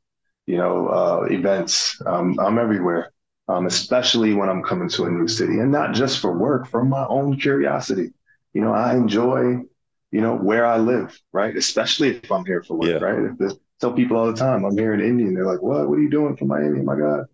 you 0.47 0.59
know 0.59 0.89
uh, 0.89 1.27
events. 1.31 2.01
Um, 2.05 2.39
I'm 2.39 2.59
everywhere. 2.59 3.13
Um, 3.49 3.67
especially 3.67 4.35
when 4.35 4.49
I'm 4.49 4.63
coming 4.63 4.89
to 4.91 5.05
a 5.05 5.11
new 5.11 5.29
city, 5.29 5.61
and 5.61 5.71
not 5.71 5.95
just 5.95 6.19
for 6.21 6.37
work, 6.37 6.69
from 6.69 6.89
my 6.89 7.07
own 7.07 7.39
curiosity. 7.39 8.13
You 8.53 8.63
know, 8.63 8.73
I 8.73 8.95
enjoy 8.95 9.63
you 10.11 10.21
know 10.21 10.35
where 10.37 10.67
I 10.67 10.79
live, 10.79 11.19
right? 11.33 11.57
Especially 11.57 12.17
if 12.17 12.31
I'm 12.31 12.45
here 12.45 12.63
for 12.63 12.77
work, 12.77 12.89
yeah. 12.89 12.97
right? 12.97 13.31
If 13.31 13.39
the, 13.39 13.59
tell 13.81 13.93
people 13.93 14.17
all 14.17 14.27
the 14.27 14.39
time 14.39 14.65
I'm 14.65 14.77
here 14.77 14.95
in 14.95 15.01
Indy. 15.01 15.25
and 15.25 15.37
they're 15.37 15.47
like, 15.47 15.63
"What? 15.63 15.89
What 15.89 15.99
are 15.99 16.03
you 16.03 16.11
doing 16.11 16.37
from 16.37 16.49
Miami? 16.49 16.83
My 16.83 16.97
God!" 16.97 17.27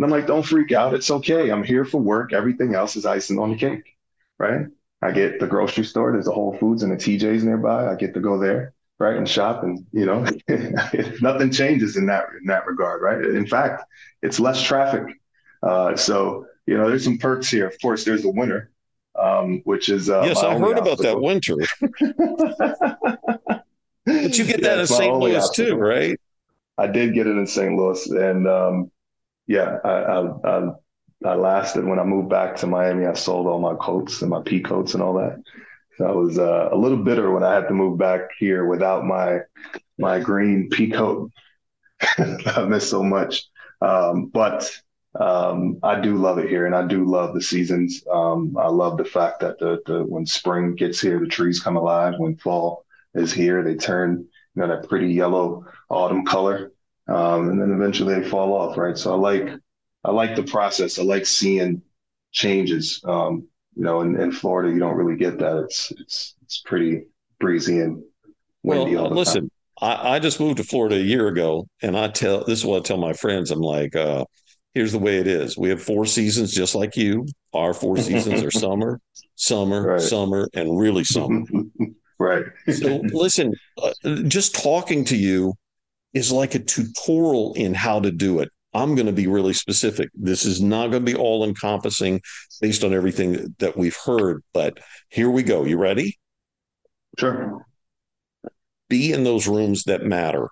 And 0.00 0.06
I'm 0.06 0.10
like, 0.10 0.26
don't 0.26 0.42
freak 0.42 0.72
out. 0.72 0.94
It's 0.94 1.10
okay. 1.10 1.50
I'm 1.50 1.62
here 1.62 1.84
for 1.84 2.00
work. 2.00 2.32
Everything 2.32 2.74
else 2.74 2.96
is 2.96 3.04
icing 3.04 3.38
on 3.38 3.50
the 3.50 3.56
cake. 3.58 3.98
right? 4.38 4.66
I 5.02 5.12
get 5.12 5.40
the 5.40 5.46
grocery 5.46 5.84
store. 5.84 6.12
There's 6.12 6.28
a 6.28 6.32
Whole 6.32 6.56
Foods 6.58 6.82
and 6.82 6.92
a 6.92 6.96
TJ's 6.96 7.44
nearby. 7.44 7.90
I 7.90 7.94
get 7.94 8.14
to 8.14 8.20
go 8.20 8.38
there, 8.38 8.74
right, 8.98 9.16
and 9.16 9.28
shop, 9.28 9.62
and 9.62 9.86
you 9.92 10.04
know, 10.04 10.26
nothing 11.22 11.50
changes 11.50 11.96
in 11.96 12.06
that 12.06 12.24
in 12.38 12.46
that 12.46 12.66
regard, 12.66 13.02
right? 13.02 13.24
In 13.24 13.46
fact, 13.46 13.84
it's 14.22 14.38
less 14.38 14.62
traffic. 14.62 15.04
Uh, 15.62 15.96
so 15.96 16.46
you 16.66 16.76
know, 16.76 16.88
there's 16.88 17.04
some 17.04 17.18
perks 17.18 17.50
here. 17.50 17.66
Of 17.66 17.80
course, 17.80 18.04
there's 18.04 18.22
the 18.22 18.30
winter, 18.30 18.70
um, 19.18 19.62
which 19.64 19.88
is 19.88 20.10
uh, 20.10 20.22
yes, 20.22 20.42
I 20.42 20.58
heard 20.58 20.78
about 20.78 20.98
that 20.98 21.20
winter. 21.20 21.56
but 21.80 21.90
you 24.38 24.44
get 24.44 24.62
that 24.62 24.80
in 24.80 24.86
St. 24.86 25.16
Louis 25.16 25.36
obstacle. 25.36 25.72
too, 25.72 25.76
right? 25.76 26.20
I 26.76 26.86
did 26.86 27.14
get 27.14 27.26
it 27.26 27.36
in 27.36 27.46
St. 27.46 27.74
Louis, 27.74 28.06
and 28.10 28.46
um, 28.46 28.90
yeah, 29.46 29.78
I, 29.84 29.90
I, 29.90 30.28
I 30.44 30.70
I 31.24 31.34
lasted 31.34 31.84
when 31.84 31.98
I 31.98 32.04
moved 32.04 32.30
back 32.30 32.56
to 32.56 32.66
Miami. 32.66 33.06
I 33.06 33.12
sold 33.14 33.46
all 33.46 33.60
my 33.60 33.74
coats 33.74 34.22
and 34.22 34.30
my 34.30 34.40
pea 34.42 34.60
coats 34.60 34.94
and 34.94 35.02
all 35.02 35.14
that. 35.14 35.42
So 35.98 36.06
I 36.06 36.12
was 36.12 36.38
uh, 36.38 36.70
a 36.72 36.76
little 36.76 37.02
bitter 37.04 37.30
when 37.30 37.42
I 37.42 37.54
had 37.54 37.68
to 37.68 37.74
move 37.74 37.98
back 37.98 38.20
here 38.38 38.64
without 38.66 39.04
my 39.04 39.40
my 39.98 40.18
green 40.18 40.70
pea 40.70 40.90
coat. 40.90 41.30
I 42.18 42.64
miss 42.64 42.88
so 42.88 43.02
much, 43.02 43.44
um, 43.82 44.26
but 44.32 44.70
um, 45.18 45.78
I 45.82 46.00
do 46.00 46.16
love 46.16 46.38
it 46.38 46.48
here, 46.48 46.64
and 46.64 46.74
I 46.74 46.86
do 46.86 47.04
love 47.04 47.34
the 47.34 47.42
seasons. 47.42 48.02
Um, 48.10 48.56
I 48.58 48.68
love 48.68 48.96
the 48.96 49.04
fact 49.04 49.40
that 49.40 49.58
the, 49.58 49.82
the 49.84 50.04
when 50.04 50.24
spring 50.24 50.74
gets 50.74 51.00
here, 51.00 51.20
the 51.20 51.26
trees 51.26 51.60
come 51.60 51.76
alive. 51.76 52.14
When 52.16 52.36
fall 52.36 52.86
is 53.14 53.30
here, 53.32 53.62
they 53.62 53.74
turn 53.74 54.26
you 54.54 54.62
know 54.62 54.68
that 54.68 54.88
pretty 54.88 55.12
yellow 55.12 55.66
autumn 55.90 56.24
color, 56.24 56.72
um, 57.08 57.50
and 57.50 57.60
then 57.60 57.72
eventually 57.72 58.14
they 58.18 58.28
fall 58.28 58.54
off. 58.54 58.78
Right, 58.78 58.96
so 58.96 59.12
I 59.12 59.16
like 59.16 59.50
I 60.04 60.12
like 60.12 60.36
the 60.36 60.42
process. 60.42 60.98
I 60.98 61.02
like 61.02 61.26
seeing 61.26 61.82
changes. 62.32 63.02
Um, 63.04 63.46
you 63.76 63.84
know, 63.84 64.00
in, 64.00 64.18
in 64.20 64.32
Florida, 64.32 64.72
you 64.72 64.78
don't 64.78 64.96
really 64.96 65.16
get 65.16 65.38
that. 65.38 65.56
It's 65.64 65.90
it's 65.92 66.34
it's 66.42 66.60
pretty 66.60 67.04
breezy 67.38 67.80
and 67.80 68.02
windy. 68.62 68.96
Well, 68.96 69.10
listen, 69.10 69.50
I, 69.80 70.16
I, 70.16 70.18
just 70.18 70.40
moved 70.40 70.58
to 70.58 70.64
Florida 70.64 70.96
a 70.96 71.00
year 71.00 71.28
ago, 71.28 71.66
and 71.82 71.96
I 71.96 72.08
tell 72.08 72.44
this 72.44 72.60
is 72.60 72.66
what 72.66 72.78
I 72.78 72.82
tell 72.82 72.98
my 72.98 73.12
friends. 73.12 73.50
I'm 73.50 73.60
like, 73.60 73.94
uh, 73.94 74.24
here's 74.74 74.92
the 74.92 74.98
way 74.98 75.18
it 75.18 75.26
is. 75.26 75.56
We 75.56 75.68
have 75.70 75.82
four 75.82 76.06
seasons, 76.06 76.52
just 76.52 76.74
like 76.74 76.96
you. 76.96 77.26
Our 77.52 77.74
four 77.74 77.96
seasons 77.96 78.42
are 78.42 78.50
summer, 78.58 79.00
summer, 79.36 79.92
right. 79.92 80.00
summer, 80.00 80.48
and 80.54 80.78
really 80.78 81.04
summer. 81.04 81.44
right. 82.18 82.44
so 82.72 83.00
listen, 83.12 83.54
uh, 83.82 83.92
just 84.28 84.60
talking 84.60 85.04
to 85.06 85.16
you 85.16 85.54
is 86.12 86.32
like 86.32 86.54
a 86.54 86.58
tutorial 86.58 87.54
in 87.54 87.74
how 87.74 88.00
to 88.00 88.10
do 88.10 88.40
it. 88.40 88.50
I'm 88.72 88.94
going 88.94 89.06
to 89.06 89.12
be 89.12 89.26
really 89.26 89.52
specific. 89.52 90.10
This 90.14 90.44
is 90.44 90.60
not 90.60 90.90
going 90.90 91.04
to 91.04 91.12
be 91.12 91.18
all 91.18 91.44
encompassing 91.44 92.20
based 92.60 92.84
on 92.84 92.94
everything 92.94 93.54
that 93.58 93.76
we've 93.76 93.96
heard, 93.96 94.42
but 94.52 94.78
here 95.08 95.30
we 95.30 95.42
go. 95.42 95.64
You 95.64 95.76
ready? 95.76 96.18
Sure. 97.18 97.66
Be 98.88 99.12
in 99.12 99.24
those 99.24 99.48
rooms 99.48 99.84
that 99.84 100.04
matter. 100.04 100.48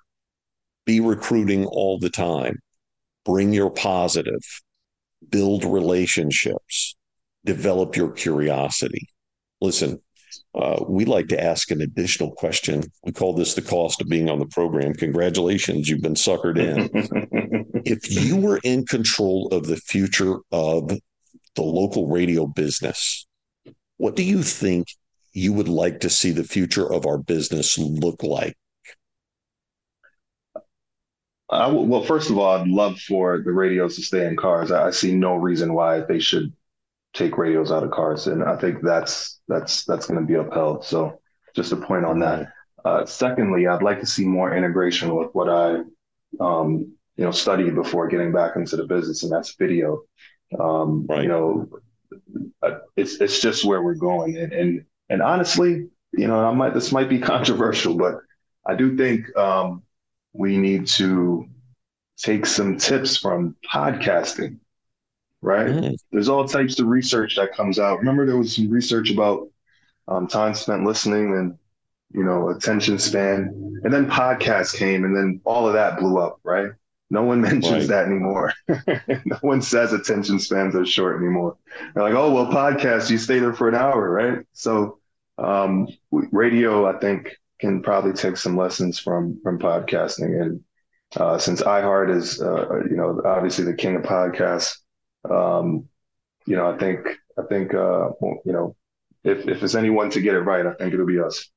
Be 0.84 1.00
recruiting 1.00 1.66
all 1.66 1.98
the 1.98 2.10
time. 2.10 2.58
Bring 3.24 3.52
your 3.52 3.70
positive. 3.70 4.40
Build 5.28 5.64
relationships. 5.64 6.96
Develop 7.44 7.96
your 7.96 8.10
curiosity. 8.10 9.08
Listen, 9.60 10.00
uh, 10.58 10.84
we 10.88 11.04
like 11.04 11.28
to 11.28 11.40
ask 11.40 11.70
an 11.70 11.80
additional 11.80 12.32
question. 12.32 12.82
We 13.04 13.12
call 13.12 13.32
this 13.32 13.54
the 13.54 13.62
cost 13.62 14.00
of 14.00 14.08
being 14.08 14.28
on 14.28 14.40
the 14.40 14.46
program. 14.46 14.92
Congratulations, 14.92 15.88
you've 15.88 16.02
been 16.02 16.14
suckered 16.14 16.58
in. 16.58 17.82
if 17.84 18.10
you 18.10 18.36
were 18.36 18.58
in 18.64 18.84
control 18.84 19.48
of 19.52 19.66
the 19.66 19.76
future 19.76 20.38
of 20.50 20.90
the 21.54 21.62
local 21.62 22.08
radio 22.08 22.46
business, 22.46 23.26
what 23.98 24.16
do 24.16 24.24
you 24.24 24.42
think 24.42 24.88
you 25.32 25.52
would 25.52 25.68
like 25.68 26.00
to 26.00 26.10
see 26.10 26.32
the 26.32 26.42
future 26.42 26.92
of 26.92 27.06
our 27.06 27.18
business 27.18 27.78
look 27.78 28.24
like? 28.24 28.56
well, 31.50 32.02
first 32.02 32.30
of 32.30 32.38
all, 32.38 32.60
I'd 32.60 32.68
love 32.68 32.98
for 33.00 33.38
the 33.38 33.52
radios 33.52 33.94
to 33.96 34.02
stay 34.02 34.26
in 34.26 34.36
cars. 34.36 34.72
I, 34.72 34.88
I 34.88 34.90
see 34.90 35.14
no 35.14 35.36
reason 35.36 35.72
why 35.72 36.00
they 36.00 36.18
should 36.18 36.52
take 37.18 37.36
radios 37.36 37.72
out 37.72 37.82
of 37.82 37.90
cars, 37.90 38.28
and 38.28 38.44
I 38.44 38.56
think 38.56 38.82
that's 38.82 39.40
that's 39.48 39.84
that's 39.84 40.06
going 40.06 40.20
to 40.20 40.26
be 40.26 40.34
upheld. 40.34 40.84
So, 40.84 41.20
just 41.54 41.72
a 41.72 41.76
point 41.76 42.04
on 42.04 42.20
that. 42.20 42.52
Uh, 42.84 43.04
secondly, 43.04 43.66
I'd 43.66 43.82
like 43.82 44.00
to 44.00 44.06
see 44.06 44.24
more 44.24 44.54
integration 44.54 45.14
with 45.14 45.30
what 45.32 45.48
I, 45.48 45.80
um, 46.40 46.92
you 47.16 47.24
know, 47.24 47.32
studied 47.32 47.74
before 47.74 48.06
getting 48.06 48.32
back 48.32 48.54
into 48.54 48.76
the 48.76 48.86
business, 48.86 49.24
and 49.24 49.32
that's 49.32 49.54
video. 49.54 50.02
Um, 50.58 51.06
right. 51.08 51.22
You 51.22 51.28
know, 51.28 51.68
uh, 52.62 52.78
it's 52.96 53.20
it's 53.20 53.40
just 53.40 53.64
where 53.64 53.82
we're 53.82 53.94
going, 53.94 54.38
and 54.38 54.52
and 54.52 54.84
and 55.10 55.20
honestly, 55.20 55.88
you 56.12 56.28
know, 56.28 56.38
I 56.38 56.52
might 56.52 56.72
this 56.72 56.92
might 56.92 57.08
be 57.08 57.18
controversial, 57.34 57.96
but 57.96 58.20
I 58.64 58.76
do 58.76 58.96
think 58.96 59.36
um, 59.36 59.82
we 60.32 60.56
need 60.56 60.86
to 60.98 61.46
take 62.16 62.46
some 62.46 62.78
tips 62.78 63.16
from 63.16 63.56
podcasting 63.72 64.58
right? 65.42 65.68
Mm. 65.68 65.96
There's 66.12 66.28
all 66.28 66.46
types 66.46 66.78
of 66.80 66.86
research 66.86 67.36
that 67.36 67.54
comes 67.54 67.78
out. 67.78 67.98
Remember, 67.98 68.26
there 68.26 68.36
was 68.36 68.54
some 68.54 68.70
research 68.70 69.10
about 69.10 69.48
um, 70.06 70.26
time 70.26 70.54
spent 70.54 70.84
listening 70.84 71.34
and 71.34 71.58
you 72.12 72.24
know 72.24 72.48
attention 72.50 72.98
span, 72.98 73.80
and 73.84 73.92
then 73.92 74.10
podcasts 74.10 74.74
came, 74.74 75.04
and 75.04 75.16
then 75.16 75.40
all 75.44 75.66
of 75.66 75.74
that 75.74 75.98
blew 75.98 76.18
up, 76.18 76.40
right? 76.42 76.72
No 77.10 77.22
one 77.22 77.40
mentions 77.42 77.88
right. 77.88 77.88
that 77.88 78.06
anymore. 78.06 78.52
no 78.68 79.36
one 79.40 79.62
says 79.62 79.92
attention 79.92 80.38
spans 80.38 80.74
are 80.74 80.86
short 80.86 81.20
anymore. 81.20 81.56
They're 81.94 82.02
like, 82.02 82.14
oh 82.14 82.32
well, 82.32 82.46
podcast, 82.46 83.10
you 83.10 83.18
stay 83.18 83.38
there 83.38 83.54
for 83.54 83.68
an 83.68 83.74
hour, 83.74 84.10
right? 84.10 84.46
So 84.52 84.98
um, 85.36 85.88
radio, 86.10 86.86
I 86.86 86.98
think, 86.98 87.36
can 87.60 87.82
probably 87.82 88.12
take 88.12 88.36
some 88.36 88.56
lessons 88.56 88.98
from 88.98 89.40
from 89.42 89.58
podcasting, 89.58 90.40
and 90.40 90.64
uh, 91.16 91.38
since 91.38 91.62
iHeart 91.62 92.14
is, 92.14 92.40
uh, 92.40 92.84
you 92.90 92.96
know, 92.96 93.20
obviously 93.24 93.64
the 93.64 93.74
king 93.74 93.96
of 93.96 94.02
podcasts, 94.02 94.78
um, 95.28 95.88
you 96.46 96.56
know, 96.56 96.70
I 96.70 96.78
think 96.78 97.00
I 97.38 97.42
think 97.48 97.74
uh, 97.74 98.10
you 98.22 98.52
know, 98.52 98.76
if 99.24 99.46
if 99.48 99.62
it's 99.62 99.74
anyone 99.74 100.10
to 100.10 100.20
get 100.20 100.34
it 100.34 100.40
right, 100.40 100.66
I 100.66 100.74
think 100.74 100.94
it'll 100.94 101.06
be 101.06 101.20
us. 101.20 101.48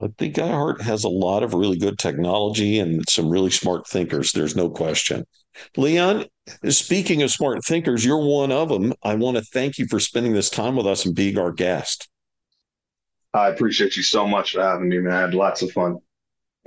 I 0.00 0.08
think 0.16 0.36
iHeart 0.36 0.80
has 0.82 1.02
a 1.02 1.08
lot 1.08 1.42
of 1.42 1.54
really 1.54 1.76
good 1.76 1.98
technology 1.98 2.78
and 2.78 3.02
some 3.08 3.28
really 3.28 3.50
smart 3.50 3.86
thinkers. 3.88 4.30
There's 4.30 4.54
no 4.54 4.70
question. 4.70 5.26
Leon, 5.76 6.26
speaking 6.68 7.22
of 7.22 7.32
smart 7.32 7.64
thinkers, 7.64 8.04
you're 8.04 8.24
one 8.24 8.52
of 8.52 8.68
them. 8.68 8.92
I 9.02 9.16
want 9.16 9.38
to 9.38 9.42
thank 9.42 9.76
you 9.76 9.88
for 9.88 9.98
spending 9.98 10.34
this 10.34 10.50
time 10.50 10.76
with 10.76 10.86
us 10.86 11.04
and 11.04 11.16
being 11.16 11.36
our 11.36 11.50
guest. 11.50 12.08
I 13.34 13.48
appreciate 13.48 13.96
you 13.96 14.04
so 14.04 14.26
much 14.26 14.52
for 14.52 14.62
having 14.62 14.88
me, 14.88 14.98
man. 14.98 15.12
I 15.12 15.20
had 15.20 15.34
lots 15.34 15.62
of 15.62 15.72
fun. 15.72 15.98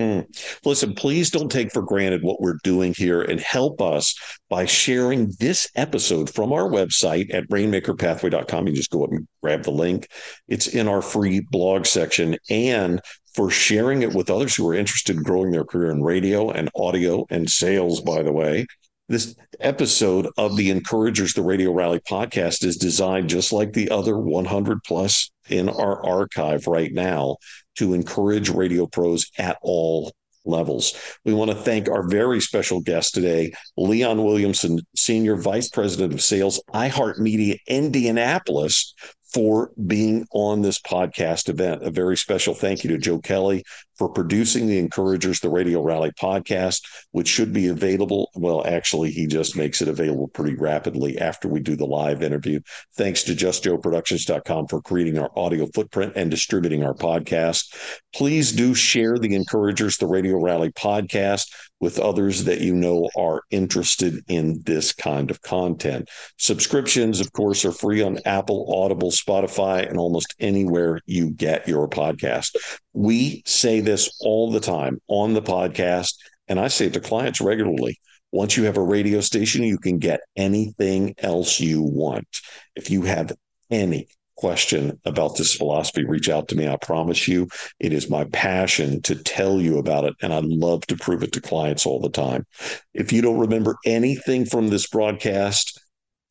Mm. 0.02 0.60
Listen, 0.66 0.96
please 0.96 1.30
don't 1.30 1.52
take 1.52 1.72
for 1.72 1.84
granted 1.84 2.24
what 2.24 2.42
we're 2.42 2.58
doing 2.64 2.94
here 2.96 3.22
and 3.22 3.40
help 3.40 3.82
us 3.82 4.16
by 4.50 4.66
sharing 4.66 5.32
this 5.40 5.70
episode 5.76 6.34
from 6.34 6.52
our 6.52 6.68
website 6.68 7.32
at 7.34 7.48
rainmakerpathway.com. 7.50 8.68
You 8.68 8.74
just 8.74 8.90
go 8.90 9.04
up 9.04 9.12
and 9.12 9.28
grab 9.44 9.64
the 9.64 9.72
link. 9.72 10.08
It's 10.48 10.68
in 10.68 10.88
our 10.88 11.04
free 11.04 11.42
blog 11.52 11.86
section 11.86 12.38
and 12.50 13.00
for 13.36 13.52
sharing 13.52 14.02
it 14.02 14.14
with 14.14 14.32
others 14.32 14.56
who 14.56 14.68
are 14.68 14.74
interested 14.74 15.16
in 15.16 15.24
growing 15.24 15.52
their 15.52 15.66
career 15.66 15.92
in 15.92 16.04
radio 16.04 16.50
and 16.50 16.70
audio 16.76 17.26
and 17.30 17.50
sales, 17.50 18.02
by 18.02 18.24
the 18.24 18.34
way. 18.34 18.66
This 19.08 19.36
episode 19.60 20.30
of 20.38 20.56
the 20.56 20.72
Encouragers 20.72 21.34
the 21.34 21.44
Radio 21.44 21.74
Rally 21.74 22.00
podcast 22.00 22.64
is 22.64 22.78
designed 22.78 23.30
just 23.30 23.54
like 23.54 23.74
the 23.74 23.92
other 23.92 24.18
100 24.18 24.84
plus 24.84 25.30
in 25.50 25.70
our 25.70 26.06
archive 26.06 26.66
right 26.66 26.94
now 26.94 27.38
to 27.76 27.94
encourage 27.94 28.50
radio 28.50 28.86
pros 28.86 29.26
at 29.38 29.58
all 29.62 30.12
levels. 30.46 30.94
We 31.24 31.34
want 31.34 31.52
to 31.52 31.58
thank 31.58 31.88
our 31.88 32.08
very 32.08 32.42
special 32.42 32.82
guest 32.82 33.14
today, 33.14 33.54
Leon 33.78 34.24
Williamson, 34.24 34.80
Senior 34.96 35.36
Vice 35.36 35.70
President 35.70 36.14
of 36.14 36.22
Sales, 36.22 36.62
iHeartMedia 36.74 37.58
Indianapolis, 37.68 38.94
for 39.34 39.72
being 39.88 40.26
on 40.34 40.62
this 40.62 40.80
podcast 40.80 41.48
event. 41.50 41.84
A 41.84 41.92
very 41.92 42.18
special 42.18 42.54
thank 42.54 42.84
you 42.84 42.90
to 42.90 42.98
Joe 42.98 43.20
Kelly 43.20 43.64
for 43.98 44.10
producing 44.10 44.68
the 44.68 44.80
Encouragers, 44.80 45.40
the 45.40 45.50
Radio 45.50 45.82
Rally 45.82 46.12
podcast, 46.20 46.82
which 47.12 47.28
should 47.28 47.54
be 47.54 47.68
available. 47.68 48.32
Well, 48.36 48.66
actually, 48.66 49.12
he 49.12 49.28
just 49.28 49.56
makes 49.56 49.82
it 49.82 49.88
available 49.88 50.28
pretty 50.28 50.56
rapidly 50.56 51.20
after 51.20 51.48
we 51.48 51.60
do 51.60 51.76
the 51.76 51.86
live 51.86 52.24
interview. 52.24 52.60
Thanks 52.98 53.24
to 53.24 53.34
justjoeproductions.com 53.34 54.68
for 54.68 54.82
creating 54.82 55.18
our 55.18 55.30
audio 55.38 55.68
footprint 55.74 56.14
and 56.16 56.32
distributing 56.32 56.84
our 56.84 56.96
podcast. 56.96 58.02
Please 58.14 58.52
do 58.52 58.74
share 58.74 59.18
the 59.18 59.36
Encouragers, 59.36 59.98
the 59.98 60.08
Radio 60.08 60.42
Rally 60.42 60.72
podcast 60.72 61.48
with 61.82 62.00
others 62.00 62.46
that 62.46 62.62
you 62.62 62.74
know 62.74 63.10
are 63.18 63.42
interested 63.50 64.24
in 64.28 64.62
this 64.66 64.94
kind 64.94 65.30
of 65.32 65.42
content. 65.42 66.08
Subscriptions, 66.38 67.20
of 67.20 67.34
course, 67.34 67.66
are 67.66 67.72
free 67.72 68.02
on 68.02 68.20
Apple, 68.26 68.74
Audible, 68.74 69.12
Spotify, 69.12 69.88
and 69.90 69.98
almost 69.98 70.36
anywhere 70.40 71.02
you 71.06 71.32
get 71.32 71.68
your 71.68 71.90
podcast. 71.90 72.56
We 72.94 73.42
say 73.46 73.82
this 73.82 74.16
all 74.22 74.52
the 74.52 74.60
time 74.60 75.02
on 75.08 75.34
the 75.34 75.42
podcast, 75.42 76.14
and 76.48 76.60
I 76.60 76.68
say 76.68 76.86
it 76.86 76.94
to 76.94 77.00
clients 77.02 77.42
regularly. 77.42 77.98
Once 78.32 78.56
you 78.56 78.64
have 78.64 78.78
a 78.78 78.84
radio 78.84 79.20
station, 79.20 79.64
you 79.64 79.78
can 79.78 79.98
get 79.98 80.22
anything 80.38 81.16
else 81.18 81.60
you 81.60 81.82
want. 81.82 82.28
If 82.76 82.90
you 82.90 83.02
have 83.02 83.34
any 83.70 84.08
question 84.42 85.00
about 85.06 85.38
this 85.38 85.56
philosophy, 85.56 86.04
reach 86.04 86.28
out 86.28 86.48
to 86.48 86.56
me. 86.56 86.68
I 86.68 86.76
promise 86.76 87.28
you, 87.28 87.48
it 87.80 87.94
is 87.94 88.10
my 88.10 88.26
passion 88.26 89.02
to 89.04 89.16
tell 89.16 89.62
you 89.62 89.78
about 89.78 90.04
it. 90.04 90.16
And 90.22 90.34
I 90.34 90.40
love 90.44 90.86
to 90.88 90.98
prove 90.98 91.22
it 91.22 91.32
to 91.34 91.42
clients 91.42 91.86
all 91.86 92.02
the 92.02 92.10
time. 92.10 92.46
If 92.94 93.14
you 93.14 93.22
don't 93.22 93.40
remember 93.40 93.78
anything 93.86 94.46
from 94.46 94.70
this 94.70 94.88
broadcast, 94.88 95.80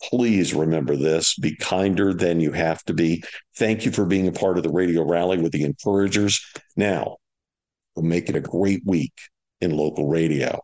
please 0.03 0.53
remember 0.53 0.97
this 0.97 1.37
be 1.37 1.55
kinder 1.55 2.13
than 2.13 2.41
you 2.41 2.51
have 2.53 2.83
to 2.85 2.95
be. 2.95 3.23
Thank 3.57 3.85
you 3.85 3.93
for 3.93 4.05
being 4.05 4.27
a 4.27 4.33
part 4.33 4.57
of 4.57 4.65
the 4.65 4.73
radio 4.73 5.07
rally 5.07 5.39
with 5.39 5.53
the 5.53 5.63
encouragers. 5.63 6.45
Now, 6.77 7.19
we'll 7.95 8.05
make 8.05 8.29
it 8.29 8.37
a 8.37 8.41
great 8.41 8.83
week 8.85 9.15
in 9.61 9.71
local 9.71 10.09
radio. 10.09 10.61